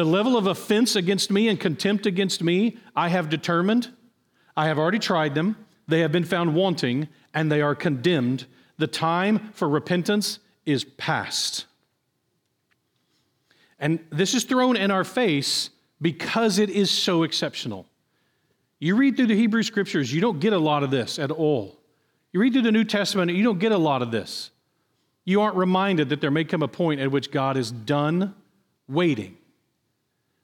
The 0.00 0.06
level 0.06 0.38
of 0.38 0.46
offense 0.46 0.96
against 0.96 1.30
me 1.30 1.46
and 1.48 1.60
contempt 1.60 2.06
against 2.06 2.42
me, 2.42 2.78
I 2.96 3.10
have 3.10 3.28
determined. 3.28 3.90
I 4.56 4.66
have 4.66 4.78
already 4.78 4.98
tried 4.98 5.34
them. 5.34 5.56
They 5.88 6.00
have 6.00 6.10
been 6.10 6.24
found 6.24 6.54
wanting, 6.54 7.08
and 7.34 7.52
they 7.52 7.60
are 7.60 7.74
condemned. 7.74 8.46
The 8.78 8.86
time 8.86 9.50
for 9.52 9.68
repentance 9.68 10.38
is 10.64 10.84
past. 10.84 11.66
And 13.78 13.98
this 14.08 14.32
is 14.32 14.44
thrown 14.44 14.74
in 14.74 14.90
our 14.90 15.04
face 15.04 15.68
because 16.00 16.58
it 16.58 16.70
is 16.70 16.90
so 16.90 17.22
exceptional. 17.22 17.84
You 18.78 18.96
read 18.96 19.18
through 19.18 19.26
the 19.26 19.36
Hebrew 19.36 19.62
scriptures, 19.62 20.10
you 20.10 20.22
don't 20.22 20.40
get 20.40 20.54
a 20.54 20.58
lot 20.58 20.82
of 20.82 20.90
this 20.90 21.18
at 21.18 21.30
all. 21.30 21.78
You 22.32 22.40
read 22.40 22.54
through 22.54 22.62
the 22.62 22.72
New 22.72 22.84
Testament, 22.84 23.32
you 23.32 23.44
don't 23.44 23.58
get 23.58 23.72
a 23.72 23.76
lot 23.76 24.00
of 24.00 24.10
this. 24.10 24.50
You 25.26 25.42
aren't 25.42 25.56
reminded 25.56 26.08
that 26.08 26.22
there 26.22 26.30
may 26.30 26.44
come 26.44 26.62
a 26.62 26.68
point 26.68 27.02
at 27.02 27.10
which 27.10 27.30
God 27.30 27.58
is 27.58 27.70
done 27.70 28.34
waiting 28.88 29.36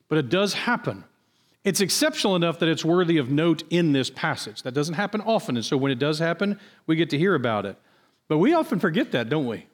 but 0.09 0.19
it 0.19 0.29
does 0.29 0.55
happen. 0.55 1.05
It's 1.65 1.81
exceptional 1.81 2.37
enough 2.37 2.61
that 2.61 2.69
it's 2.69 2.85
worthy 2.85 3.19
of 3.19 3.31
note 3.31 3.65
in 3.71 3.93
this 3.93 4.09
passage. 4.09 4.63
That 4.63 4.73
doesn't 4.73 4.95
happen 4.95 5.21
often, 5.21 5.57
and 5.57 5.65
so 5.65 5.77
when 5.77 5.91
it 5.91 5.99
does 5.99 6.19
happen, 6.19 6.61
we 6.87 6.95
get 6.97 7.11
to 7.11 7.19
hear 7.19 7.35
about 7.35 7.67
it. 7.67 7.77
But 8.29 8.39
we 8.39 8.55
often 8.55 8.79
forget 8.79 9.13
that, 9.13 9.29
don't 9.29 9.47
we? 9.47 9.67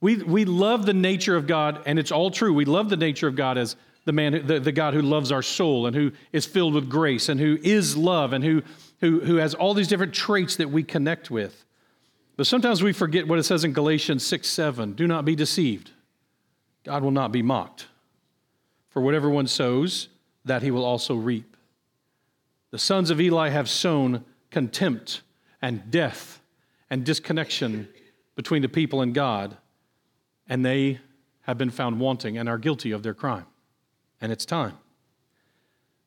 We, 0.00 0.16
we 0.16 0.44
love 0.44 0.86
the 0.86 0.92
nature 0.92 1.36
of 1.36 1.46
God, 1.46 1.82
and 1.86 1.98
it's 1.98 2.12
all 2.12 2.30
true. 2.30 2.52
We 2.52 2.64
love 2.64 2.90
the 2.90 2.96
nature 2.96 3.28
of 3.28 3.36
God 3.36 3.56
as 3.56 3.76
the 4.04 4.12
man, 4.12 4.46
the, 4.46 4.60
the 4.60 4.72
God 4.72 4.94
who 4.94 5.02
loves 5.02 5.32
our 5.32 5.42
soul 5.42 5.86
and 5.86 5.96
who 5.96 6.12
is 6.32 6.46
filled 6.46 6.74
with 6.74 6.90
grace 6.90 7.28
and 7.28 7.40
who 7.40 7.58
is 7.62 7.96
love 7.96 8.32
and 8.32 8.44
who, 8.44 8.62
who, 9.00 9.20
who 9.20 9.36
has 9.36 9.54
all 9.54 9.72
these 9.72 9.88
different 9.88 10.12
traits 10.12 10.56
that 10.56 10.70
we 10.70 10.82
connect 10.82 11.30
with. 11.30 11.64
But 12.36 12.46
sometimes 12.46 12.82
we 12.82 12.92
forget 12.92 13.28
what 13.28 13.38
it 13.38 13.44
says 13.44 13.64
in 13.64 13.72
Galatians 13.72 14.26
6 14.26 14.48
7. 14.48 14.92
Do 14.92 15.06
not 15.06 15.24
be 15.24 15.36
deceived. 15.36 15.90
God 16.84 17.02
will 17.02 17.12
not 17.12 17.32
be 17.32 17.42
mocked. 17.42 17.86
For 18.94 19.00
whatever 19.00 19.28
one 19.28 19.48
sows, 19.48 20.08
that 20.44 20.62
he 20.62 20.70
will 20.70 20.84
also 20.84 21.16
reap. 21.16 21.56
The 22.70 22.78
sons 22.78 23.10
of 23.10 23.20
Eli 23.20 23.48
have 23.48 23.68
sown 23.68 24.24
contempt 24.50 25.22
and 25.60 25.90
death 25.90 26.40
and 26.88 27.04
disconnection 27.04 27.88
between 28.36 28.62
the 28.62 28.68
people 28.68 29.02
and 29.02 29.12
God, 29.12 29.56
and 30.48 30.64
they 30.64 31.00
have 31.42 31.58
been 31.58 31.70
found 31.70 31.98
wanting 31.98 32.38
and 32.38 32.48
are 32.48 32.56
guilty 32.56 32.92
of 32.92 33.02
their 33.02 33.14
crime. 33.14 33.46
And 34.20 34.30
it's 34.30 34.44
time. 34.44 34.78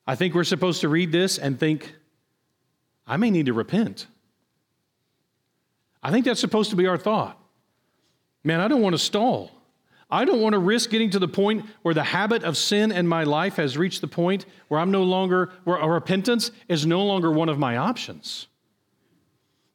I 0.07 0.15
think 0.15 0.33
we're 0.33 0.45
supposed 0.45 0.79
to 0.79 0.87
read 0.87 1.11
this 1.11 1.37
and 1.37 1.59
think, 1.59 1.93
I 3.05 3.17
may 3.17 3.31
need 3.31 3.47
to 3.47 3.53
repent. 3.53 4.07
I 6.01 6.11
think 6.11 6.23
that's 6.23 6.39
supposed 6.39 6.69
to 6.69 6.77
be 6.77 6.87
our 6.87 6.97
thought. 6.97 7.37
Man, 8.45 8.61
I 8.61 8.69
don't 8.69 8.81
want 8.81 8.93
to 8.93 8.99
stall. 8.99 9.51
I 10.09 10.23
don't 10.23 10.41
want 10.41 10.53
to 10.53 10.59
risk 10.59 10.89
getting 10.89 11.09
to 11.11 11.19
the 11.19 11.27
point 11.27 11.65
where 11.81 11.93
the 11.93 12.03
habit 12.03 12.43
of 12.43 12.55
sin 12.55 12.91
in 12.91 13.07
my 13.07 13.23
life 13.23 13.57
has 13.57 13.77
reached 13.77 14.01
the 14.01 14.07
point 14.07 14.45
where 14.69 14.79
I'm 14.79 14.91
no 14.91 15.03
longer, 15.03 15.51
where 15.65 15.77
repentance 15.77 16.51
is 16.69 16.85
no 16.85 17.03
longer 17.03 17.29
one 17.31 17.49
of 17.49 17.59
my 17.59 17.75
options. 17.75 18.47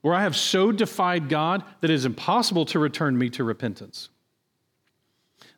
Where 0.01 0.15
I 0.15 0.23
have 0.23 0.35
so 0.35 0.73
defied 0.73 1.29
God 1.29 1.63
that 1.81 1.91
it 1.91 1.95
is 1.95 2.07
impossible 2.07 2.65
to 2.67 2.79
return 2.79 3.19
me 3.19 3.29
to 3.31 3.45
repentance. 3.45 4.09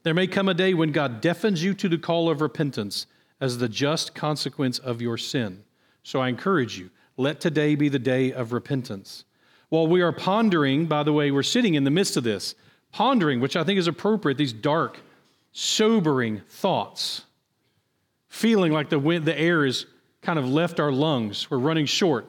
There 0.03 0.13
may 0.13 0.27
come 0.27 0.49
a 0.49 0.55
day 0.55 0.75
when 0.75 0.93
God 0.93 1.21
deafens 1.21 1.63
you 1.63 1.73
to 1.75 1.89
the 1.89 1.97
call 1.97 2.29
of 2.29 2.41
repentance 2.41 3.07
as 3.41 3.59
the 3.59 3.69
just 3.69 4.15
consequence 4.15 4.79
of 4.79 5.01
your 5.01 5.17
sin. 5.17 5.65
So 6.03 6.21
I 6.21 6.29
encourage 6.29 6.79
you, 6.79 6.91
Let 7.17 7.41
today 7.41 7.77
be 7.77 7.89
the 7.89 7.99
day 7.99 8.33
of 8.33 8.53
repentance. 8.53 9.25
While 9.69 9.87
we 9.87 10.03
are 10.03 10.13
pondering, 10.13 10.87
by 10.87 11.05
the 11.05 11.13
way, 11.13 11.31
we're 11.31 11.43
sitting 11.43 11.75
in 11.75 11.85
the 11.85 11.91
midst 11.91 12.17
of 12.17 12.25
this, 12.25 12.55
pondering, 12.95 13.41
which 13.41 13.57
I 13.57 13.65
think 13.65 13.81
is 13.81 13.89
appropriate, 13.89 14.39
these 14.39 14.53
dark, 14.53 15.01
sobering 15.51 16.43
thoughts, 16.49 17.23
feeling 18.29 18.73
like 18.73 18.89
the, 18.89 19.01
wind, 19.01 19.25
the 19.25 19.37
air 19.37 19.67
is 19.67 19.87
kind 20.23 20.39
of 20.39 20.49
left 20.49 20.79
our 20.79 20.93
lungs. 20.93 21.51
We're 21.51 21.59
running 21.59 21.87
short. 21.87 22.27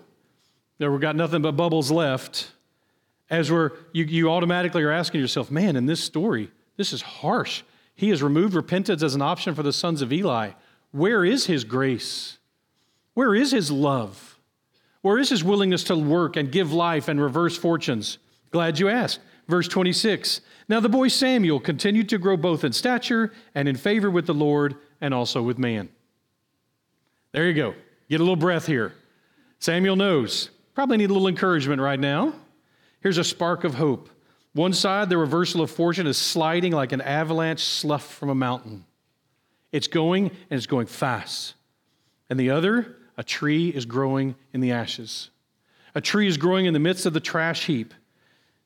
There 0.79 0.91
We've 0.91 0.99
got 0.99 1.15
nothing 1.15 1.43
but 1.43 1.51
bubbles 1.51 1.91
left. 1.91 2.51
As 3.29 3.51
we're, 3.51 3.71
you, 3.93 4.05
you 4.05 4.31
automatically 4.31 4.81
are 4.81 4.91
asking 4.91 5.21
yourself, 5.21 5.51
man, 5.51 5.75
in 5.75 5.85
this 5.85 6.03
story, 6.03 6.49
this 6.77 6.93
is 6.93 7.01
harsh. 7.03 7.61
He 7.93 8.09
has 8.09 8.23
removed 8.23 8.55
repentance 8.55 9.03
as 9.03 9.13
an 9.13 9.21
option 9.21 9.53
for 9.53 9.61
the 9.61 9.71
sons 9.71 10.01
of 10.01 10.11
Eli. 10.11 10.51
Where 10.91 11.23
is 11.23 11.45
his 11.45 11.63
grace? 11.63 12.39
Where 13.13 13.35
is 13.35 13.51
his 13.51 13.69
love? 13.69 14.39
Where 15.01 15.19
is 15.19 15.29
his 15.29 15.43
willingness 15.43 15.83
to 15.85 15.95
work 15.95 16.35
and 16.35 16.51
give 16.51 16.73
life 16.73 17.07
and 17.07 17.21
reverse 17.21 17.55
fortunes? 17.55 18.17
Glad 18.49 18.79
you 18.79 18.89
asked. 18.89 19.19
Verse 19.47 19.67
26 19.67 20.41
Now 20.67 20.79
the 20.79 20.89
boy 20.89 21.07
Samuel 21.07 21.59
continued 21.59 22.09
to 22.09 22.17
grow 22.17 22.37
both 22.37 22.63
in 22.63 22.73
stature 22.73 23.31
and 23.53 23.67
in 23.67 23.75
favor 23.75 24.09
with 24.09 24.25
the 24.25 24.33
Lord 24.33 24.75
and 25.01 25.13
also 25.13 25.41
with 25.41 25.57
man. 25.57 25.89
There 27.31 27.47
you 27.47 27.53
go. 27.53 27.75
Get 28.09 28.19
a 28.19 28.23
little 28.23 28.35
breath 28.35 28.65
here. 28.65 28.93
Samuel 29.59 29.95
knows. 29.95 30.49
Probably 30.73 30.97
need 30.97 31.09
a 31.09 31.13
little 31.13 31.27
encouragement 31.27 31.81
right 31.81 31.99
now. 31.99 32.33
Here's 33.01 33.17
a 33.17 33.23
spark 33.23 33.63
of 33.63 33.75
hope. 33.75 34.09
One 34.53 34.73
side, 34.73 35.09
the 35.09 35.17
reversal 35.17 35.61
of 35.61 35.69
fortune 35.69 36.07
is 36.07 36.17
sliding 36.17 36.71
like 36.71 36.91
an 36.91 37.01
avalanche 37.01 37.61
slough 37.61 38.13
from 38.13 38.29
a 38.29 38.35
mountain. 38.35 38.85
It's 39.71 39.87
going 39.87 40.27
and 40.27 40.57
it's 40.57 40.65
going 40.65 40.87
fast. 40.87 41.55
And 42.29 42.39
the 42.39 42.51
other, 42.51 42.95
a 43.17 43.23
tree 43.23 43.69
is 43.69 43.85
growing 43.85 44.35
in 44.53 44.61
the 44.61 44.71
ashes. 44.71 45.29
A 45.93 46.01
tree 46.01 46.27
is 46.27 46.37
growing 46.37 46.65
in 46.65 46.73
the 46.73 46.79
midst 46.79 47.05
of 47.05 47.13
the 47.13 47.19
trash 47.19 47.65
heap. 47.65 47.93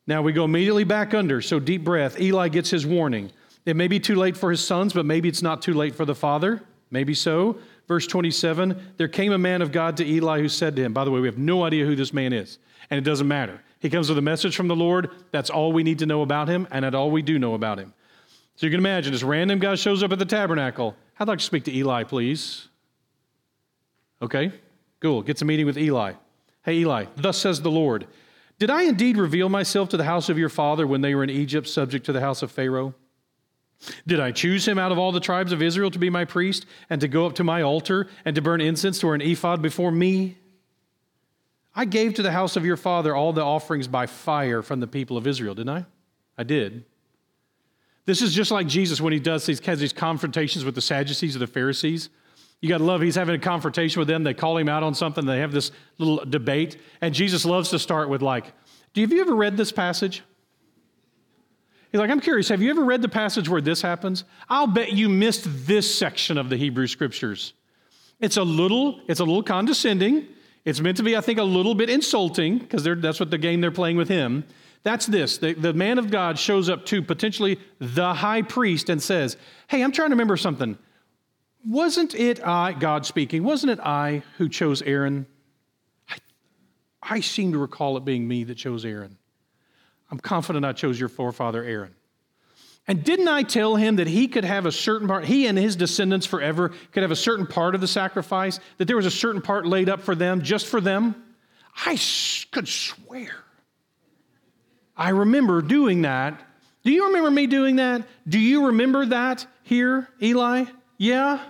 Now 0.10 0.24
we 0.24 0.34
go 0.34 0.43
immediately 0.43 0.86
back 0.86 1.14
under, 1.14 1.39
so 1.39 1.60
deep 1.60 1.84
breath. 1.84 2.20
Eli 2.20 2.47
gets 2.47 2.72
his 2.72 2.84
warning. 2.84 3.32
It 3.68 3.76
may 3.76 3.88
be 3.88 3.99
too 3.99 4.16
late 4.16 4.36
for 4.36 4.49
his 4.49 4.60
sons, 4.60 4.91
but 4.91 5.05
maybe 5.05 5.30
it's 5.30 5.43
not 5.43 5.62
too 5.62 5.76
late 5.76 5.93
for 5.93 6.03
the 6.03 6.16
father. 6.16 6.64
Maybe 6.89 7.14
so. 7.14 7.60
Verse 7.88 8.07
27 8.07 8.93
There 8.97 9.07
came 9.07 9.32
a 9.34 9.38
man 9.38 9.62
of 9.62 9.72
God 9.72 9.97
to 9.97 10.05
Eli 10.05 10.39
who 10.39 10.49
said 10.49 10.76
to 10.78 10.84
him, 10.84 10.93
By 10.93 11.05
the 11.05 11.12
way, 11.12 11.20
we 11.20 11.28
have 11.28 11.38
no 11.38 11.64
idea 11.64 11.86
who 11.86 11.95
this 11.95 12.12
man 12.12 12.34
is, 12.34 12.57
and 12.89 12.97
it 12.97 13.03
doesn't 13.03 13.28
matter. 13.28 13.62
He 13.82 13.89
comes 13.91 14.10
with 14.10 14.18
a 14.18 14.22
message 14.24 14.55
from 14.55 14.68
the 14.68 14.76
Lord. 14.76 15.12
That's 15.30 15.51
all 15.51 15.72
we 15.72 15.84
need 15.84 15.99
to 15.99 16.07
know 16.07 16.24
about 16.24 16.47
him, 16.47 16.68
and 16.72 16.84
that's 16.84 16.95
all 16.95 17.12
we 17.12 17.22
do 17.22 17.38
know 17.38 17.53
about 17.53 17.78
him. 17.78 17.93
So 18.55 18.66
you 18.66 18.72
can 18.72 18.80
imagine 18.80 19.14
this 19.14 19.22
random 19.22 19.60
guy 19.60 19.76
shows 19.76 20.01
up 20.01 20.12
at 20.12 20.18
the 20.18 20.26
tabernacle. 20.26 20.95
I'd 21.20 21.28
like 21.28 21.38
to 21.38 21.45
speak 21.45 21.66
to 21.66 21.72
Eli, 21.72 22.03
please. 22.05 22.68
Okay, 24.24 24.53
cool. 25.01 25.22
Gets 25.22 25.43
a 25.43 25.45
meeting 25.45 25.68
with 25.68 25.78
Eli. 25.78 26.14
Hey, 26.66 26.78
Eli, 26.78 27.05
thus 27.16 27.38
says 27.38 27.62
the 27.62 27.70
Lord 27.70 28.07
Did 28.60 28.70
I 28.70 28.84
indeed 28.84 29.18
reveal 29.18 29.47
myself 29.47 29.89
to 29.89 29.97
the 29.97 30.03
house 30.03 30.28
of 30.28 30.38
your 30.38 30.49
father 30.49 30.86
when 30.86 31.01
they 31.01 31.16
were 31.16 31.24
in 31.24 31.30
Egypt, 31.30 31.68
subject 31.68 32.05
to 32.05 32.12
the 32.12 32.20
house 32.20 32.43
of 32.43 32.51
Pharaoh? 32.51 32.93
Did 34.05 34.20
I 34.20 34.32
choose 34.32 34.68
him 34.68 34.78
out 34.78 34.91
of 34.91 34.99
all 34.99 35.14
the 35.14 35.22
tribes 35.22 35.53
of 35.53 35.62
Israel 35.62 35.89
to 35.91 35.99
be 35.99 36.10
my 36.10 36.26
priest 36.26 36.66
and 36.89 36.99
to 36.99 37.07
go 37.07 37.26
up 37.26 37.36
to 37.36 37.45
my 37.45 37.62
altar 37.62 38.07
and 38.26 38.36
to 38.36 38.41
burn 38.41 38.60
incense 38.60 39.01
or 39.01 39.16
an 39.16 39.22
ephod 39.22 39.62
before 39.62 39.91
me? 39.91 40.38
I 41.74 41.86
gave 41.86 42.16
to 42.16 42.22
the 42.22 42.32
house 42.32 42.57
of 42.57 42.66
your 42.66 42.76
father 42.76 43.16
all 43.16 43.32
the 43.32 43.43
offerings 43.43 43.88
by 43.88 44.05
fire 44.05 44.62
from 44.62 44.82
the 44.82 44.88
people 44.88 45.16
of 45.16 45.26
Israel, 45.26 45.55
didn't 45.55 45.70
I? 45.70 45.86
I 46.38 46.43
did. 46.43 46.84
This 48.05 48.22
is 48.22 48.34
just 48.34 48.51
like 48.51 48.68
Jesus 48.68 48.99
when 48.99 49.14
he 49.14 49.20
does 49.20 49.45
these, 49.45 49.62
has 49.62 49.80
these 49.80 49.93
confrontations 49.93 50.66
with 50.66 50.76
the 50.76 50.82
Sadducees 50.82 51.38
or 51.38 51.39
the 51.39 51.47
Pharisees. 51.47 52.10
You 52.62 52.68
got 52.68 52.80
to 52.80 52.84
love, 52.84 53.01
he's 53.01 53.16
having 53.16 53.36
a 53.36 53.39
confrontation 53.39 53.99
with 53.99 54.07
them. 54.07 54.24
They 54.24 54.34
call 54.34 54.57
him 54.57 54.68
out 54.68 54.84
on 54.84 54.93
something. 54.93 55.26
They 55.26 55.39
have 55.39 55.51
this 55.51 55.72
little 55.97 56.26
debate. 56.26 56.78
And 56.99 57.14
Jesus 57.14 57.45
loves 57.45 57.70
to 57.70 57.80
start 57.80 58.10
with, 58.10 58.22
like, 58.22 58.51
do 58.93 59.01
have 59.01 59.12
you 59.12 59.22
ever 59.22 59.36
read 59.36 59.55
this 59.55 59.72
passage? 59.72 60.24
He's 61.91 61.99
like, 61.99 62.12
I'm 62.12 62.20
curious, 62.20 62.49
have 62.49 62.62
you 62.62 62.70
ever 62.70 62.84
read 62.84 63.01
the 63.01 63.10
passage 63.10 63.49
where 63.49 63.62
this 63.62 63.82
happens? 63.82 64.24
I'll 64.47 64.68
bet 64.68 64.91
you 64.91 65.10
missed 65.10 65.47
this 65.66 65.93
section 65.93 66.38
of 66.38 66.49
the 66.49 66.57
Hebrew 66.57 66.86
scriptures. 66.86 67.53
It's 68.20 68.38
a 68.38 68.43
little, 68.43 69.01
it's 69.07 69.22
a 69.22 69.24
little 69.24 69.41
condescending. 69.41 70.28
It's 70.66 70.82
meant 70.82 70.97
to 70.97 71.03
be, 71.03 71.16
I 71.18 71.22
think, 71.22 71.39
a 71.39 71.43
little 71.43 71.74
bit 71.74 71.89
insulting 71.89 72.60
because 72.60 72.84
that's 72.84 73.20
what 73.20 73.32
the 73.32 73.38
game 73.38 73.62
they're 73.62 73.72
playing 73.72 73.97
with 73.97 74.10
him. 74.10 74.43
That's 74.84 75.05
this 75.05 75.38
the, 75.38 75.53
the 75.53 75.74
man 75.74 75.97
of 75.97 76.12
God 76.12 76.38
shows 76.38 76.70
up 76.70 76.86
to 76.88 77.01
potentially 77.01 77.60
the 77.80 78.14
high 78.14 78.41
priest 78.41 78.89
and 78.89 79.01
says, 79.01 79.38
Hey, 79.68 79.84
I'm 79.84 79.91
trying 79.91 80.10
to 80.10 80.14
remember 80.14 80.38
something. 80.38 80.78
Wasn't 81.66 82.16
it 82.16 82.45
I, 82.45 82.74
God 82.74 83.05
speaking, 83.05 83.43
wasn't 83.43 83.72
it 83.74 83.80
I 83.80 84.24
who 84.38 84.49
chose 84.49 84.82
Aaron? 84.82 85.28
I, 86.10 86.18
I 87.01 87.20
seem 87.20 87.51
to 87.51 87.57
recall 87.57 87.97
it 87.97 88.05
being 88.05 88.28
me 88.28 88.43
that 88.45 88.55
chose 88.55 88.86
Aaron. 88.86 89.18
I'm 90.12 90.20
confident 90.20 90.66
I 90.66 90.74
chose 90.74 90.99
your 90.99 91.10
forefather 91.10 91.64
Aaron. 91.64 91.93
And 92.88 93.03
didn't 93.03 93.28
I 93.28 93.43
tell 93.43 93.76
him 93.76 93.97
that 93.97 94.07
he 94.07 94.28
could 94.28 94.45
have 94.45 94.66
a 94.66 94.72
certain 94.72 95.07
part, 95.07 95.26
he 95.26 95.45
and 95.45 95.55
his 95.57 95.76
descendants 95.76 96.26
forever 96.26 96.70
could 96.91 97.03
have 97.03 97.12
a 97.12 97.16
certain 97.16 97.45
part 97.45 97.76
of 97.76 97.82
the 97.82 97.88
sacrifice, 97.88 98.60
that 98.78 98.86
there 98.86 98.95
was 98.95 99.05
a 99.05 99.12
certain 99.12 99.43
part 99.43 99.68
laid 99.68 99.89
up 99.89 100.01
for 100.01 100.16
them, 100.16 100.41
just 100.41 100.66
for 100.66 100.82
them? 100.82 101.14
I 101.86 101.99
could 102.51 102.68
swear. 102.68 103.43
I 104.97 105.10
remember 105.10 105.62
doing 105.62 106.01
that. 106.01 106.41
Do 106.84 106.91
you 106.91 107.07
remember 107.07 107.30
me 107.30 107.45
doing 107.45 107.76
that? 107.76 108.07
Do 108.28 108.39
you 108.39 108.68
remember 108.68 109.05
that 109.05 109.45
here, 109.64 110.10
Eli? 110.22 110.66
Yeah? 111.00 111.43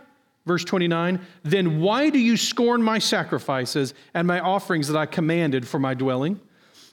Verse 0.46 0.64
29 0.64 1.20
Then 1.44 1.82
why 1.82 2.10
do 2.10 2.20
you 2.20 2.38
scorn 2.38 2.82
my 2.82 3.00
sacrifices 3.00 3.94
and 4.14 4.26
my 4.26 4.40
offerings 4.40 4.88
that 4.88 4.98
I 4.98 5.06
commanded 5.06 5.68
for 5.68 5.80
my 5.80 5.94
dwelling? 5.94 6.40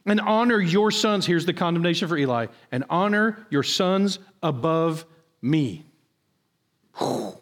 and 0.06 0.20
honor 0.20 0.60
your 0.60 0.90
sons. 0.90 1.26
Here's 1.26 1.46
the 1.46 1.52
condemnation 1.52 2.08
for 2.08 2.16
Eli 2.16 2.46
and 2.72 2.84
honor 2.88 3.44
your 3.50 3.62
sons 3.62 4.18
above 4.42 5.04
me. 5.42 5.84
Whew. 6.98 7.36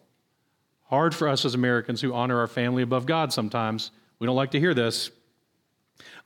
Hard 0.84 1.14
for 1.14 1.28
us 1.28 1.44
as 1.44 1.54
Americans 1.54 2.00
who 2.00 2.12
honor 2.12 2.38
our 2.38 2.46
family 2.46 2.82
above 2.82 3.06
God 3.06 3.32
sometimes. 3.32 3.90
We 4.18 4.26
don't 4.26 4.36
like 4.36 4.52
to 4.52 4.60
hear 4.60 4.74
this. 4.74 5.10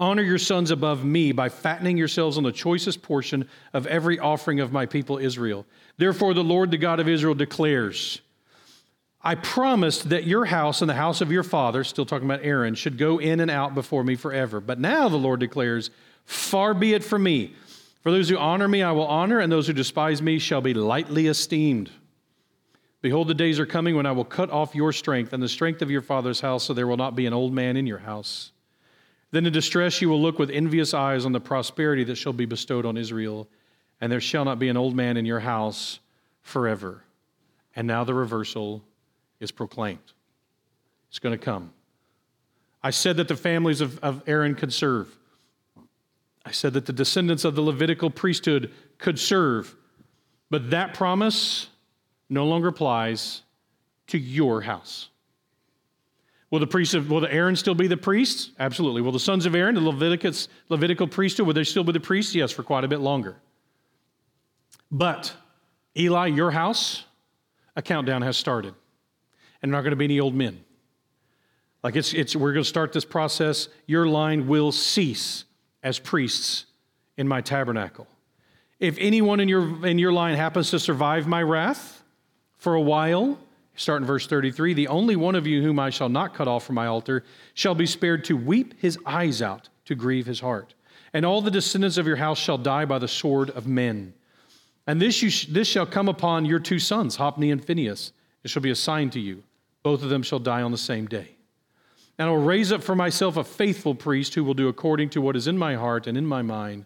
Honor 0.01 0.23
your 0.23 0.39
sons 0.39 0.71
above 0.71 1.05
me 1.05 1.33
by 1.33 1.49
fattening 1.49 1.97
yourselves 1.97 2.39
on 2.39 2.45
the 2.45 2.53
choicest 2.53 3.03
portion 3.03 3.49
of 3.73 3.87
every 3.87 4.19
offering 4.19 4.61
of 4.61 4.73
my 4.73 4.87
people 4.87 5.19
Israel. 5.19 5.67
Therefore, 5.97 6.35
the 6.35 6.45
Lord, 6.45 6.71
the 6.71 6.79
God 6.79 7.01
of 7.01 7.09
Israel, 7.09 7.35
declares 7.35 8.21
I 9.23 9.35
promised 9.35 10.11
that 10.11 10.25
your 10.25 10.45
house 10.45 10.81
and 10.81 10.89
the 10.89 10.95
house 10.95 11.21
of 11.21 11.33
your 11.33 11.43
father, 11.43 11.83
still 11.83 12.07
talking 12.07 12.29
about 12.29 12.45
Aaron, 12.45 12.75
should 12.75 12.99
go 12.99 13.19
in 13.19 13.41
and 13.41 13.51
out 13.51 13.75
before 13.75 14.05
me 14.05 14.15
forever. 14.15 14.61
But 14.61 14.79
now 14.79 15.09
the 15.09 15.17
Lord 15.17 15.41
declares, 15.41 15.91
Far 16.25 16.75
be 16.75 16.95
it 16.95 17.03
from 17.03 17.23
me. 17.23 17.55
For 18.03 18.13
those 18.13 18.29
who 18.29 18.39
honor 18.39 18.69
me, 18.69 18.83
I 18.83 18.93
will 18.93 19.07
honor, 19.07 19.41
and 19.41 19.51
those 19.51 19.67
who 19.67 19.73
despise 19.73 20.23
me 20.23 20.39
shall 20.39 20.61
be 20.61 20.75
lightly 20.75 21.27
esteemed. 21.27 21.91
Behold, 23.01 23.29
the 23.29 23.35
days 23.35 23.59
are 23.59 23.67
coming 23.67 23.97
when 23.97 24.07
I 24.07 24.13
will 24.13 24.25
cut 24.25 24.51
off 24.51 24.75
your 24.75 24.93
strength 24.93 25.33
and 25.33 25.43
the 25.43 25.49
strength 25.49 25.83
of 25.83 25.91
your 25.91 26.03
father's 26.03 26.41
house, 26.41 26.65
so 26.65 26.75
there 26.75 26.87
will 26.87 26.97
not 26.97 27.17
be 27.17 27.27
an 27.27 27.33
old 27.33 27.53
man 27.53 27.77
in 27.77 27.87
your 27.87 27.99
house. 27.99 28.53
Then 29.31 29.47
in 29.47 29.53
distress 29.53 30.01
you 30.01 30.09
will 30.09 30.21
look 30.21 30.39
with 30.39 30.51
envious 30.51 30.95
eyes 30.95 31.25
on 31.25 31.33
the 31.33 31.41
prosperity 31.41 32.05
that 32.05 32.17
shall 32.17 32.33
be 32.33 32.47
bestowed 32.47 32.87
on 32.87 32.97
Israel, 32.97 33.49
and 34.01 34.11
there 34.11 34.21
shall 34.21 34.45
not 34.45 34.59
be 34.59 34.69
an 34.69 34.77
old 34.77 34.97
man 34.97 35.17
in 35.17 35.27
your 35.27 35.41
house 35.41 35.99
forever. 36.43 37.03
And 37.77 37.87
now 37.87 38.05
the 38.05 38.15
reversal 38.15 38.83
is 39.41 39.51
proclaimed. 39.51 40.13
It's 41.09 41.19
going 41.19 41.37
to 41.37 41.45
come. 41.45 41.73
I 42.83 42.91
said 42.91 43.17
that 43.17 43.29
the 43.29 43.37
families 43.37 43.81
of, 43.81 43.99
of 44.01 44.23
Aaron 44.27 44.55
could 44.55 44.73
serve. 44.73 45.09
I 46.45 46.51
said 46.51 46.73
that 46.75 46.87
the 46.87 46.93
descendants 46.93 47.45
of 47.45 47.55
the 47.55 47.63
Levitical 47.63 48.11
priesthood 48.11 48.73
could 48.99 49.19
serve, 49.19 49.75
but 50.51 50.71
that 50.71 50.95
promise 50.95 51.69
no 52.29 52.47
longer 52.47 52.69
applies 52.69 53.43
to 54.09 54.19
your 54.19 54.63
house. 54.63 55.09
Will 56.51 56.61
the 56.61 56.67
priest 56.67 56.95
of, 56.95 57.11
will 57.11 57.21
the 57.21 57.33
Aaron 57.33 57.57
still 57.57 57.75
be 57.75 57.89
the 57.89 57.97
priests? 57.97 58.53
Absolutely. 58.59 59.03
Will 59.03 59.13
the 59.13 59.21
sons 59.21 59.45
of 59.45 59.55
Aaron, 59.55 59.75
the 59.75 59.83
Leviticus, 59.83 60.49
Levitical 60.71 61.07
priesthood, 61.07 61.47
will 61.47 61.55
they 61.55 61.65
still 61.65 61.85
be 61.85 61.93
the 61.93 62.01
priests? 62.01 62.35
Yes, 62.35 62.51
for 62.51 62.63
quite 62.63 62.85
a 62.85 62.89
bit 62.89 63.01
longer. 63.01 63.37
But 64.91 65.35
Eli, 65.97 66.29
your 66.29 66.51
house, 66.51 67.05
a 67.77 67.83
countdown 67.83 68.23
has 68.23 68.37
started. 68.37 68.75
And 69.63 69.73
not 69.73 69.81
going 69.81 69.91
to 69.91 69.97
be 69.97 70.05
any 70.05 70.21
old 70.21 70.35
men. 70.35 70.65
Like 71.83 71.97
it's, 71.97 72.13
it's 72.13 72.35
we're 72.35 72.53
going 72.53 72.65
to 72.65 72.69
start 72.69 72.93
this 72.93 73.05
process. 73.05 73.69
Your 73.87 74.07
line 74.07 74.47
will 74.47 74.73
cease 74.73 75.45
as 75.83 75.99
priests 75.99 76.67
in 77.17 77.29
my 77.29 77.41
tabernacle. 77.41 78.07
If 78.81 78.97
anyone 78.99 79.41
in 79.41 79.49
your, 79.49 79.87
in 79.87 79.99
your 79.99 80.13
line 80.13 80.37
happens 80.37 80.71
to 80.71 80.79
survive 80.79 81.27
my 81.27 81.43
wrath 81.43 82.03
for 82.57 82.75
a 82.75 82.81
while, 82.81 83.39
start 83.75 84.03
in 84.03 84.07
verse 84.07 84.27
33 84.27 84.75
the 84.75 84.89
only 84.89 85.17
one 85.17 85.35
of 85.35 85.47
you 85.47 85.63
whom 85.63 85.79
I 85.79 85.91
shall 85.91 86.09
not 86.09 86.35
cut 86.35 86.49
off 86.49 86.65
from 86.65 86.77
my 86.77 86.87
altar 86.87 87.25
shall 87.55 87.75
be 87.75 87.87
spared 87.87 88.25
to 88.25 88.37
weep 88.37 88.75
his 88.79 88.99
eyes 89.05 89.43
out, 89.43 89.69
to 89.87 89.95
grieve 89.95 90.27
his 90.27 90.41
heart. 90.41 90.75
And 91.13 91.25
all 91.25 91.41
the 91.41 91.51
descendants 91.51 91.97
of 91.97 92.07
your 92.07 92.17
house 92.17 92.39
shall 92.39 92.59
die 92.59 92.85
by 92.85 92.99
the 92.99 93.09
sword 93.09 93.51
of 93.51 93.67
men. 93.67 94.15
And 94.87 95.01
this, 95.01 95.23
you 95.23 95.31
sh- 95.31 95.47
this 95.47 95.69
shall 95.69 95.87
come 95.87 96.09
upon 96.09 96.45
your 96.45 96.59
two 96.59 96.79
sons, 96.79 97.17
Hophni 97.17 97.51
and 97.51 97.65
Phinehas. 97.65 98.13
It 98.45 98.51
shall 98.51 98.63
be 98.63 98.71
a 98.71 98.77
sign 98.77 99.11
to 99.11 99.21
you. 99.21 99.43
Both 99.83 100.03
of 100.03 100.11
them 100.11 100.23
shall 100.23 100.39
die 100.39 100.63
on 100.63 100.73
the 100.73 100.79
same 100.79 101.07
day. 101.07 101.37
And 102.19 102.29
I 102.29 102.33
will 102.33 102.43
raise 102.43 102.73
up 102.73 102.83
for 102.83 102.97
myself 102.97 103.37
a 103.37 103.45
faithful 103.45 103.95
priest 103.95 104.35
who 104.35 104.43
will 104.43 104.55
do 104.55 104.69
according 104.69 105.11
to 105.11 105.21
what 105.21 105.37
is 105.37 105.47
in 105.47 105.57
my 105.57 105.77
heart 105.77 106.07
and 106.07 106.19
in 106.19 106.27
my 106.27 106.43
mind. 106.43 106.85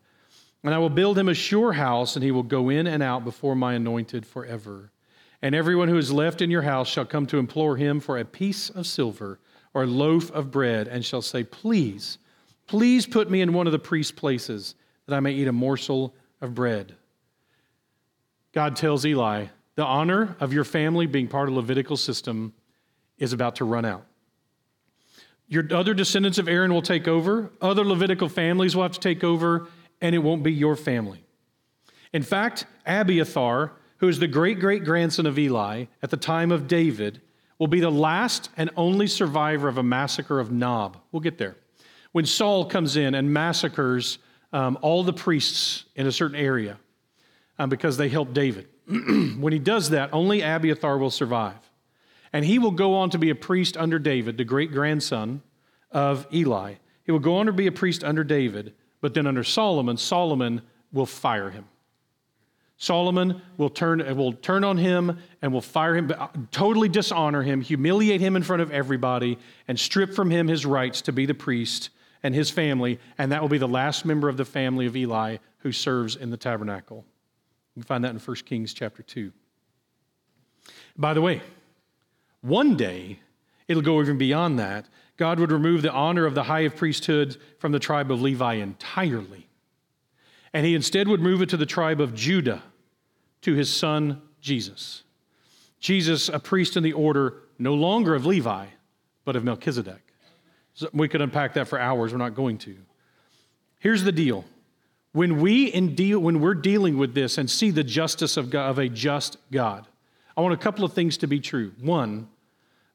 And 0.62 0.74
I 0.74 0.78
will 0.78 0.90
build 0.90 1.18
him 1.18 1.28
a 1.28 1.34
sure 1.34 1.72
house, 1.72 2.14
and 2.14 2.24
he 2.24 2.30
will 2.30 2.43
go 2.43 2.68
in 2.68 2.86
and 2.86 3.03
out 3.03 3.24
before 3.24 3.57
my 3.57 3.74
anointed 3.74 4.26
forever. 4.26 4.93
And 5.40 5.55
everyone 5.55 5.88
who 5.88 5.97
is 5.97 6.12
left 6.12 6.40
in 6.40 6.51
your 6.51 6.62
house 6.62 6.88
shall 6.88 7.05
come 7.05 7.26
to 7.26 7.38
implore 7.38 7.76
him 7.76 7.99
for 7.99 8.18
a 8.18 8.24
piece 8.24 8.70
of 8.70 8.86
silver 8.86 9.40
or 9.74 9.84
a 9.84 9.86
loaf 9.86 10.30
of 10.32 10.51
bread, 10.51 10.86
and 10.86 11.05
shall 11.05 11.22
say, 11.22 11.43
Please, 11.43 12.18
please 12.66 13.07
put 13.07 13.30
me 13.30 13.40
in 13.40 13.55
one 13.55 13.66
of 13.66 13.72
the 13.72 13.78
priest's 13.78 14.12
places, 14.12 14.74
that 15.07 15.16
I 15.16 15.20
may 15.20 15.32
eat 15.32 15.49
a 15.49 15.53
morsel 15.53 16.14
of 16.40 16.55
bread. 16.55 16.95
God 18.53 18.76
tells 18.76 19.07
Eli, 19.07 19.47
The 19.76 19.84
honor 19.84 20.36
of 20.40 20.53
your 20.53 20.64
family 20.64 21.07
being 21.07 21.26
part 21.26 21.49
of 21.49 21.55
Levitical 21.55 21.97
system 21.97 22.53
is 23.22 23.32
about 23.32 23.56
to 23.56 23.64
run 23.64 23.84
out. 23.84 24.04
Your 25.46 25.64
other 25.72 25.94
descendants 25.94 26.38
of 26.38 26.48
Aaron 26.48 26.72
will 26.72 26.82
take 26.82 27.06
over, 27.06 27.52
other 27.60 27.84
Levitical 27.84 28.28
families 28.28 28.74
will 28.74 28.82
have 28.82 28.92
to 28.92 29.00
take 29.00 29.22
over, 29.22 29.68
and 30.00 30.14
it 30.14 30.18
won't 30.18 30.42
be 30.42 30.52
your 30.52 30.74
family. 30.74 31.24
In 32.12 32.22
fact, 32.22 32.66
Abiathar, 32.84 33.72
who 33.98 34.08
is 34.08 34.18
the 34.18 34.26
great 34.26 34.58
great 34.58 34.84
grandson 34.84 35.26
of 35.26 35.38
Eli 35.38 35.84
at 36.02 36.10
the 36.10 36.16
time 36.16 36.50
of 36.50 36.66
David, 36.66 37.20
will 37.58 37.68
be 37.68 37.80
the 37.80 37.90
last 37.90 38.50
and 38.56 38.70
only 38.76 39.06
survivor 39.06 39.68
of 39.68 39.78
a 39.78 39.82
massacre 39.82 40.40
of 40.40 40.50
Nob. 40.50 40.96
We'll 41.12 41.20
get 41.20 41.38
there. 41.38 41.56
When 42.10 42.26
Saul 42.26 42.64
comes 42.64 42.96
in 42.96 43.14
and 43.14 43.32
massacres 43.32 44.18
um, 44.52 44.78
all 44.82 45.04
the 45.04 45.12
priests 45.12 45.84
in 45.94 46.06
a 46.06 46.12
certain 46.12 46.36
area 46.36 46.78
um, 47.58 47.70
because 47.70 47.96
they 47.96 48.08
helped 48.08 48.34
David. 48.34 48.68
when 49.38 49.52
he 49.52 49.58
does 49.58 49.90
that, 49.90 50.10
only 50.12 50.42
Abiathar 50.42 50.98
will 50.98 51.10
survive. 51.10 51.54
And 52.32 52.44
he 52.44 52.58
will 52.58 52.70
go 52.70 52.94
on 52.94 53.10
to 53.10 53.18
be 53.18 53.30
a 53.30 53.34
priest 53.34 53.76
under 53.76 53.98
David, 53.98 54.38
the 54.38 54.44
great 54.44 54.72
grandson 54.72 55.42
of 55.90 56.26
Eli. 56.32 56.74
He 57.04 57.12
will 57.12 57.18
go 57.18 57.36
on 57.36 57.46
to 57.46 57.52
be 57.52 57.66
a 57.66 57.72
priest 57.72 58.02
under 58.04 58.24
David, 58.24 58.74
but 59.00 59.14
then 59.14 59.26
under 59.26 59.44
Solomon, 59.44 59.96
Solomon 59.96 60.62
will 60.92 61.06
fire 61.06 61.50
him. 61.50 61.66
Solomon 62.82 63.40
will 63.58 63.70
turn, 63.70 64.00
and 64.00 64.16
will 64.16 64.32
turn 64.32 64.64
on 64.64 64.76
him 64.76 65.18
and 65.40 65.52
will 65.52 65.60
fire 65.60 65.94
him, 65.94 66.10
uh, 66.18 66.26
totally 66.50 66.88
dishonor 66.88 67.42
him, 67.42 67.60
humiliate 67.60 68.20
him 68.20 68.34
in 68.34 68.42
front 68.42 68.60
of 68.60 68.72
everybody, 68.72 69.38
and 69.68 69.78
strip 69.78 70.12
from 70.12 70.30
him 70.30 70.48
his 70.48 70.66
rights 70.66 71.00
to 71.02 71.12
be 71.12 71.24
the 71.24 71.34
priest 71.34 71.90
and 72.24 72.34
his 72.34 72.50
family. 72.50 72.98
And 73.18 73.30
that 73.30 73.40
will 73.40 73.48
be 73.48 73.58
the 73.58 73.68
last 73.68 74.04
member 74.04 74.28
of 74.28 74.36
the 74.36 74.44
family 74.44 74.86
of 74.86 74.96
Eli 74.96 75.36
who 75.58 75.70
serves 75.70 76.16
in 76.16 76.30
the 76.30 76.36
tabernacle. 76.36 77.04
You 77.76 77.82
can 77.82 77.86
find 77.86 78.04
that 78.04 78.10
in 78.10 78.18
1 78.18 78.36
Kings 78.38 78.74
chapter 78.74 79.02
2. 79.02 79.32
By 80.96 81.14
the 81.14 81.22
way, 81.22 81.40
one 82.43 82.76
day, 82.76 83.20
it'll 83.68 83.82
go 83.82 84.01
even 84.01 84.18
beyond 84.18 84.59
that. 84.59 84.86
God 85.16 85.40
would 85.40 85.53
remove 85.53 85.82
the 85.82 85.93
honor 85.93 86.26
of 86.26 86.34
the 86.34 86.43
high 86.43 86.68
priesthood 86.68 87.36
from 87.59 87.72
the 87.72 87.78
tribe 87.78 88.11
of 88.11 88.20
Levi 88.20 88.55
entirely. 88.55 89.49
And 90.53 90.66
he 90.66 90.74
instead 90.74 91.09
would 91.09 91.20
move 91.20 91.40
it 91.40 91.49
to 91.51 91.57
the 91.57 91.66
tribe 91.66 92.01
of 92.01 92.14
Judah, 92.14 92.62
to 93.43 93.55
his 93.55 93.72
son 93.72 94.20
Jesus. 94.40 95.03
Jesus, 95.80 96.28
a 96.28 96.38
priest 96.38 96.76
in 96.76 96.82
the 96.82 96.93
order 96.93 97.34
no 97.59 97.74
longer 97.74 98.14
of 98.14 98.26
Levi, 98.26 98.66
but 99.24 99.36
of 99.36 99.45
Melchizedek. 99.45 100.03
So 100.74 100.88
we 100.93 101.09
could 101.09 101.20
unpack 101.20 101.55
that 101.55 101.68
for 101.68 101.78
hours. 101.78 102.12
We're 102.12 102.18
not 102.18 102.34
going 102.34 102.59
to. 102.59 102.76
Here's 103.78 104.05
the 104.05 104.12
deal. 104.12 104.45
When, 105.12 105.40
we 105.40 105.66
in 105.66 105.95
deal, 105.95 106.18
when 106.18 106.40
we're 106.40 106.55
dealing 106.55 106.99
with 106.99 107.14
this 107.14 107.36
and 107.38 107.51
see 107.51 107.70
the 107.70 107.84
justice 107.84 108.36
of, 108.36 108.51
God, 108.51 108.70
of 108.70 108.78
a 108.78 108.88
just 108.88 109.36
God, 109.51 109.86
I 110.36 110.40
want 110.40 110.54
a 110.54 110.58
couple 110.58 110.84
of 110.84 110.92
things 110.92 111.18
to 111.18 111.26
be 111.26 111.40
true. 111.40 111.72
One, 111.80 112.28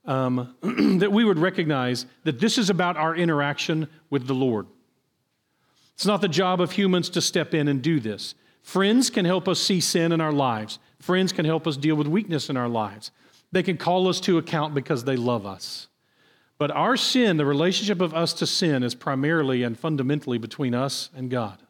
um, 0.05 0.55
that 0.99 1.11
we 1.11 1.23
would 1.23 1.37
recognize 1.37 2.05
that 2.23 2.39
this 2.39 2.57
is 2.57 2.69
about 2.69 2.97
our 2.97 3.15
interaction 3.15 3.87
with 4.09 4.25
the 4.25 4.33
Lord. 4.33 4.67
It's 5.93 6.05
not 6.05 6.21
the 6.21 6.27
job 6.27 6.61
of 6.61 6.71
humans 6.71 7.09
to 7.11 7.21
step 7.21 7.53
in 7.53 7.67
and 7.67 7.81
do 7.81 7.99
this. 7.99 8.35
Friends 8.61 9.09
can 9.09 9.25
help 9.25 9.47
us 9.47 9.59
see 9.59 9.79
sin 9.79 10.11
in 10.11 10.21
our 10.21 10.31
lives, 10.31 10.79
friends 10.99 11.31
can 11.31 11.45
help 11.45 11.67
us 11.67 11.77
deal 11.77 11.95
with 11.95 12.07
weakness 12.07 12.49
in 12.49 12.57
our 12.57 12.69
lives. 12.69 13.11
They 13.51 13.63
can 13.63 13.77
call 13.77 14.07
us 14.09 14.19
to 14.21 14.37
account 14.37 14.73
because 14.73 15.05
they 15.05 15.15
love 15.15 15.45
us. 15.45 15.87
But 16.57 16.71
our 16.71 16.97
sin, 16.97 17.37
the 17.37 17.45
relationship 17.45 18.01
of 18.01 18.13
us 18.13 18.33
to 18.33 18.47
sin, 18.47 18.83
is 18.83 18.95
primarily 18.95 19.63
and 19.63 19.79
fundamentally 19.79 20.37
between 20.37 20.73
us 20.73 21.09
and 21.15 21.29
God. 21.29 21.61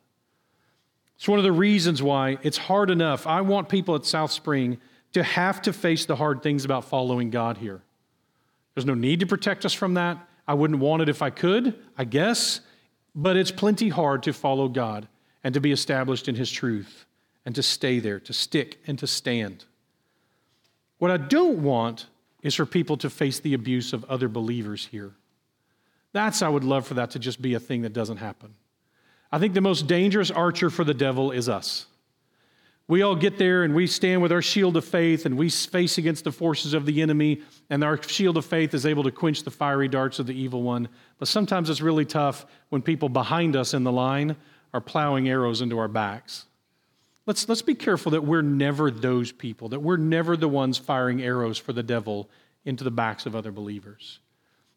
It's 1.17 1.27
one 1.27 1.39
of 1.39 1.43
the 1.43 1.51
reasons 1.51 2.01
why 2.01 2.37
it's 2.41 2.57
hard 2.57 2.89
enough. 2.89 3.27
I 3.27 3.41
want 3.41 3.69
people 3.69 3.95
at 3.95 4.05
South 4.05 4.31
Spring 4.31 4.77
to 5.17 5.23
have 5.23 5.63
to 5.63 5.73
face 5.73 6.05
the 6.05 6.15
hard 6.15 6.43
things 6.43 6.63
about 6.63 6.85
following 6.85 7.31
God 7.31 7.57
here. 7.57 7.81
There's 8.75 8.85
no 8.85 8.93
need 8.93 9.21
to 9.21 9.25
protect 9.25 9.65
us 9.65 9.73
from 9.73 9.95
that. 9.95 10.19
I 10.47 10.53
wouldn't 10.53 10.79
want 10.79 11.01
it 11.01 11.09
if 11.09 11.23
I 11.23 11.31
could, 11.31 11.73
I 11.97 12.03
guess, 12.03 12.61
but 13.15 13.35
it's 13.35 13.49
plenty 13.49 13.89
hard 13.89 14.21
to 14.23 14.33
follow 14.33 14.67
God 14.67 15.07
and 15.43 15.55
to 15.55 15.59
be 15.59 15.71
established 15.71 16.27
in 16.27 16.35
His 16.35 16.51
truth 16.51 17.05
and 17.45 17.55
to 17.55 17.63
stay 17.63 17.97
there, 17.97 18.19
to 18.21 18.33
stick 18.33 18.77
and 18.85 18.99
to 18.99 19.07
stand. 19.07 19.65
What 20.99 21.09
I 21.09 21.17
don't 21.17 21.63
want 21.63 22.05
is 22.43 22.53
for 22.53 22.67
people 22.67 22.97
to 22.97 23.09
face 23.09 23.39
the 23.39 23.55
abuse 23.55 23.93
of 23.93 24.05
other 24.05 24.27
believers 24.27 24.87
here. 24.91 25.13
That's, 26.13 26.43
I 26.43 26.49
would 26.49 26.63
love 26.63 26.85
for 26.85 26.93
that 26.93 27.11
to 27.11 27.19
just 27.19 27.41
be 27.41 27.55
a 27.55 27.59
thing 27.59 27.81
that 27.81 27.93
doesn't 27.93 28.17
happen. 28.17 28.53
I 29.31 29.39
think 29.39 29.55
the 29.55 29.61
most 29.61 29.87
dangerous 29.87 30.29
archer 30.29 30.69
for 30.69 30.83
the 30.83 30.93
devil 30.93 31.31
is 31.31 31.49
us. 31.49 31.87
We 32.89 33.01
all 33.01 33.15
get 33.15 33.37
there 33.37 33.63
and 33.63 33.75
we 33.75 33.85
stand 33.85 34.21
with 34.21 34.31
our 34.31 34.41
shield 34.41 34.77
of 34.77 34.85
faith 34.85 35.25
and 35.25 35.37
we 35.37 35.49
face 35.49 35.97
against 35.97 36.23
the 36.23 36.31
forces 36.31 36.73
of 36.73 36.85
the 36.85 37.01
enemy, 37.01 37.41
and 37.69 37.83
our 37.83 38.01
shield 38.01 38.37
of 38.37 38.45
faith 38.45 38.73
is 38.73 38.85
able 38.85 39.03
to 39.03 39.11
quench 39.11 39.43
the 39.43 39.51
fiery 39.51 39.89
darts 39.89 40.19
of 40.19 40.25
the 40.25 40.39
evil 40.39 40.63
one. 40.63 40.87
But 41.19 41.27
sometimes 41.27 41.69
it's 41.69 41.81
really 41.81 42.05
tough 42.05 42.45
when 42.69 42.81
people 42.81 43.09
behind 43.09 43.57
us 43.57 43.73
in 43.73 43.83
the 43.83 43.91
line 43.91 44.37
are 44.73 44.79
plowing 44.79 45.27
arrows 45.27 45.59
into 45.61 45.77
our 45.77 45.89
backs. 45.89 46.45
Let's, 47.25 47.49
let's 47.49 47.61
be 47.61 47.75
careful 47.75 48.13
that 48.13 48.23
we're 48.23 48.41
never 48.41 48.89
those 48.89 49.33
people, 49.33 49.67
that 49.69 49.81
we're 49.81 49.97
never 49.97 50.37
the 50.37 50.47
ones 50.47 50.77
firing 50.77 51.21
arrows 51.21 51.57
for 51.57 51.73
the 51.73 51.83
devil 51.83 52.29
into 52.63 52.85
the 52.85 52.91
backs 52.91 53.25
of 53.25 53.35
other 53.35 53.51
believers. 53.51 54.19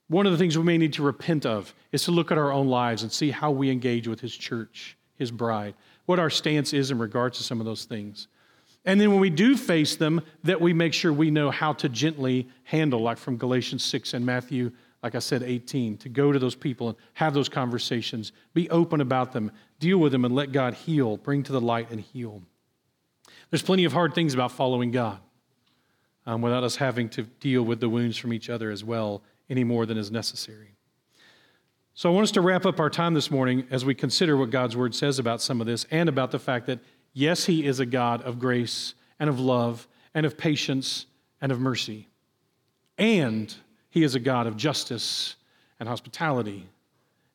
One 0.09 0.27
of 0.27 0.33
the 0.33 0.39
things 0.39 0.59
we 0.59 0.65
may 0.65 0.79
need 0.79 0.95
to 0.95 1.05
repent 1.05 1.47
of 1.47 1.73
is 1.93 2.03
to 2.05 2.11
look 2.11 2.33
at 2.33 2.39
our 2.39 2.51
own 2.51 2.67
lives 2.67 3.05
and 3.05 3.13
see 3.13 3.31
how 3.31 3.53
we 3.53 3.71
engage 3.71 4.09
with 4.09 4.21
his 4.21 4.37
church, 4.37 4.97
his 5.17 5.31
bride 5.31 5.75
what 6.11 6.19
our 6.19 6.29
stance 6.29 6.73
is 6.73 6.91
in 6.91 6.99
regards 6.99 7.39
to 7.39 7.45
some 7.45 7.61
of 7.61 7.67
those 7.67 7.85
things. 7.85 8.27
And 8.85 9.01
then 9.01 9.13
when 9.13 9.21
we 9.21 9.31
do 9.31 9.57
face 9.57 9.95
them, 9.95 10.21
that 10.43 10.61
we 10.61 10.73
make 10.73 10.93
sure 10.93 11.13
we 11.13 11.31
know 11.31 11.53
how 11.53 11.73
to 11.75 11.89
gently 11.89 12.49
handle, 12.65 13.01
like 13.01 13.17
from 13.17 13.37
Galatians 13.37 13.85
6 13.85 14.15
and 14.15 14.27
Matthew, 14.27 14.73
like 15.05 15.15
I 15.15 15.21
said, 15.21 15.45
18, 15.45 15.99
to 15.99 16.09
go 16.09 16.33
to 16.33 16.41
those 16.41 16.57
people 16.57 16.89
and 16.89 16.99
have 17.15 17.33
those 17.33 17.49
conversations, 17.49 18.33
be 18.55 18.69
open 18.71 19.01
about 19.01 19.31
them, 19.31 19.53
deal 19.79 19.99
with 19.99 20.11
them, 20.11 20.25
and 20.25 20.35
let 20.35 20.51
God 20.51 20.75
heal, 20.75 21.17
bring 21.17 21.45
to 21.45 21.53
the 21.53 21.61
light 21.61 21.93
and 21.93 22.01
heal. 22.01 22.43
There's 23.51 23.63
plenty 23.63 23.85
of 23.85 23.93
hard 23.93 24.13
things 24.13 24.35
about 24.35 24.51
following 24.51 24.91
God 24.91 25.21
um, 26.27 26.43
without 26.43 26.65
us 26.65 26.75
having 26.75 27.09
to 27.11 27.23
deal 27.23 27.63
with 27.63 27.79
the 27.79 27.89
wounds 27.89 28.17
from 28.17 28.33
each 28.33 28.51
other 28.51 28.73
as 28.73 28.83
well, 28.83 29.23
any 29.49 29.63
more 29.63 29.87
than 29.87 29.97
is 29.97 30.11
necessary. 30.11 30.75
So 31.95 32.09
I 32.09 32.14
want 32.14 32.24
us 32.24 32.30
to 32.32 32.41
wrap 32.41 32.64
up 32.64 32.80
our 32.80 32.88
time 32.88 33.14
this 33.14 33.30
morning 33.30 33.66
as 33.70 33.84
we 33.84 33.95
consider 33.95 34.36
what 34.36 34.51
God's 34.51 34.76
word 34.76 34.95
says 34.95 35.18
about 35.18 35.43
some 35.43 35.61
of 35.61 35.66
this 35.66 35.86
and 35.91 36.09
about 36.09 36.30
the 36.30 36.38
fact 36.38 36.66
that, 36.66 36.78
yes, 37.12 37.45
He 37.45 37.66
is 37.66 37.80
a 37.80 37.86
God 37.86 38.22
of 38.22 38.38
grace 38.38 38.95
and 39.18 39.28
of 39.28 39.38
love 39.38 39.86
and 40.14 40.24
of 40.24 40.38
patience 40.38 41.07
and 41.41 41.53
of 41.53 41.61
mercy. 41.61 42.09
And 42.97 43.55
He 43.91 44.03
is 44.03 44.14
a 44.14 44.20
God 44.20 44.47
of 44.47 44.57
justice 44.57 45.36
and 45.78 45.88
hospitality 45.88 46.66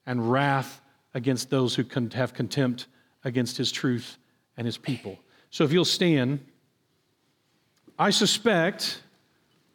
and 0.05 0.31
wrath 0.31 0.81
against 1.13 1.49
those 1.49 1.75
who 1.75 1.83
have 2.13 2.33
contempt 2.33 2.87
against 3.23 3.57
His 3.57 3.71
truth 3.71 4.17
and 4.57 4.65
His 4.65 4.77
people. 4.77 5.19
So 5.49 5.63
if 5.63 5.71
you'll 5.73 5.85
stand, 5.85 6.39
I 7.99 8.09
suspect 8.09 9.01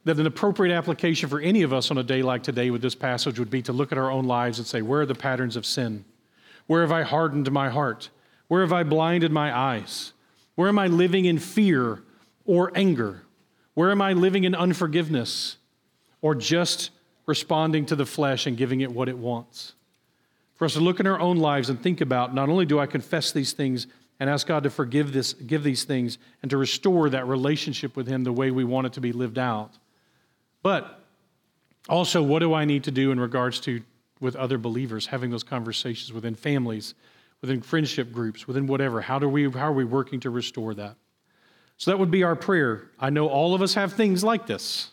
that 0.04 0.18
an 0.18 0.26
appropriate 0.26 0.74
application 0.74 1.28
for 1.28 1.40
any 1.40 1.62
of 1.62 1.72
us 1.72 1.90
on 1.90 1.98
a 1.98 2.02
day 2.02 2.22
like 2.22 2.42
today 2.42 2.70
with 2.70 2.80
this 2.80 2.94
passage 2.94 3.38
would 3.38 3.50
be 3.50 3.62
to 3.62 3.72
look 3.72 3.92
at 3.92 3.98
our 3.98 4.10
own 4.10 4.24
lives 4.24 4.58
and 4.58 4.66
say, 4.66 4.82
Where 4.82 5.02
are 5.02 5.06
the 5.06 5.14
patterns 5.14 5.56
of 5.56 5.66
sin? 5.66 6.04
Where 6.66 6.82
have 6.82 6.92
I 6.92 7.02
hardened 7.02 7.50
my 7.52 7.68
heart? 7.68 8.08
Where 8.48 8.62
have 8.62 8.72
I 8.72 8.82
blinded 8.82 9.30
my 9.30 9.56
eyes? 9.56 10.12
Where 10.54 10.68
am 10.68 10.78
I 10.78 10.86
living 10.86 11.26
in 11.26 11.38
fear 11.38 12.02
or 12.44 12.72
anger? 12.74 13.22
Where 13.74 13.90
am 13.90 14.00
I 14.00 14.12
living 14.12 14.44
in 14.44 14.54
unforgiveness 14.54 15.56
or 16.22 16.34
just 16.34 16.90
responding 17.26 17.86
to 17.86 17.96
the 17.96 18.06
flesh 18.06 18.46
and 18.46 18.56
giving 18.56 18.80
it 18.80 18.90
what 18.90 19.08
it 19.08 19.18
wants? 19.18 19.74
For 20.54 20.64
us 20.64 20.74
to 20.74 20.80
look 20.80 21.00
in 21.00 21.06
our 21.06 21.20
own 21.20 21.36
lives 21.36 21.70
and 21.70 21.80
think 21.80 22.00
about 22.00 22.34
not 22.34 22.48
only 22.48 22.66
do 22.66 22.78
I 22.78 22.86
confess 22.86 23.32
these 23.32 23.52
things 23.52 23.86
and 24.18 24.28
ask 24.28 24.46
God 24.46 24.64
to 24.64 24.70
forgive 24.70 25.12
this, 25.12 25.32
give 25.32 25.62
these 25.62 25.84
things 25.84 26.18
and 26.42 26.50
to 26.50 26.56
restore 26.56 27.08
that 27.10 27.26
relationship 27.26 27.96
with 27.96 28.06
Him 28.06 28.24
the 28.24 28.32
way 28.32 28.50
we 28.50 28.64
want 28.64 28.86
it 28.86 28.92
to 28.94 29.00
be 29.00 29.12
lived 29.12 29.38
out 29.38 29.78
but 30.62 31.00
also, 31.88 32.22
what 32.22 32.40
do 32.40 32.54
I 32.54 32.64
need 32.64 32.84
to 32.84 32.90
do 32.90 33.10
in 33.10 33.18
regards 33.18 33.60
to 33.60 33.82
with 34.20 34.36
other 34.36 34.58
believers, 34.58 35.06
having 35.06 35.30
those 35.30 35.42
conversations 35.42 36.12
within 36.12 36.34
families, 36.34 36.94
within 37.40 37.62
friendship 37.62 38.12
groups, 38.12 38.46
within 38.46 38.66
whatever? 38.66 39.00
How, 39.00 39.18
do 39.18 39.28
we, 39.28 39.50
how 39.50 39.68
are 39.68 39.72
we 39.72 39.84
working 39.84 40.20
to 40.20 40.30
restore 40.30 40.74
that? 40.74 40.96
So 41.78 41.90
that 41.90 41.98
would 41.98 42.10
be 42.10 42.22
our 42.22 42.36
prayer. 42.36 42.90
I 42.98 43.08
know 43.08 43.28
all 43.28 43.54
of 43.54 43.62
us 43.62 43.74
have 43.74 43.94
things 43.94 44.22
like 44.22 44.46
this. 44.46 44.90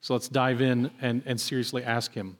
So 0.00 0.14
let's 0.14 0.28
dive 0.28 0.62
in 0.62 0.90
and, 1.02 1.22
and 1.26 1.38
seriously 1.38 1.84
ask 1.84 2.14
Him 2.14 2.38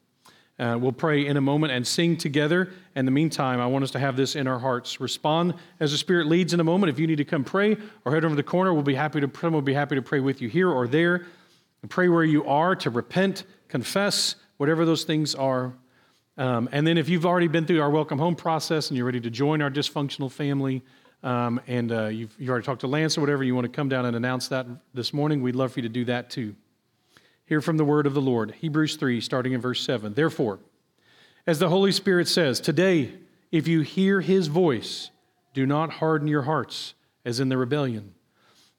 Uh, 0.59 0.78
we'll 0.80 0.93
pray 0.93 1.26
in 1.26 1.36
a 1.36 1.41
moment 1.41 1.72
and 1.72 1.86
sing 1.86 2.16
together. 2.16 2.70
In 2.97 3.05
the 3.05 3.11
meantime, 3.11 3.61
I 3.61 3.66
want 3.66 3.84
us 3.84 3.91
to 3.93 3.99
have 3.99 4.16
this 4.16 4.34
in 4.34 4.47
our 4.47 4.59
hearts. 4.59 5.01
Respond 5.01 5.55
as 5.78 5.91
the 5.91 5.99
Spirit 5.99 6.26
leads 6.26 6.55
in 6.55 6.61
a 6.61 6.64
moment. 6.64 6.91
If 6.91 6.99
you 6.99 7.07
need 7.07 7.16
to 7.16 7.24
come 7.24 7.45
pray 7.45 7.76
or 8.05 8.12
head 8.12 8.24
over 8.24 8.34
to 8.34 8.36
the 8.36 8.43
corner, 8.43 8.72
we'll 8.72 8.82
be 8.82 8.95
happy 8.95 9.20
to. 9.20 9.30
We'll 9.51 9.61
be 9.61 9.74
happy 9.74 9.95
to 9.95 10.03
pray 10.03 10.20
with 10.20 10.41
you 10.41 10.49
here 10.49 10.70
or 10.70 10.88
there. 10.88 11.26
And 11.83 11.91
pray 11.91 12.09
where 12.09 12.24
you 12.24 12.45
are 12.45 12.76
to 12.76 12.91
repent, 12.91 13.45
confess, 13.68 14.37
whatever 14.57 14.85
those 14.85 15.05
things 15.05 15.35
are. 15.35 15.72
Um, 16.37 16.68
and 16.72 16.87
then, 16.87 16.99
if 16.99 17.09
you've 17.09 17.26
already 17.26 17.49
been 17.49 17.66
through 17.66 17.81
our 17.81 17.91
welcome 17.91 18.18
home 18.18 18.37
process 18.37 18.89
and 18.89 18.97
you're 18.97 19.07
ready 19.07 19.20
to 19.20 19.31
join 19.31 19.61
our 19.62 19.70
dysfunctional 19.70 20.31
family, 20.31 20.83
um, 21.22 21.61
and 21.66 21.93
uh, 21.93 22.07
you've, 22.07 22.35
you've 22.39 22.49
already 22.51 22.64
talked 22.64 22.81
to 22.81 22.87
Lance 22.87 23.18
or 23.18 23.20
whatever, 23.20 23.45
you 23.45 23.55
want 23.55 23.66
to 23.66 23.72
come 23.72 23.89
down 23.89 24.07
and 24.07 24.16
announce 24.16 24.49
that 24.49 24.66
this 24.95 25.12
morning, 25.12 25.43
we'd 25.43 25.57
love 25.57 25.72
for 25.72 25.81
you 25.81 25.83
to 25.83 25.89
do 25.89 26.05
that 26.07 26.31
too. 26.31 26.55
Hear 27.45 27.61
from 27.61 27.76
the 27.76 27.85
word 27.85 28.07
of 28.07 28.14
the 28.14 28.20
Lord. 28.20 28.53
Hebrews 28.53 28.97
3, 28.97 29.20
starting 29.20 29.53
in 29.53 29.61
verse 29.61 29.83
7. 29.85 30.14
Therefore, 30.14 30.61
as 31.47 31.59
the 31.59 31.68
Holy 31.68 31.93
Spirit 31.93 32.28
says, 32.28 32.61
today, 32.61 33.12
if 33.51 33.66
you 33.66 33.81
hear 33.81 34.20
his 34.20 34.47
voice, 34.47 35.11
do 35.53 35.66
not 35.66 35.95
harden 35.95 36.28
your 36.28 36.43
hearts 36.43 36.95
as 37.24 37.41
in 37.41 37.49
the 37.49 37.57
rebellion. 37.57 38.14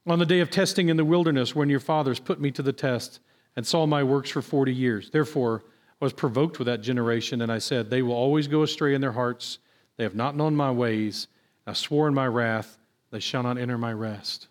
On 0.08 0.18
the 0.18 0.26
day 0.26 0.40
of 0.40 0.50
testing 0.50 0.90
in 0.90 0.98
the 0.98 1.06
wilderness, 1.06 1.56
when 1.56 1.70
your 1.70 1.80
fathers 1.80 2.20
put 2.20 2.42
me 2.42 2.50
to 2.52 2.64
the 2.64 2.74
test 2.74 3.20
and 3.56 3.66
saw 3.66 3.86
my 3.86 4.04
works 4.04 4.30
for 4.30 4.42
40 4.42 4.74
years. 4.74 5.10
Therefore, 5.12 5.64
I 6.02 6.06
was 6.06 6.14
provoked 6.14 6.58
with 6.58 6.66
that 6.66 6.82
generation, 6.82 7.42
and 7.42 7.52
I 7.52 7.60
said, 7.60 7.90
They 7.90 8.02
will 8.02 8.16
always 8.16 8.48
go 8.48 8.64
astray 8.64 8.96
in 8.96 9.02
their 9.02 9.12
hearts. 9.12 9.60
They 9.98 10.04
have 10.04 10.16
not 10.16 10.36
known 10.36 10.56
my 10.56 10.72
ways. 10.72 11.28
I 11.68 11.74
swore 11.74 12.08
in 12.08 12.14
my 12.14 12.26
wrath, 12.28 12.80
they 13.12 13.20
shall 13.20 13.44
not 13.44 13.58
enter 13.58 13.78
my 13.78 13.94
rest. 13.94 14.48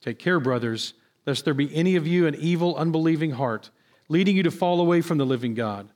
Take 0.00 0.18
care, 0.18 0.40
brothers, 0.40 0.94
lest 1.26 1.44
there 1.44 1.54
be 1.54 1.74
any 1.74 1.94
of 1.94 2.06
you 2.06 2.26
an 2.26 2.34
evil, 2.34 2.76
unbelieving 2.76 3.32
heart, 3.32 3.70
leading 4.08 4.36
you 4.36 4.42
to 4.42 4.50
fall 4.50 4.80
away 4.80 5.00
from 5.00 5.18
the 5.18 5.24
living 5.24 5.54
God. 5.54 5.88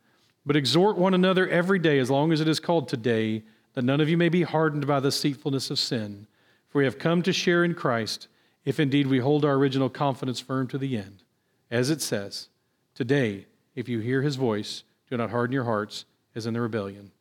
But 0.47 0.57
exhort 0.57 0.97
one 0.97 1.14
another 1.14 1.49
every 1.49 1.78
day, 1.78 1.99
as 1.99 2.11
long 2.11 2.32
as 2.32 2.41
it 2.41 2.49
is 2.49 2.61
called 2.61 2.89
today, 2.89 3.43
that 3.74 3.84
none 3.84 4.01
of 4.01 4.09
you 4.09 4.16
may 4.16 4.28
be 4.28 4.43
hardened 4.43 4.86
by 4.86 5.01
the 5.01 5.09
deceitfulness 5.09 5.70
of 5.70 5.78
sin. 5.78 6.26
For 6.68 6.78
we 6.78 6.84
have 6.84 6.98
come 6.98 7.22
to 7.22 7.32
share 7.32 7.64
in 7.64 7.74
Christ, 7.74 8.28
if 8.64 8.78
indeed 8.78 9.06
we 9.06 9.18
hold 9.18 9.44
our 9.44 9.54
original 9.54 9.88
confidence 9.88 10.40
firm 10.40 10.68
to 10.68 10.78
the 10.78 10.96
end. 10.96 11.22
As 11.70 11.90
it 11.90 12.02
says, 12.02 12.48
Today, 12.94 13.46
if 13.74 13.88
you 13.88 14.00
hear 14.00 14.22
his 14.22 14.36
voice, 14.36 14.82
do 15.08 15.16
not 15.16 15.30
harden 15.30 15.54
your 15.54 15.64
hearts 15.64 16.04
as 16.34 16.46
in 16.46 16.54
the 16.54 16.60
rebellion. 16.60 17.12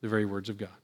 The 0.00 0.08
very 0.08 0.24
words 0.24 0.48
of 0.48 0.58
God. 0.58 0.76